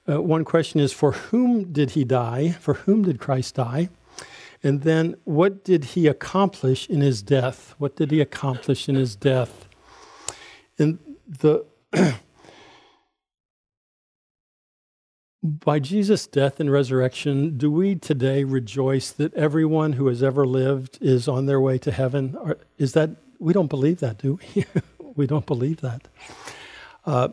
Uh, 0.10 0.22
one 0.22 0.44
question 0.44 0.82
is, 0.82 0.92
for 0.92 1.14
whom 1.14 1.72
did 1.72 1.92
he 1.92 2.04
die? 2.04 2.52
For 2.60 2.74
whom 2.74 3.04
did 3.04 3.20
Christ 3.20 3.56
die? 3.56 3.90
And 4.62 4.82
then, 4.82 5.16
what 5.24 5.64
did 5.64 5.86
he 5.86 6.08
accomplish 6.08 6.90
in 6.90 7.02
his 7.02 7.22
death? 7.22 7.76
What 7.78 7.96
did 7.96 8.12
he 8.12 8.20
accomplish 8.22 8.90
in 8.90 8.96
his 8.96 9.16
death? 9.16 9.68
And 10.78 11.00
the 11.28 11.66
by 15.44 15.80
Jesus' 15.80 16.26
death 16.26 16.62
and 16.62 16.72
resurrection, 16.72 17.58
do 17.58 17.70
we 17.70 17.96
today 17.96 18.46
rejoice 18.46 19.12
that 19.12 19.34
everyone 19.34 19.94
who 19.94 20.08
has 20.08 20.24
ever 20.24 20.48
lived 20.48 20.98
is 21.02 21.28
on 21.28 21.46
their 21.46 21.60
way 21.60 21.78
to 21.80 21.92
heaven? 21.92 22.38
Is 22.78 22.94
that 22.94 23.10
we 23.44 23.54
don't 23.54 23.70
believe 23.70 24.00
that, 24.00 24.18
do 24.18 24.40
we? 24.56 24.66
we 25.16 25.28
don't 25.28 25.46
believe 25.46 25.82
that. 25.82 26.08
Uh, 27.06 27.30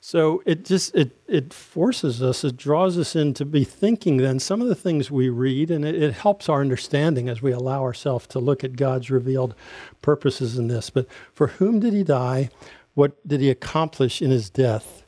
so 0.00 0.42
it 0.46 0.64
just 0.64 0.94
it 0.94 1.20
it 1.28 1.52
forces 1.52 2.22
us, 2.22 2.42
it 2.44 2.56
draws 2.56 2.96
us 2.96 3.14
into 3.14 3.44
be 3.44 3.64
thinking 3.64 4.16
then 4.16 4.38
some 4.38 4.62
of 4.62 4.68
the 4.68 4.74
things 4.74 5.10
we 5.10 5.28
read, 5.28 5.70
and 5.70 5.84
it, 5.84 6.00
it 6.00 6.14
helps 6.14 6.48
our 6.48 6.60
understanding 6.60 7.28
as 7.28 7.42
we 7.42 7.52
allow 7.52 7.82
ourselves 7.82 8.26
to 8.28 8.38
look 8.38 8.64
at 8.64 8.76
God's 8.76 9.10
revealed 9.10 9.54
purposes 10.00 10.56
in 10.56 10.68
this. 10.68 10.88
But 10.88 11.06
for 11.34 11.48
whom 11.48 11.80
did 11.80 11.92
he 11.92 12.02
die? 12.02 12.50
What 12.94 13.26
did 13.26 13.40
he 13.40 13.50
accomplish 13.50 14.22
in 14.22 14.30
his 14.30 14.48
death? 14.48 15.04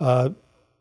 Uh, 0.00 0.30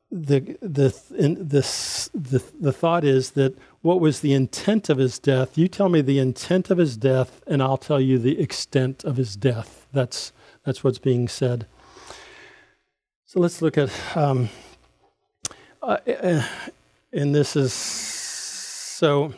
the 0.09 0.57
the 0.61 0.97
in 1.17 1.47
this 1.47 2.09
the 2.13 2.41
the 2.59 2.71
thought 2.71 3.03
is 3.03 3.31
that 3.31 3.55
what 3.82 3.99
was 3.99 4.21
the 4.21 4.34
intent 4.34 4.89
of 4.89 4.97
his 4.97 5.19
death? 5.19 5.57
You 5.57 5.67
tell 5.67 5.89
me 5.89 6.01
the 6.01 6.19
intent 6.19 6.69
of 6.69 6.78
his 6.78 6.97
death, 6.97 7.41
and 7.47 7.61
I'll 7.61 7.78
tell 7.78 8.01
you 8.01 8.17
the 8.17 8.39
extent 8.39 9.03
of 9.03 9.17
his 9.17 9.36
death. 9.36 9.88
That's 9.93 10.32
that's 10.63 10.84
what's 10.84 10.99
being 10.99 11.28
said. 11.28 11.65
So 13.25 13.39
let's 13.39 13.61
look 13.61 13.78
at, 13.78 13.89
um, 14.15 14.49
uh, 15.82 15.97
uh, 16.07 16.43
and 17.13 17.36
this 17.36 17.55
is 17.55 17.73
so. 17.73 19.34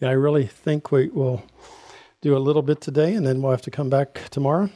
Yeah, 0.00 0.08
I 0.08 0.12
really 0.12 0.46
think 0.46 0.90
we 0.90 1.08
will 1.08 1.44
do 2.20 2.36
a 2.36 2.38
little 2.38 2.62
bit 2.62 2.80
today, 2.80 3.14
and 3.14 3.26
then 3.26 3.40
we'll 3.40 3.52
have 3.52 3.62
to 3.62 3.70
come 3.70 3.88
back 3.88 4.28
tomorrow. 4.30 4.70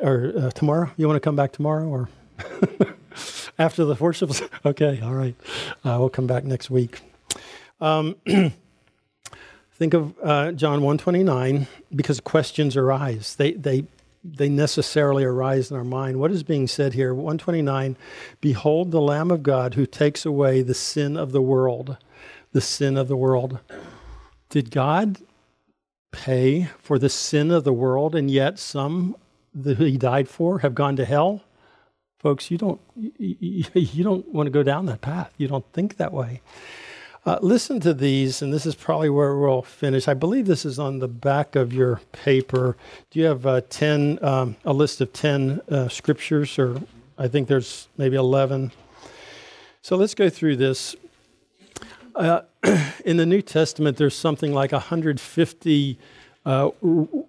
Or 0.00 0.32
uh, 0.36 0.50
tomorrow? 0.50 0.90
You 0.96 1.06
want 1.06 1.16
to 1.16 1.20
come 1.20 1.36
back 1.36 1.52
tomorrow, 1.52 1.86
or 1.86 2.08
after 3.58 3.84
the 3.84 3.94
worships? 3.94 4.42
okay, 4.66 5.00
all 5.00 5.14
right. 5.14 5.34
Uh, 5.84 5.96
we'll 5.98 6.10
come 6.10 6.26
back 6.26 6.44
next 6.44 6.70
week. 6.70 7.00
Um, 7.80 8.16
think 9.72 9.94
of 9.94 10.14
uh, 10.22 10.52
John 10.52 10.82
one 10.82 10.98
twenty 10.98 11.22
nine 11.22 11.66
because 11.94 12.20
questions 12.20 12.76
arise. 12.76 13.36
They 13.36 13.52
they 13.52 13.86
they 14.34 14.48
necessarily 14.48 15.24
arise 15.24 15.70
in 15.70 15.76
our 15.76 15.84
mind. 15.84 16.18
What 16.18 16.30
is 16.30 16.42
being 16.42 16.66
said 16.66 16.94
here? 16.94 17.14
129 17.14 17.96
Behold 18.40 18.90
the 18.90 19.00
Lamb 19.00 19.30
of 19.30 19.42
God 19.42 19.74
who 19.74 19.86
takes 19.86 20.26
away 20.26 20.62
the 20.62 20.74
sin 20.74 21.16
of 21.16 21.32
the 21.32 21.42
world. 21.42 21.96
The 22.52 22.60
sin 22.60 22.96
of 22.96 23.08
the 23.08 23.16
world. 23.16 23.60
Did 24.48 24.70
God 24.70 25.18
pay 26.12 26.68
for 26.78 26.98
the 26.98 27.08
sin 27.08 27.50
of 27.50 27.64
the 27.64 27.72
world, 27.72 28.14
and 28.14 28.30
yet 28.30 28.58
some 28.58 29.16
that 29.54 29.78
He 29.78 29.98
died 29.98 30.28
for 30.28 30.60
have 30.60 30.74
gone 30.74 30.96
to 30.96 31.04
hell? 31.04 31.42
Folks, 32.18 32.50
you 32.50 32.56
don't, 32.58 32.80
you, 32.96 33.64
you 33.74 34.02
don't 34.02 34.26
want 34.32 34.46
to 34.46 34.50
go 34.50 34.62
down 34.62 34.86
that 34.86 35.02
path. 35.02 35.32
You 35.36 35.48
don't 35.48 35.70
think 35.72 35.96
that 35.96 36.12
way. 36.12 36.40
Uh, 37.26 37.40
listen 37.42 37.80
to 37.80 37.92
these, 37.92 38.40
and 38.40 38.54
this 38.54 38.64
is 38.64 38.76
probably 38.76 39.10
where 39.10 39.36
we'll 39.36 39.60
finish. 39.60 40.06
I 40.06 40.14
believe 40.14 40.46
this 40.46 40.64
is 40.64 40.78
on 40.78 41.00
the 41.00 41.08
back 41.08 41.56
of 41.56 41.72
your 41.72 42.00
paper. 42.12 42.76
Do 43.10 43.18
you 43.18 43.24
have 43.24 43.44
uh, 43.44 43.62
10, 43.68 44.20
um, 44.22 44.54
a 44.64 44.72
list 44.72 45.00
of 45.00 45.12
10 45.12 45.60
uh, 45.68 45.88
scriptures, 45.88 46.56
or 46.56 46.80
I 47.18 47.26
think 47.26 47.48
there's 47.48 47.88
maybe 47.96 48.14
11. 48.14 48.70
So 49.82 49.96
let's 49.96 50.14
go 50.14 50.30
through 50.30 50.54
this. 50.54 50.94
Uh, 52.14 52.42
in 53.04 53.16
the 53.16 53.26
New 53.26 53.42
Testament, 53.42 53.96
there's 53.96 54.14
something 54.14 54.54
like 54.54 54.70
150 54.70 55.98
uh, 56.44 56.70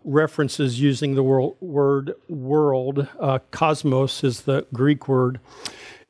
references 0.03 0.79
using 0.79 1.15
the 1.15 1.23
word 1.23 2.13
world. 2.29 3.07
Uh, 3.19 3.39
cosmos 3.49 4.23
is 4.23 4.41
the 4.41 4.67
Greek 4.71 5.07
word 5.07 5.39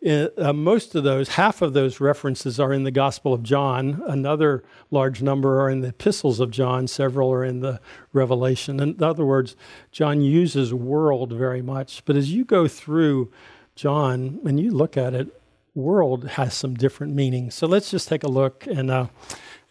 uh, 0.06 0.54
most 0.54 0.93
of 0.95 1.04
those, 1.04 1.30
half 1.30 1.62
of 1.62 1.74
those 1.74 2.00
references 2.00 2.60
are 2.60 2.72
in 2.72 2.84
the 2.84 2.91
Gospel 2.91 3.34
of 3.34 3.41
John. 3.41 4.04
Another 4.08 4.64
large 4.91 5.22
number 5.22 5.60
are 5.62 5.70
in 5.70 5.82
the 5.82 5.89
epistles 5.89 6.39
of 6.39 6.52
John. 6.52 6.88
Several 6.88 7.32
are 7.32 7.43
in 7.43 7.62
the 7.62 7.80
Revelation. 8.14 8.80
In 8.80 9.02
other 9.02 9.26
words, 9.26 9.56
John 9.91 10.22
uses 10.22 10.74
world 10.74 11.34
very 11.34 11.62
much. 11.62 12.06
But 12.06 12.16
as 12.16 12.32
you 12.32 12.45
go 12.45 12.68
through 12.68 13.32
John 13.76 14.39
and 14.45 14.60
you 14.60 14.72
look 14.72 14.98
at 14.98 15.14
it, 15.14 15.41
world 15.74 16.28
has 16.30 16.54
some 16.54 16.74
different 16.74 17.14
meanings. 17.14 17.56
So 17.56 17.68
let's 17.68 17.91
just 17.91 18.08
take 18.08 18.24
a 18.24 18.28
look, 18.28 18.66
and 18.68 18.89
uh, 18.89 19.08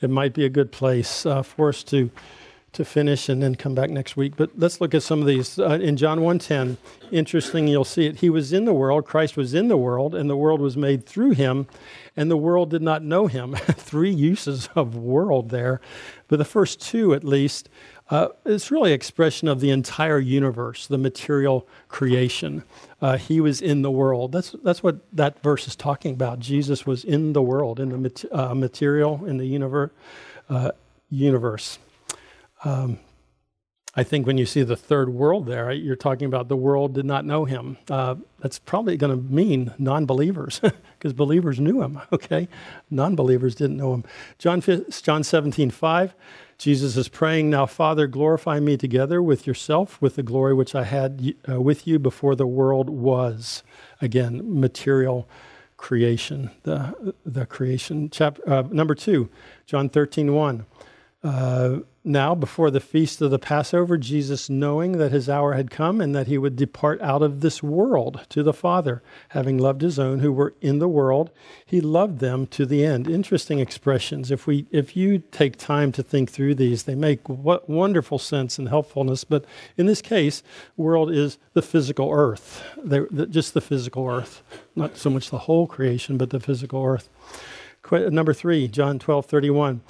it 0.00 0.10
might 0.10 0.34
be 0.34 0.44
a 0.44 0.48
good 0.48 0.72
place 0.72 1.26
uh, 1.26 1.42
for 1.42 1.68
us 1.68 1.82
to 1.84 2.10
to 2.76 2.84
finish 2.84 3.28
and 3.28 3.42
then 3.42 3.54
come 3.54 3.74
back 3.74 3.90
next 3.90 4.16
week. 4.16 4.34
But 4.36 4.50
let's 4.56 4.80
look 4.80 4.94
at 4.94 5.02
some 5.02 5.20
of 5.20 5.26
these. 5.26 5.58
Uh, 5.58 5.78
in 5.82 5.96
John 5.96 6.20
1:10, 6.20 6.76
interesting, 7.10 7.68
you'll 7.68 7.84
see 7.84 8.06
it. 8.06 8.20
He 8.20 8.30
was 8.30 8.52
in 8.52 8.64
the 8.64 8.72
world, 8.72 9.04
Christ 9.04 9.36
was 9.36 9.54
in 9.54 9.68
the 9.68 9.76
world, 9.76 10.14
and 10.14 10.30
the 10.30 10.36
world 10.36 10.60
was 10.60 10.76
made 10.76 11.04
through 11.04 11.32
him, 11.32 11.66
and 12.16 12.30
the 12.30 12.36
world 12.36 12.70
did 12.70 12.82
not 12.82 13.02
know 13.02 13.26
him. 13.26 13.54
Three 13.56 14.10
uses 14.10 14.68
of 14.74 14.94
world 14.94 15.50
there. 15.50 15.80
But 16.28 16.38
the 16.38 16.44
first 16.44 16.80
two, 16.80 17.14
at 17.14 17.24
least, 17.24 17.68
uh, 18.10 18.28
it's 18.44 18.70
really 18.70 18.92
expression 18.92 19.48
of 19.48 19.60
the 19.60 19.70
entire 19.70 20.18
universe, 20.18 20.86
the 20.86 20.98
material 20.98 21.66
creation. 21.88 22.62
Uh, 23.02 23.16
he 23.16 23.40
was 23.40 23.60
in 23.60 23.82
the 23.82 23.90
world. 23.90 24.32
That's 24.32 24.54
that's 24.62 24.82
what 24.82 24.98
that 25.12 25.42
verse 25.42 25.66
is 25.66 25.76
talking 25.76 26.12
about. 26.12 26.38
Jesus 26.38 26.86
was 26.86 27.04
in 27.04 27.32
the 27.32 27.42
world, 27.42 27.80
in 27.80 27.88
the 27.88 27.98
mat- 27.98 28.24
uh, 28.32 28.54
material, 28.54 29.24
in 29.24 29.38
the 29.38 29.46
universe. 29.46 29.90
Uh, 30.48 30.70
universe. 31.10 31.78
Um, 32.64 32.98
I 33.98 34.02
think 34.02 34.26
when 34.26 34.36
you 34.36 34.44
see 34.44 34.62
the 34.62 34.76
third 34.76 35.08
world 35.08 35.46
there, 35.46 35.72
you're 35.72 35.96
talking 35.96 36.26
about 36.26 36.48
the 36.48 36.56
world 36.56 36.92
did 36.92 37.06
not 37.06 37.24
know 37.24 37.46
him. 37.46 37.78
Uh, 37.88 38.16
that's 38.40 38.58
probably 38.58 38.98
going 38.98 39.10
to 39.10 39.32
mean 39.32 39.72
non 39.78 40.04
believers, 40.04 40.60
because 40.98 41.12
believers 41.14 41.58
knew 41.58 41.82
him, 41.82 42.00
okay? 42.12 42.46
Non 42.90 43.16
believers 43.16 43.54
didn't 43.54 43.78
know 43.78 43.94
him. 43.94 44.04
John, 44.38 44.62
John 44.90 45.24
17, 45.24 45.70
5, 45.70 46.14
Jesus 46.58 46.98
is 46.98 47.08
praying, 47.08 47.48
Now, 47.48 47.64
Father, 47.64 48.06
glorify 48.06 48.60
me 48.60 48.76
together 48.76 49.22
with 49.22 49.46
yourself, 49.46 50.00
with 50.02 50.16
the 50.16 50.22
glory 50.22 50.52
which 50.52 50.74
I 50.74 50.84
had 50.84 51.34
uh, 51.48 51.60
with 51.60 51.86
you 51.86 51.98
before 51.98 52.34
the 52.34 52.46
world 52.46 52.90
was. 52.90 53.62
Again, 54.02 54.42
material 54.44 55.26
creation, 55.78 56.50
the, 56.64 57.14
the 57.24 57.46
creation. 57.46 58.10
Chap, 58.10 58.38
uh, 58.46 58.64
number 58.70 58.94
two, 58.94 59.30
John 59.64 59.88
13, 59.88 60.34
1. 60.34 60.66
Now, 62.08 62.36
before 62.36 62.70
the 62.70 62.78
feast 62.78 63.20
of 63.20 63.32
the 63.32 63.38
Passover, 63.40 63.98
Jesus, 63.98 64.48
knowing 64.48 64.92
that 64.98 65.10
his 65.10 65.28
hour 65.28 65.54
had 65.54 65.72
come 65.72 66.00
and 66.00 66.14
that 66.14 66.28
he 66.28 66.38
would 66.38 66.54
depart 66.54 67.02
out 67.02 67.20
of 67.20 67.40
this 67.40 67.64
world 67.64 68.24
to 68.28 68.44
the 68.44 68.52
Father, 68.52 69.02
having 69.30 69.58
loved 69.58 69.82
his 69.82 69.98
own 69.98 70.20
who 70.20 70.32
were 70.32 70.54
in 70.60 70.78
the 70.78 70.86
world, 70.86 71.32
he 71.66 71.80
loved 71.80 72.20
them 72.20 72.46
to 72.46 72.64
the 72.64 72.84
end. 72.84 73.08
Interesting 73.08 73.58
expressions. 73.58 74.30
If 74.30 74.46
we, 74.46 74.66
if 74.70 74.96
you 74.96 75.18
take 75.18 75.56
time 75.56 75.90
to 75.90 76.02
think 76.04 76.30
through 76.30 76.54
these, 76.54 76.84
they 76.84 76.94
make 76.94 77.28
what 77.28 77.68
wonderful 77.68 78.20
sense 78.20 78.56
and 78.56 78.68
helpfulness. 78.68 79.24
But 79.24 79.44
in 79.76 79.86
this 79.86 80.00
case, 80.00 80.44
world 80.76 81.10
is 81.10 81.38
the 81.54 81.62
physical 81.62 82.12
earth, 82.12 82.62
just 83.30 83.52
the 83.52 83.60
physical 83.60 84.06
earth, 84.06 84.44
not 84.76 84.96
so 84.96 85.10
much 85.10 85.30
the 85.30 85.38
whole 85.38 85.66
creation, 85.66 86.18
but 86.18 86.30
the 86.30 86.38
physical 86.38 86.84
earth. 86.84 87.08
Number 87.90 88.32
three, 88.32 88.68
John 88.68 89.00
twelve 89.00 89.26
thirty 89.26 89.50
one. 89.50 89.80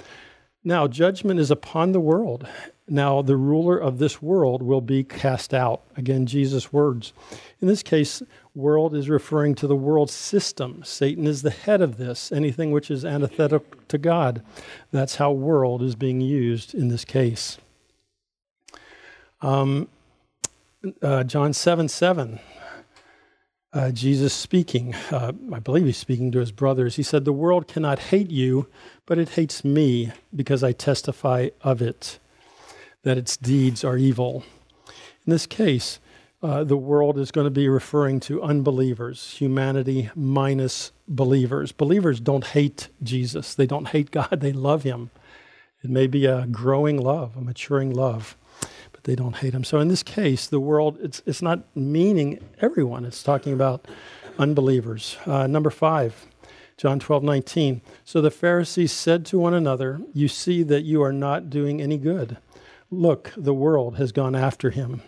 Now, 0.67 0.85
judgment 0.85 1.39
is 1.39 1.49
upon 1.49 1.93
the 1.93 2.01
world. 2.01 2.45
Now, 2.89 3.21
the 3.21 3.37
ruler 3.37 3.77
of 3.77 3.99
this 3.99 4.21
world 4.21 4.61
will 4.61 4.81
be 4.81 5.01
cast 5.01 5.53
out. 5.53 5.83
Again, 5.95 6.25
Jesus' 6.25 6.73
words. 6.73 7.13
In 7.61 7.69
this 7.69 7.81
case, 7.81 8.21
world 8.53 8.93
is 8.93 9.07
referring 9.07 9.55
to 9.55 9.67
the 9.67 9.77
world 9.77 10.09
system. 10.09 10.81
Satan 10.83 11.25
is 11.25 11.41
the 11.41 11.51
head 11.51 11.79
of 11.81 11.95
this, 11.95 12.33
anything 12.33 12.71
which 12.71 12.91
is 12.91 13.05
antithetical 13.05 13.79
to 13.87 13.97
God. 13.97 14.43
That's 14.91 15.15
how 15.15 15.31
world 15.31 15.81
is 15.81 15.95
being 15.95 16.19
used 16.19 16.75
in 16.75 16.89
this 16.89 17.05
case. 17.05 17.59
Um, 19.39 19.87
uh, 21.01 21.23
John 21.23 21.53
7 21.53 21.87
7 21.87 22.41
uh, 23.73 23.91
Jesus 23.91 24.33
speaking, 24.33 24.95
uh, 25.11 25.33
I 25.51 25.59
believe 25.59 25.85
he's 25.85 25.97
speaking 25.97 26.31
to 26.31 26.39
his 26.39 26.51
brothers. 26.51 26.95
He 26.95 27.03
said, 27.03 27.25
The 27.25 27.33
world 27.33 27.67
cannot 27.67 27.99
hate 27.99 28.31
you, 28.31 28.67
but 29.05 29.17
it 29.17 29.29
hates 29.29 29.63
me 29.65 30.11
because 30.35 30.63
I 30.63 30.71
testify 30.71 31.49
of 31.61 31.81
it, 31.81 32.19
that 33.03 33.17
its 33.17 33.35
deeds 33.35 33.83
are 33.83 33.97
evil. 33.97 34.43
In 35.25 35.31
this 35.31 35.45
case, 35.45 35.99
uh, 36.41 36.63
the 36.63 36.77
world 36.77 37.17
is 37.17 37.31
going 37.31 37.45
to 37.45 37.51
be 37.51 37.67
referring 37.67 38.19
to 38.21 38.41
unbelievers, 38.41 39.35
humanity 39.37 40.11
minus 40.15 40.91
believers. 41.07 41.71
Believers 41.71 42.19
don't 42.19 42.45
hate 42.45 42.89
Jesus, 43.03 43.53
they 43.53 43.65
don't 43.65 43.89
hate 43.89 44.11
God, 44.11 44.29
they 44.39 44.53
love 44.53 44.83
him. 44.83 45.09
It 45.83 45.89
may 45.89 46.07
be 46.07 46.25
a 46.25 46.47
growing 46.47 46.97
love, 46.97 47.35
a 47.35 47.41
maturing 47.41 47.93
love 47.93 48.35
they 49.03 49.15
don't 49.15 49.37
hate 49.37 49.53
him. 49.53 49.63
So 49.63 49.79
in 49.79 49.87
this 49.87 50.03
case, 50.03 50.47
the 50.47 50.59
world, 50.59 50.97
it's, 51.01 51.21
it's 51.25 51.41
not 51.41 51.63
meaning 51.75 52.39
everyone, 52.61 53.05
it's 53.05 53.23
talking 53.23 53.53
about 53.53 53.87
unbelievers. 54.37 55.17
Uh, 55.25 55.47
number 55.47 55.69
five, 55.69 56.27
John 56.77 56.99
12, 56.99 57.23
19. 57.23 57.81
So 58.05 58.21
the 58.21 58.31
Pharisees 58.31 58.91
said 58.91 59.25
to 59.27 59.39
one 59.39 59.53
another, 59.53 59.99
You 60.13 60.27
see 60.27 60.63
that 60.63 60.83
you 60.83 61.01
are 61.01 61.13
not 61.13 61.49
doing 61.49 61.81
any 61.81 61.97
good. 61.97 62.37
Look, 62.91 63.33
the 63.35 63.53
world 63.53 63.97
has 63.97 64.11
gone 64.11 64.35
after 64.35 64.69
him. 64.69 65.01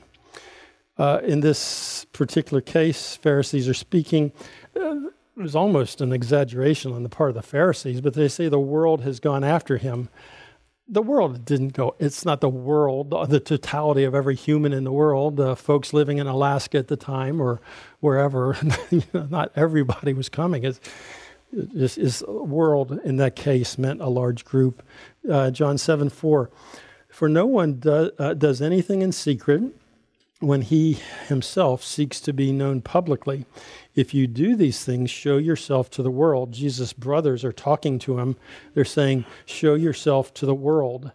Uh, 0.98 1.22
in 1.24 1.40
this 1.40 2.06
particular 2.12 2.60
case, 2.60 3.16
Pharisees 3.16 3.70
are 3.70 3.74
speaking. 3.74 4.34
Uh, 4.76 5.08
it 5.38 5.44
was 5.44 5.56
almost 5.56 6.02
an 6.02 6.12
exaggeration 6.12 6.92
on 6.92 7.04
the 7.04 7.10
part 7.10 7.30
of 7.30 7.36
the 7.36 7.42
Pharisees, 7.42 8.02
but 8.02 8.16
they 8.16 8.28
say 8.28 8.50
the 8.50 8.60
world 8.60 9.02
has 9.02 9.22
gone 9.22 9.46
after 9.46 9.78
him 9.78 10.10
the 10.92 11.02
world 11.02 11.46
didn't 11.46 11.74
go 11.74 11.96
it's 12.00 12.26
not 12.26 12.42
the 12.42 12.50
world 12.50 13.12
the 13.30 13.40
totality 13.40 14.04
of 14.04 14.16
every 14.16 14.36
human 14.36 14.74
in 14.74 14.84
the 14.84 14.92
world 14.92 15.38
the 15.38 15.56
folks 15.56 15.94
living 15.94 16.18
in 16.18 16.26
alaska 16.28 16.80
at 16.80 16.88
the 16.88 16.98
time 16.98 17.40
or 17.40 17.62
wherever 18.00 18.58
not 19.14 19.52
everybody 19.56 20.14
was 20.14 20.30
coming. 20.30 20.64
It's, 20.64 20.80
this 21.52 21.98
is 21.98 22.24
world 22.28 23.00
in 23.04 23.18
that 23.18 23.36
case 23.36 23.78
meant 23.78 24.02
a 24.02 24.08
large 24.08 24.46
group. 24.46 24.84
Uh, 25.30 25.52
john 25.52 25.78
7 25.78 26.10
4 26.10 26.50
for 27.10 27.30
no 27.30 27.46
one 27.46 27.74
do, 27.76 28.12
uh, 28.18 28.34
does 28.34 28.62
anything 28.62 29.02
in 29.02 29.12
secret 29.12 29.64
when 30.40 30.62
he 30.62 31.00
himself 31.28 31.84
seeks 31.84 32.22
to 32.22 32.34
be 32.34 32.52
known 32.52 32.82
publicly. 32.82 33.46
If 33.94 34.14
you 34.14 34.28
do 34.28 34.56
these 34.56 34.86
things, 34.86 35.10
show 35.10 35.38
yourself 35.38 35.90
to 35.92 36.04
the 36.04 36.12
world. 36.12 36.54
Jesus' 36.54 36.94
brothers 36.94 37.44
are 37.44 37.52
talking 37.52 38.00
to 38.00 38.20
him. 38.20 38.38
They're 38.74 38.86
saying, 38.86 39.26
Show 39.46 39.76
yourself 39.76 40.34
to 40.36 40.46
the 40.46 40.56
world. 40.56 41.12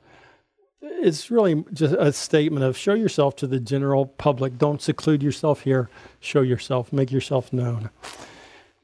It's 0.83 1.31
really 1.31 1.64
just 1.72 1.95
a 1.99 2.12
statement 2.12 2.64
of 2.64 2.77
show 2.77 2.93
yourself 2.93 3.37
to 3.37 3.47
the 3.47 3.61
general 3.61 4.07
public. 4.07 4.59
Don't 4.59 4.83
seclude 4.83 5.22
yourself 5.22 5.62
here. 5.62 5.89
Show 6.20 6.43
yourself, 6.43 6.93
make 6.93 7.11
yourself 7.11 7.53
known. 7.53 7.89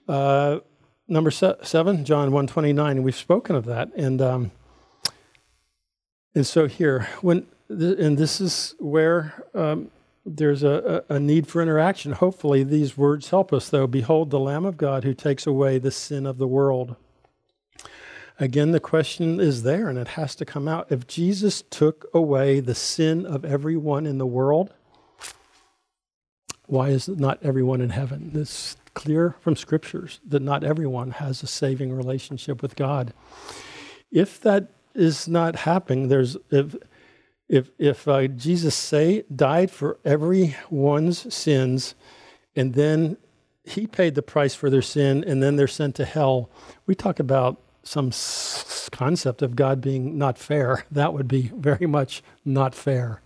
Uh, 0.09 0.61
number 1.09 1.30
seven, 1.30 2.05
John 2.05 2.32
129, 2.32 2.97
and 2.97 3.05
we've 3.05 3.14
spoken 3.14 3.55
of 3.55 3.66
that. 3.66 3.95
And, 3.95 4.22
um, 4.22 4.51
and 6.34 6.47
so 6.47 6.66
here, 6.66 7.09
when, 7.20 7.47
and 7.68 8.16
this 8.16 8.41
is 8.41 8.74
where 8.78 9.45
um, 9.55 9.91
there's 10.24 10.62
a, 10.62 11.04
a, 11.08 11.18
need 11.18 11.46
for 11.46 11.62
interaction. 11.62 12.12
Hopefully, 12.12 12.62
these 12.62 12.96
words 12.96 13.30
help 13.30 13.52
us, 13.52 13.68
though. 13.68 13.86
Behold, 13.86 14.30
the 14.30 14.38
Lamb 14.38 14.64
of 14.64 14.76
God 14.76 15.04
who 15.04 15.14
takes 15.14 15.46
away 15.46 15.78
the 15.78 15.90
sin 15.90 16.26
of 16.26 16.38
the 16.38 16.46
world. 16.46 16.96
Again, 18.38 18.72
the 18.72 18.80
question 18.80 19.40
is 19.40 19.62
there, 19.62 19.88
and 19.88 19.98
it 19.98 20.08
has 20.08 20.34
to 20.36 20.44
come 20.44 20.68
out. 20.68 20.90
If 20.90 21.06
Jesus 21.06 21.62
took 21.70 22.06
away 22.14 22.60
the 22.60 22.74
sin 22.74 23.26
of 23.26 23.44
everyone 23.44 24.06
in 24.06 24.18
the 24.18 24.26
world, 24.26 24.72
why 26.66 26.90
is 26.90 27.08
not 27.08 27.38
everyone 27.42 27.80
in 27.80 27.90
heaven? 27.90 28.30
It's 28.34 28.76
clear 28.94 29.36
from 29.40 29.56
scriptures 29.56 30.20
that 30.26 30.42
not 30.42 30.64
everyone 30.64 31.12
has 31.12 31.42
a 31.42 31.46
saving 31.46 31.92
relationship 31.92 32.62
with 32.62 32.76
God. 32.76 33.12
If 34.10 34.40
that 34.42 34.68
is 34.94 35.28
not 35.28 35.56
happening, 35.56 36.08
there's 36.08 36.36
if 36.50 36.76
if 37.51 37.68
if 37.78 38.07
uh, 38.07 38.28
Jesus 38.28 38.76
say 38.76 39.24
died 39.34 39.72
for 39.72 39.98
everyone's 40.05 41.34
sins, 41.34 41.96
and 42.55 42.74
then 42.74 43.16
he 43.64 43.88
paid 43.88 44.14
the 44.14 44.22
price 44.22 44.55
for 44.55 44.70
their 44.70 44.82
sin, 44.82 45.24
and 45.26 45.42
then 45.42 45.57
they're 45.57 45.66
sent 45.66 45.96
to 45.96 46.05
hell, 46.05 46.48
we 46.86 46.94
talk 46.94 47.18
about 47.18 47.61
some 47.82 48.09
s- 48.09 48.88
concept 48.92 49.42
of 49.42 49.57
God 49.57 49.80
being 49.80 50.16
not 50.16 50.38
fair. 50.38 50.86
That 50.92 51.12
would 51.12 51.26
be 51.26 51.51
very 51.55 51.86
much 51.86 52.22
not 52.44 52.74
fair. 52.74 53.20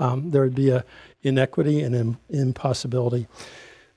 Um, 0.00 0.30
there 0.30 0.42
would 0.42 0.54
be 0.54 0.70
a 0.70 0.84
inequity 1.22 1.80
and 1.80 1.94
an 1.94 2.16
impossibility. 2.28 3.28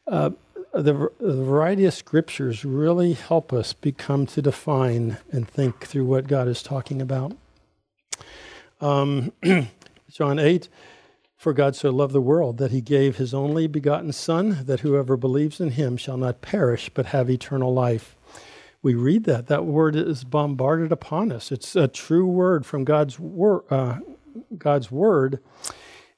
Uh, 0.06 0.32
the, 0.74 1.10
the, 1.20 1.44
variety 1.44 1.86
of 1.86 1.94
scriptures 1.94 2.66
really 2.66 3.14
help 3.14 3.54
us 3.54 3.74
become 3.74 4.26
to 4.26 4.42
define 4.42 5.18
and 5.32 5.48
think 5.48 5.86
through 5.86 6.06
what 6.06 6.28
God 6.28 6.48
is 6.48 6.62
talking 6.62 7.02
about. 7.02 7.38
Um, 8.84 9.32
John 10.12 10.40
8, 10.40 10.68
for 11.38 11.54
God 11.54 11.74
so 11.74 11.90
loved 11.90 12.14
the 12.14 12.20
world 12.20 12.58
that 12.58 12.72
he 12.72 12.82
gave 12.82 13.16
his 13.16 13.34
only 13.34 13.66
begotten 13.66 14.12
Son, 14.12 14.66
that 14.66 14.82
whoever 14.82 15.16
believes 15.16 15.62
in 15.62 15.70
him 15.72 15.96
shall 15.96 16.18
not 16.18 16.42
perish, 16.42 16.90
but 16.94 17.08
have 17.08 17.30
eternal 17.30 17.74
life. 17.74 18.18
We 18.82 18.94
read 18.94 19.24
that. 19.24 19.48
That 19.48 19.66
word 19.66 19.96
is 19.96 20.26
bombarded 20.26 20.92
upon 20.92 21.32
us. 21.32 21.50
It's 21.50 21.78
a 21.78 21.88
true 21.88 22.28
word 22.28 22.66
from 22.66 22.84
God's, 22.84 23.18
wor- 23.18 23.64
uh, 23.70 24.00
God's 24.58 24.92
word. 24.92 25.40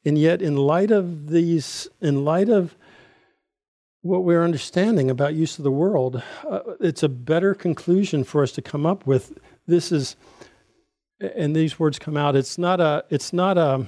And 0.04 0.18
yet, 0.18 0.42
in 0.42 0.58
light 0.58 0.90
of 0.90 1.28
these, 1.30 1.88
in 2.02 2.26
light 2.26 2.50
of 2.50 2.76
what 4.02 4.24
we're 4.24 4.44
understanding 4.44 5.12
about 5.12 5.36
use 5.36 5.60
of 5.60 5.64
the 5.64 5.72
world, 5.72 6.24
uh, 6.50 6.62
it's 6.80 7.04
a 7.04 7.10
better 7.10 7.54
conclusion 7.54 8.24
for 8.24 8.42
us 8.42 8.52
to 8.54 8.62
come 8.64 8.88
up 8.88 9.06
with. 9.06 9.38
This 9.68 9.92
is, 9.92 10.16
and 11.20 11.56
these 11.56 11.80
words 11.80 12.00
come 12.00 12.18
out. 12.18 12.36
It's 12.36 12.58
not 12.58 12.80
a. 12.80 13.06
It's 13.10 13.34
not 13.34 13.58
a. 13.58 13.88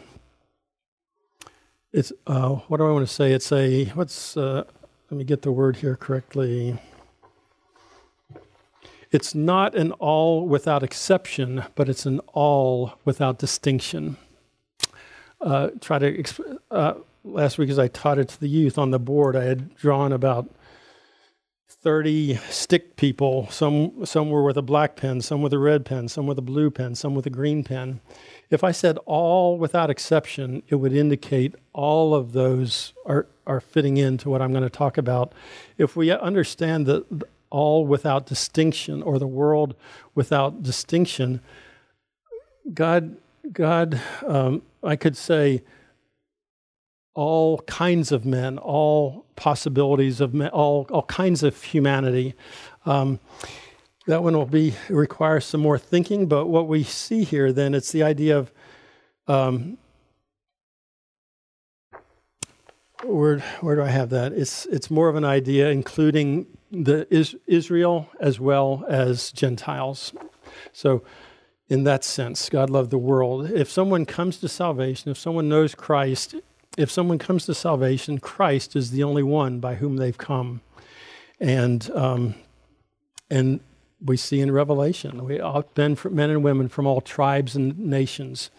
It's 1.91 2.11
uh, 2.25 2.49
what 2.67 2.77
do 2.77 2.87
I 2.87 2.91
want 2.91 3.07
to 3.07 3.13
say? 3.13 3.31
It's 3.33 3.51
a 3.51 3.85
what's. 3.85 4.37
Uh, 4.37 4.63
let 5.09 5.17
me 5.17 5.23
get 5.23 5.41
the 5.41 5.51
word 5.51 5.77
here 5.77 5.95
correctly. 5.95 6.79
It's 9.09 9.33
not 9.33 9.73
an 9.75 9.93
all 9.93 10.45
without 10.45 10.83
exception, 10.83 11.63
but 11.75 11.87
it's 11.87 12.05
an 12.05 12.19
all 12.33 12.99
without 13.05 13.39
distinction. 13.39 14.17
Uh, 15.39 15.69
try 15.79 15.97
to 15.97 16.17
exp- 16.17 16.57
uh, 16.71 16.95
last 17.23 17.57
week 17.57 17.69
as 17.69 17.79
I 17.79 17.87
taught 17.87 18.19
it 18.19 18.27
to 18.29 18.39
the 18.39 18.49
youth 18.49 18.77
on 18.77 18.91
the 18.91 18.99
board, 18.99 19.35
I 19.35 19.45
had 19.45 19.75
drawn 19.75 20.11
about 20.11 20.49
30 21.81 22.35
stick 22.49 22.95
people. 22.95 23.47
Some, 23.51 24.05
some 24.05 24.29
were 24.29 24.43
with 24.43 24.57
a 24.57 24.61
black 24.61 24.95
pen, 24.95 25.21
some 25.21 25.41
with 25.41 25.53
a 25.53 25.59
red 25.59 25.85
pen, 25.85 26.07
some 26.07 26.25
with 26.25 26.37
a 26.39 26.41
blue 26.41 26.71
pen, 26.71 26.95
some 26.95 27.13
with 27.13 27.25
a 27.25 27.29
green 27.29 27.63
pen. 27.63 28.01
If 28.49 28.63
I 28.63 28.71
said 28.71 28.97
all 29.05 29.57
without 29.57 29.89
exception, 29.89 30.63
it 30.69 30.75
would 30.75 30.93
indicate 30.93 31.55
all 31.73 32.15
of 32.15 32.31
those 32.31 32.93
are, 33.05 33.27
are 33.45 33.59
fitting 33.59 33.97
into 33.97 34.29
what 34.29 34.41
I'm 34.41 34.51
going 34.51 34.63
to 34.63 34.69
talk 34.69 34.97
about. 34.97 35.33
If 35.77 35.95
we 35.95 36.09
understand 36.09 36.87
that 36.87 37.05
all 37.49 37.85
without 37.85 38.25
distinction 38.25 39.03
or 39.03 39.19
the 39.19 39.27
world 39.27 39.75
without 40.15 40.63
distinction, 40.63 41.41
God, 42.73 43.17
God, 43.51 44.01
um, 44.25 44.63
I 44.83 44.95
could 44.95 45.15
say, 45.15 45.61
all 47.17 47.57
kinds 47.61 48.11
of 48.11 48.25
men, 48.25 48.59
all 48.59 49.25
possibilities 49.35 50.21
of 50.21 50.35
men, 50.35 50.49
all, 50.49 50.85
all 50.91 51.01
kinds 51.01 51.41
of 51.41 51.63
humanity. 51.63 52.35
Um, 52.85 53.19
that 54.05 54.21
one 54.21 54.37
will 54.37 54.45
be 54.45 54.75
require 54.87 55.39
some 55.39 55.59
more 55.59 55.79
thinking, 55.79 56.27
but 56.27 56.45
what 56.45 56.67
we 56.67 56.83
see 56.83 57.23
here 57.23 57.51
then 57.51 57.73
it's 57.73 57.91
the 57.91 58.03
idea 58.03 58.37
of 58.37 58.51
um, 59.27 59.79
where 63.03 63.39
where 63.61 63.75
do 63.75 63.81
I 63.81 63.89
have 63.89 64.11
that? 64.11 64.31
It's 64.31 64.67
it's 64.67 64.91
more 64.91 65.09
of 65.09 65.15
an 65.15 65.25
idea 65.25 65.69
including 65.71 66.45
the 66.71 67.11
is, 67.11 67.35
Israel 67.47 68.11
as 68.19 68.39
well 68.39 68.85
as 68.87 69.31
Gentiles. 69.31 70.13
So 70.71 71.03
in 71.67 71.83
that 71.83 72.03
sense, 72.03 72.47
God 72.47 72.69
loved 72.69 72.91
the 72.91 72.99
world. 72.99 73.49
If 73.49 73.71
someone 73.71 74.05
comes 74.05 74.37
to 74.37 74.47
salvation, 74.47 75.09
if 75.09 75.17
someone 75.17 75.49
knows 75.49 75.73
Christ, 75.73 76.35
if 76.77 76.91
someone 76.91 77.17
comes 77.17 77.45
to 77.47 77.55
salvation, 77.55 78.19
Christ 78.19 78.75
is 78.75 78.91
the 78.91 79.03
only 79.03 79.23
one 79.23 79.59
by 79.59 79.75
whom 79.75 79.97
they've 79.97 80.17
come. 80.17 80.61
And, 81.39 81.89
um, 81.91 82.35
and 83.29 83.59
we 83.99 84.15
see 84.15 84.39
in 84.39 84.51
Revelation, 84.51 85.25
we 85.25 85.39
all 85.39 85.65
men, 85.75 85.97
men 86.11 86.29
and 86.29 86.43
women 86.43 86.69
from 86.69 86.85
all 86.85 87.01
tribes 87.01 87.55
and 87.55 87.77
nations. 87.79 88.51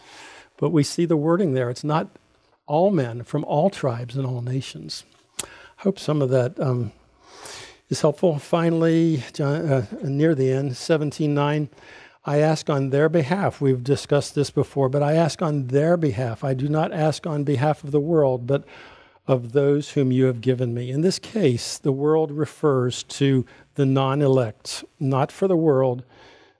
But 0.56 0.70
we 0.70 0.82
see 0.82 1.04
the 1.04 1.16
wording 1.16 1.54
there. 1.54 1.70
It's 1.70 1.84
not 1.84 2.08
all 2.66 2.90
men 2.90 3.22
from 3.22 3.44
all 3.44 3.70
tribes 3.70 4.16
and 4.16 4.26
all 4.26 4.42
nations. 4.42 5.04
I 5.42 5.82
hope 5.82 5.98
some 5.98 6.20
of 6.20 6.30
that 6.30 6.58
um, 6.58 6.90
is 7.88 8.00
helpful. 8.00 8.40
Finally, 8.40 9.22
John, 9.32 9.72
uh, 9.72 9.86
near 10.02 10.34
the 10.34 10.50
end, 10.50 10.72
17.9. 10.72 11.68
I 12.28 12.40
ask 12.40 12.68
on 12.68 12.90
their 12.90 13.08
behalf. 13.08 13.58
We've 13.58 13.82
discussed 13.82 14.34
this 14.34 14.50
before, 14.50 14.90
but 14.90 15.02
I 15.02 15.14
ask 15.14 15.40
on 15.40 15.68
their 15.68 15.96
behalf. 15.96 16.44
I 16.44 16.52
do 16.52 16.68
not 16.68 16.92
ask 16.92 17.26
on 17.26 17.42
behalf 17.42 17.82
of 17.82 17.90
the 17.90 18.00
world, 18.00 18.46
but 18.46 18.64
of 19.26 19.52
those 19.52 19.92
whom 19.92 20.12
you 20.12 20.26
have 20.26 20.42
given 20.42 20.74
me. 20.74 20.90
In 20.90 21.00
this 21.00 21.18
case, 21.18 21.78
the 21.78 21.90
world 21.90 22.30
refers 22.30 23.02
to 23.04 23.46
the 23.76 23.86
non 23.86 24.20
elect, 24.20 24.84
not 25.00 25.32
for 25.32 25.48
the 25.48 25.56
world, 25.56 26.04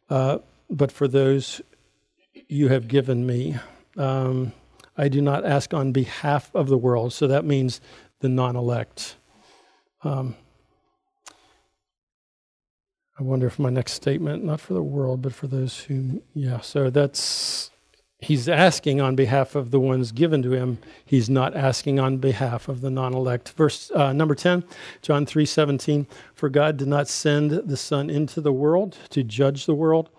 uh, 0.08 0.38
but 0.70 0.90
for 0.90 1.06
those 1.06 1.60
you 2.48 2.68
have 2.68 2.88
given 2.88 3.26
me. 3.26 3.58
Um, 3.98 4.54
I 4.96 5.08
do 5.08 5.20
not 5.20 5.44
ask 5.44 5.74
on 5.74 5.92
behalf 5.92 6.50
of 6.54 6.68
the 6.68 6.78
world, 6.78 7.12
so 7.12 7.26
that 7.26 7.44
means 7.44 7.82
the 8.20 8.30
non 8.30 8.56
elect. 8.56 9.16
Um, 10.02 10.34
I 13.18 13.24
wonder 13.24 13.48
if 13.48 13.58
my 13.58 13.70
next 13.70 13.94
statement, 13.94 14.44
not 14.44 14.60
for 14.60 14.74
the 14.74 14.82
world, 14.82 15.22
but 15.22 15.34
for 15.34 15.48
those 15.48 15.80
who, 15.80 16.22
yeah, 16.34 16.60
so 16.60 16.88
that's, 16.88 17.72
he's 18.20 18.48
asking 18.48 19.00
on 19.00 19.16
behalf 19.16 19.56
of 19.56 19.72
the 19.72 19.80
ones 19.80 20.12
given 20.12 20.40
to 20.44 20.52
him. 20.52 20.78
He's 21.04 21.28
not 21.28 21.56
asking 21.56 21.98
on 21.98 22.18
behalf 22.18 22.68
of 22.68 22.80
the 22.80 22.90
non 22.90 23.14
elect. 23.14 23.50
Verse 23.50 23.90
uh, 23.90 24.12
number 24.12 24.36
10, 24.36 24.62
John 25.02 25.26
3 25.26 25.44
17, 25.44 26.06
for 26.32 26.48
God 26.48 26.76
did 26.76 26.86
not 26.86 27.08
send 27.08 27.50
the 27.50 27.76
Son 27.76 28.08
into 28.08 28.40
the 28.40 28.52
world 28.52 28.96
to 29.10 29.24
judge 29.24 29.66
the 29.66 29.74
world, 29.74 30.10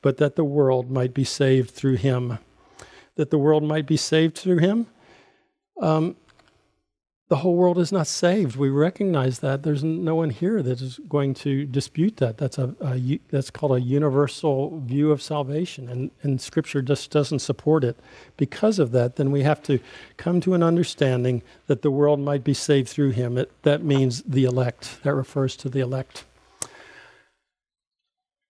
but 0.00 0.18
that 0.18 0.36
the 0.36 0.44
world 0.44 0.92
might 0.92 1.12
be 1.12 1.24
saved 1.24 1.70
through 1.70 1.96
him. 1.96 2.38
That 3.16 3.30
the 3.30 3.38
world 3.38 3.64
might 3.64 3.86
be 3.86 3.96
saved 3.96 4.38
through 4.38 4.58
him. 4.58 4.86
Um, 5.80 6.14
the 7.28 7.36
whole 7.36 7.54
world 7.56 7.78
is 7.78 7.90
not 7.90 8.06
saved. 8.06 8.56
We 8.56 8.68
recognize 8.68 9.38
that. 9.38 9.62
There's 9.62 9.82
no 9.82 10.14
one 10.14 10.28
here 10.28 10.62
that 10.62 10.82
is 10.82 11.00
going 11.08 11.32
to 11.34 11.64
dispute 11.64 12.18
that. 12.18 12.36
That's 12.36 12.58
a, 12.58 12.74
a 12.82 13.18
that's 13.30 13.50
called 13.50 13.72
a 13.72 13.80
universal 13.80 14.78
view 14.80 15.10
of 15.10 15.22
salvation, 15.22 15.88
and 15.88 16.10
and 16.22 16.38
Scripture 16.38 16.82
just 16.82 17.10
doesn't 17.10 17.38
support 17.38 17.82
it. 17.82 17.96
Because 18.36 18.78
of 18.78 18.92
that, 18.92 19.16
then 19.16 19.30
we 19.30 19.42
have 19.42 19.62
to 19.62 19.80
come 20.18 20.40
to 20.42 20.52
an 20.52 20.62
understanding 20.62 21.42
that 21.66 21.80
the 21.80 21.90
world 21.90 22.20
might 22.20 22.44
be 22.44 22.54
saved 22.54 22.88
through 22.90 23.10
Him. 23.10 23.38
It, 23.38 23.50
that 23.62 23.82
means 23.82 24.22
the 24.22 24.44
elect. 24.44 25.02
That 25.02 25.14
refers 25.14 25.56
to 25.56 25.70
the 25.70 25.80
elect. 25.80 26.24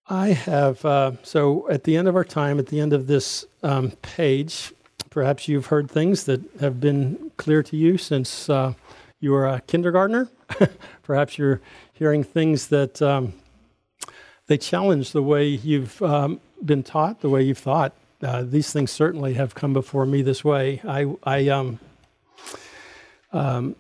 I 0.09 0.29
have 0.29 0.85
uh, 0.85 1.13
so 1.23 1.71
at 1.71 1.85
the 1.85 1.97
end 1.97 2.09
of 2.09 2.17
our 2.17 2.25
time, 2.25 2.59
at 2.59 2.67
the 2.67 2.81
end 2.81 2.93
of 2.93 3.07
this 3.07 3.47
um, 3.63 3.93
page, 4.03 4.73
Perhaps 5.15 5.47
you've 5.47 5.67
heard 5.67 5.89
things 5.89 6.25
that 6.25 6.41
have 6.59 6.81
been 6.81 7.31
clear 7.37 7.63
to 7.63 7.77
you 7.77 7.97
since 7.97 8.51
uh, 8.51 8.75
you 9.21 9.31
were 9.31 9.47
a 9.47 9.61
kindergartner. 9.61 10.29
Perhaps 11.05 11.39
you're 11.39 11.61
hearing 11.93 12.25
things 12.25 12.67
that 12.67 13.01
um, 13.01 13.33
they 14.49 14.59
challenge 14.59 15.13
the 15.13 15.23
way 15.23 15.47
you've 15.47 16.03
um, 16.03 16.41
been 16.65 16.83
taught, 16.83 17.21
the 17.21 17.29
way 17.29 17.43
you've 17.45 17.59
thought. 17.59 17.93
Uh, 18.21 18.43
these 18.43 18.73
things 18.73 18.91
certainly 18.91 19.35
have 19.35 19.55
come 19.55 19.73
before 19.73 20.05
me 20.05 20.21
this 20.21 20.43
way. 20.43 20.81
I, 20.83 21.15
I, 21.23 21.47
um, 21.47 21.79
um, 23.33 23.77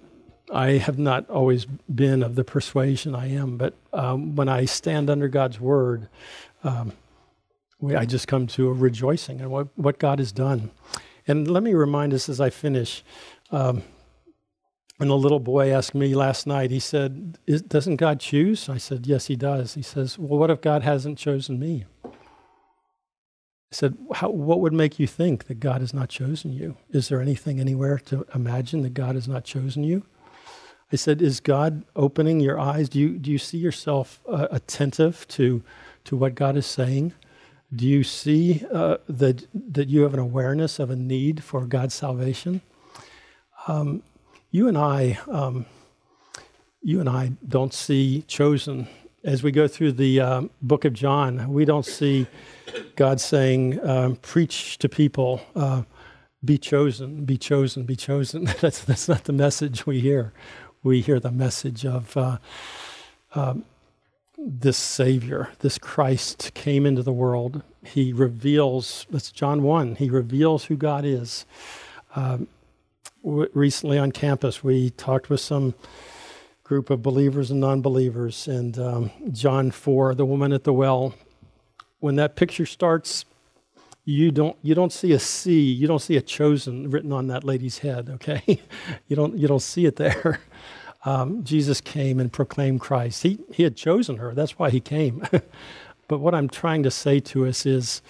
I 0.53 0.74
have 0.74 1.01
not 1.01 1.28
always 1.28 1.64
been 1.93 2.22
of 2.22 2.37
the 2.37 2.45
persuasion 2.45 3.16
I 3.16 3.32
am, 3.32 3.57
but 3.57 3.74
um, 3.93 4.37
when 4.37 4.49
I 4.49 4.66
stand 4.66 5.11
under 5.11 5.26
God's 5.26 5.59
word, 5.59 6.07
um, 6.62 6.93
we, 7.80 7.97
I 7.97 8.05
just 8.05 8.28
come 8.28 8.47
to 8.47 8.68
a 8.68 8.72
rejoicing 8.72 9.41
in 9.41 9.51
what, 9.51 9.76
what 9.76 9.99
God 9.99 10.20
has 10.20 10.30
done. 10.30 10.70
And 11.26 11.48
let 11.48 11.62
me 11.62 11.74
remind 11.74 12.12
us 12.12 12.28
as 12.28 12.40
I 12.40 12.50
finish. 12.50 13.02
Um, 13.50 13.82
and 15.00 15.10
the 15.10 15.16
little 15.16 15.40
boy 15.40 15.70
asked 15.70 15.94
me 15.94 16.14
last 16.14 16.46
night, 16.46 16.70
he 16.70 16.78
said, 16.78 17.38
Doesn't 17.68 17.96
God 17.96 18.20
choose? 18.20 18.68
I 18.68 18.78
said, 18.78 19.06
Yes, 19.06 19.26
he 19.26 19.36
does. 19.36 19.74
He 19.74 19.82
says, 19.82 20.18
Well, 20.18 20.38
what 20.38 20.50
if 20.50 20.60
God 20.60 20.82
hasn't 20.82 21.18
chosen 21.18 21.58
me? 21.58 21.84
I 22.04 22.10
said, 23.72 23.96
What 23.98 24.60
would 24.60 24.72
make 24.72 25.00
you 25.00 25.06
think 25.06 25.46
that 25.46 25.58
God 25.58 25.80
has 25.80 25.92
not 25.92 26.10
chosen 26.10 26.52
you? 26.52 26.76
Is 26.90 27.08
there 27.08 27.20
anything 27.20 27.58
anywhere 27.58 27.98
to 28.06 28.24
imagine 28.34 28.82
that 28.82 28.94
God 28.94 29.16
has 29.16 29.26
not 29.26 29.44
chosen 29.44 29.82
you? 29.82 30.04
I 30.92 30.96
said, 30.96 31.20
Is 31.20 31.40
God 31.40 31.84
opening 31.96 32.38
your 32.38 32.60
eyes? 32.60 32.88
Do 32.88 33.00
you, 33.00 33.18
do 33.18 33.32
you 33.32 33.38
see 33.38 33.58
yourself 33.58 34.20
uh, 34.28 34.46
attentive 34.52 35.26
to, 35.28 35.64
to 36.04 36.16
what 36.16 36.36
God 36.36 36.56
is 36.56 36.66
saying? 36.66 37.14
Do 37.74 37.86
you 37.86 38.04
see 38.04 38.64
uh, 38.72 38.98
that, 39.08 39.46
that 39.72 39.88
you 39.88 40.02
have 40.02 40.14
an 40.14 40.20
awareness 40.20 40.78
of 40.78 40.90
a 40.90 40.96
need 40.96 41.42
for 41.42 41.66
God's 41.66 41.94
salvation? 41.94 42.60
Um, 43.66 44.02
you 44.50 44.68
and 44.68 44.78
I, 44.78 45.18
um, 45.28 45.66
you 46.82 47.00
and 47.00 47.08
I 47.08 47.32
don't 47.48 47.74
see 47.74 48.22
chosen. 48.28 48.86
As 49.24 49.42
we 49.42 49.50
go 49.50 49.66
through 49.66 49.92
the 49.92 50.20
um, 50.20 50.50
book 50.62 50.84
of 50.84 50.92
John, 50.92 51.52
we 51.52 51.64
don't 51.64 51.86
see 51.86 52.26
God 52.94 53.20
saying, 53.20 53.84
um, 53.86 54.16
preach 54.16 54.78
to 54.78 54.88
people, 54.88 55.40
uh, 55.56 55.82
be 56.44 56.58
chosen, 56.58 57.24
be 57.24 57.38
chosen, 57.38 57.84
be 57.84 57.96
chosen. 57.96 58.44
that's, 58.60 58.84
that's 58.84 59.08
not 59.08 59.24
the 59.24 59.32
message 59.32 59.86
we 59.86 60.00
hear. 60.00 60.32
We 60.82 61.00
hear 61.00 61.18
the 61.18 61.32
message 61.32 61.86
of 61.86 62.16
uh, 62.16 62.38
um, 63.34 63.64
this 64.37 64.76
Savior, 64.76 65.51
this 65.61 65.78
Christ 65.78 66.53
came 66.55 66.87
into 66.87 67.03
the 67.03 67.12
world. 67.12 67.62
He 67.85 68.12
reveals, 68.12 69.07
that's 69.11 69.30
John 69.30 69.62
1, 69.62 69.97
he 69.97 70.11
reveals 70.11 70.64
who 70.64 70.76
God 70.76 71.05
is. 71.05 71.47
Um, 72.16 72.49
w- 73.22 73.49
recently 73.55 73.99
on 73.99 74.12
campus, 74.12 74.62
we 74.64 74.91
talked 74.91 75.30
with 75.30 75.41
some 75.41 75.74
group 76.62 76.91
of 76.91 77.03
believers 77.03 77.51
and 77.51 77.61
non 77.61 77.82
believers, 77.82 78.49
and 78.49 78.78
um, 78.78 79.11
John 79.32 79.70
4, 79.70 80.14
the 80.14 80.26
woman 80.26 80.53
at 80.53 80.64
the 80.64 80.72
well, 80.72 81.14
when 82.01 82.16
that 82.16 82.37
picture 82.37 82.66
starts, 82.66 83.24
you 84.05 84.30
don't 84.30 84.57
you 84.62 84.74
don't 84.74 84.93
see 84.93 85.12
a 85.12 85.18
C, 85.18 85.61
you 85.61 85.87
don't 85.87 86.01
see 86.01 86.16
a 86.18 86.20
chosen 86.20 86.91
written 86.91 87.12
on 87.12 87.28
that 87.28 87.43
lady's 87.45 87.78
head, 87.78 88.11
okay? 88.11 88.43
you 89.09 89.16
don't 89.16 89.39
you 89.39 89.49
don't 89.49 89.62
see 89.62 89.87
it 89.87 89.97
there. 89.97 90.41
Um, 91.05 91.44
Jesus 91.44 91.80
came 91.80 92.18
and 92.18 92.32
proclaimed 92.32 92.80
Christ. 92.80 93.22
He, 93.22 93.38
he 93.52 93.62
had 93.62 93.76
chosen 93.76 94.16
her. 94.16 94.34
That's 94.34 94.59
why 94.59 94.70
he 94.70 94.80
came. 94.80 95.22
but 96.09 96.18
what 96.18 96.34
I'm 96.34 96.48
trying 96.48 96.82
to 96.84 96.90
say 96.90 97.20
to 97.20 97.46
us 97.46 97.66
is 97.66 98.00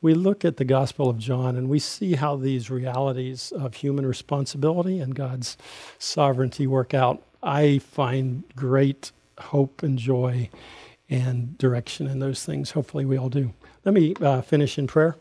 we 0.00 0.14
look 0.14 0.44
at 0.44 0.56
the 0.56 0.64
Gospel 0.64 1.10
of 1.10 1.18
John 1.18 1.56
and 1.56 1.68
we 1.68 1.78
see 1.78 2.14
how 2.14 2.36
these 2.36 2.70
realities 2.70 3.52
of 3.52 3.74
human 3.74 4.06
responsibility 4.06 5.00
and 5.00 5.14
God's 5.14 5.56
sovereignty 5.98 6.66
work 6.66 6.94
out. 6.94 7.22
I 7.42 7.78
find 7.78 8.44
great 8.56 9.12
hope 9.38 9.82
and 9.82 9.98
joy 9.98 10.48
and 11.10 11.56
direction 11.58 12.06
in 12.06 12.18
those 12.18 12.44
things. 12.44 12.72
Hopefully, 12.72 13.04
we 13.04 13.18
all 13.18 13.28
do. 13.28 13.52
Let 13.84 13.94
me 13.94 14.14
uh, 14.20 14.42
finish 14.42 14.78
in 14.78 14.86
prayer. 14.86 15.16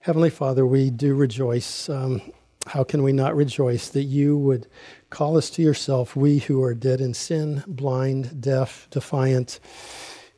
Heavenly 0.00 0.30
Father, 0.30 0.64
we 0.64 0.90
do 0.90 1.14
rejoice. 1.14 1.88
Um, 1.88 2.22
how 2.68 2.84
can 2.84 3.02
we 3.02 3.12
not 3.12 3.34
rejoice 3.34 3.88
that 3.88 4.04
you 4.04 4.36
would 4.36 4.66
call 5.10 5.36
us 5.36 5.50
to 5.50 5.62
yourself, 5.62 6.14
we 6.14 6.38
who 6.38 6.62
are 6.62 6.74
dead 6.74 7.00
in 7.00 7.14
sin, 7.14 7.64
blind, 7.66 8.40
deaf, 8.40 8.86
defiant, 8.90 9.58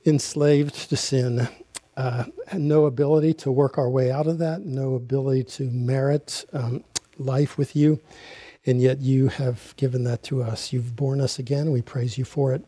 enslaved 0.07 0.89
to 0.89 0.97
sin, 0.97 1.49
uh, 1.97 2.25
no 2.55 2.87
ability 2.87 3.35
to 3.35 3.53
work 3.53 3.77
our 3.79 3.91
way 3.91 4.11
out 4.11 4.27
of 4.27 4.39
that, 4.39 4.63
no 4.63 4.95
ability 4.95 5.45
to 5.45 5.65
merit 5.65 6.45
um, 6.53 6.85
life 7.19 7.59
with 7.59 7.75
you, 7.77 8.01
and 8.65 8.81
yet 8.81 9.01
you 9.01 9.29
have 9.29 9.75
given 9.77 10.05
that 10.05 10.23
to 10.23 10.43
us. 10.43 10.73
You've 10.73 10.97
born 10.97 11.21
us 11.21 11.39
again. 11.39 11.73
We 11.73 11.83
praise 11.83 12.17
you 12.17 12.25
for 12.25 12.55
it. 12.55 12.65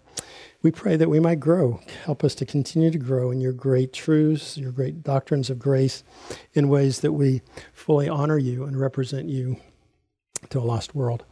We 0.63 0.71
pray 0.71 0.97
that 0.97 1.11
we 1.11 1.19
might 1.19 1.41
grow. 1.41 1.81
Help 2.05 2.23
us 2.23 2.35
to 2.37 2.47
continue 2.47 2.91
to 2.91 2.99
grow 2.99 3.31
in 3.31 3.41
your 3.41 3.53
great 3.53 3.93
truths, 3.93 4.57
your 4.57 4.71
great 4.71 5.03
doctrines 5.03 5.51
of 5.51 5.59
grace, 5.59 6.05
in 6.55 6.69
ways 6.69 7.01
that 7.01 7.13
we 7.13 7.43
fully 7.73 8.09
honor 8.09 8.39
you 8.39 8.65
and 8.65 8.79
represent 8.79 9.29
you 9.29 9.57
to 10.51 10.61
a 10.61 10.63
lost 10.63 10.95
world. 10.95 11.25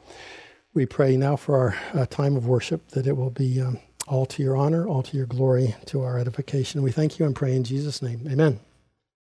We 0.75 0.87
pray 0.87 1.17
now 1.17 1.37
for 1.37 1.57
our 1.57 2.01
uh, 2.01 2.07
time 2.07 2.37
of 2.37 2.47
worship 2.47 2.89
that 2.89 3.07
it 3.07 3.17
will 3.17 3.31
be 3.31 3.61
um, 3.61 3.79
all 4.09 4.27
to 4.27 4.43
your 4.43 4.57
honor, 4.57 4.87
all 4.87 5.03
to 5.05 5.17
your 5.17 5.27
glory, 5.27 5.77
to 5.87 6.03
our 6.03 6.19
edification. 6.19 6.83
We 6.83 6.93
thank 6.93 7.19
you 7.19 7.27
and 7.27 7.35
pray 7.35 7.55
in 7.55 7.65
Jesus' 7.65 8.03
name. 8.03 8.27
Amen. 8.31 8.61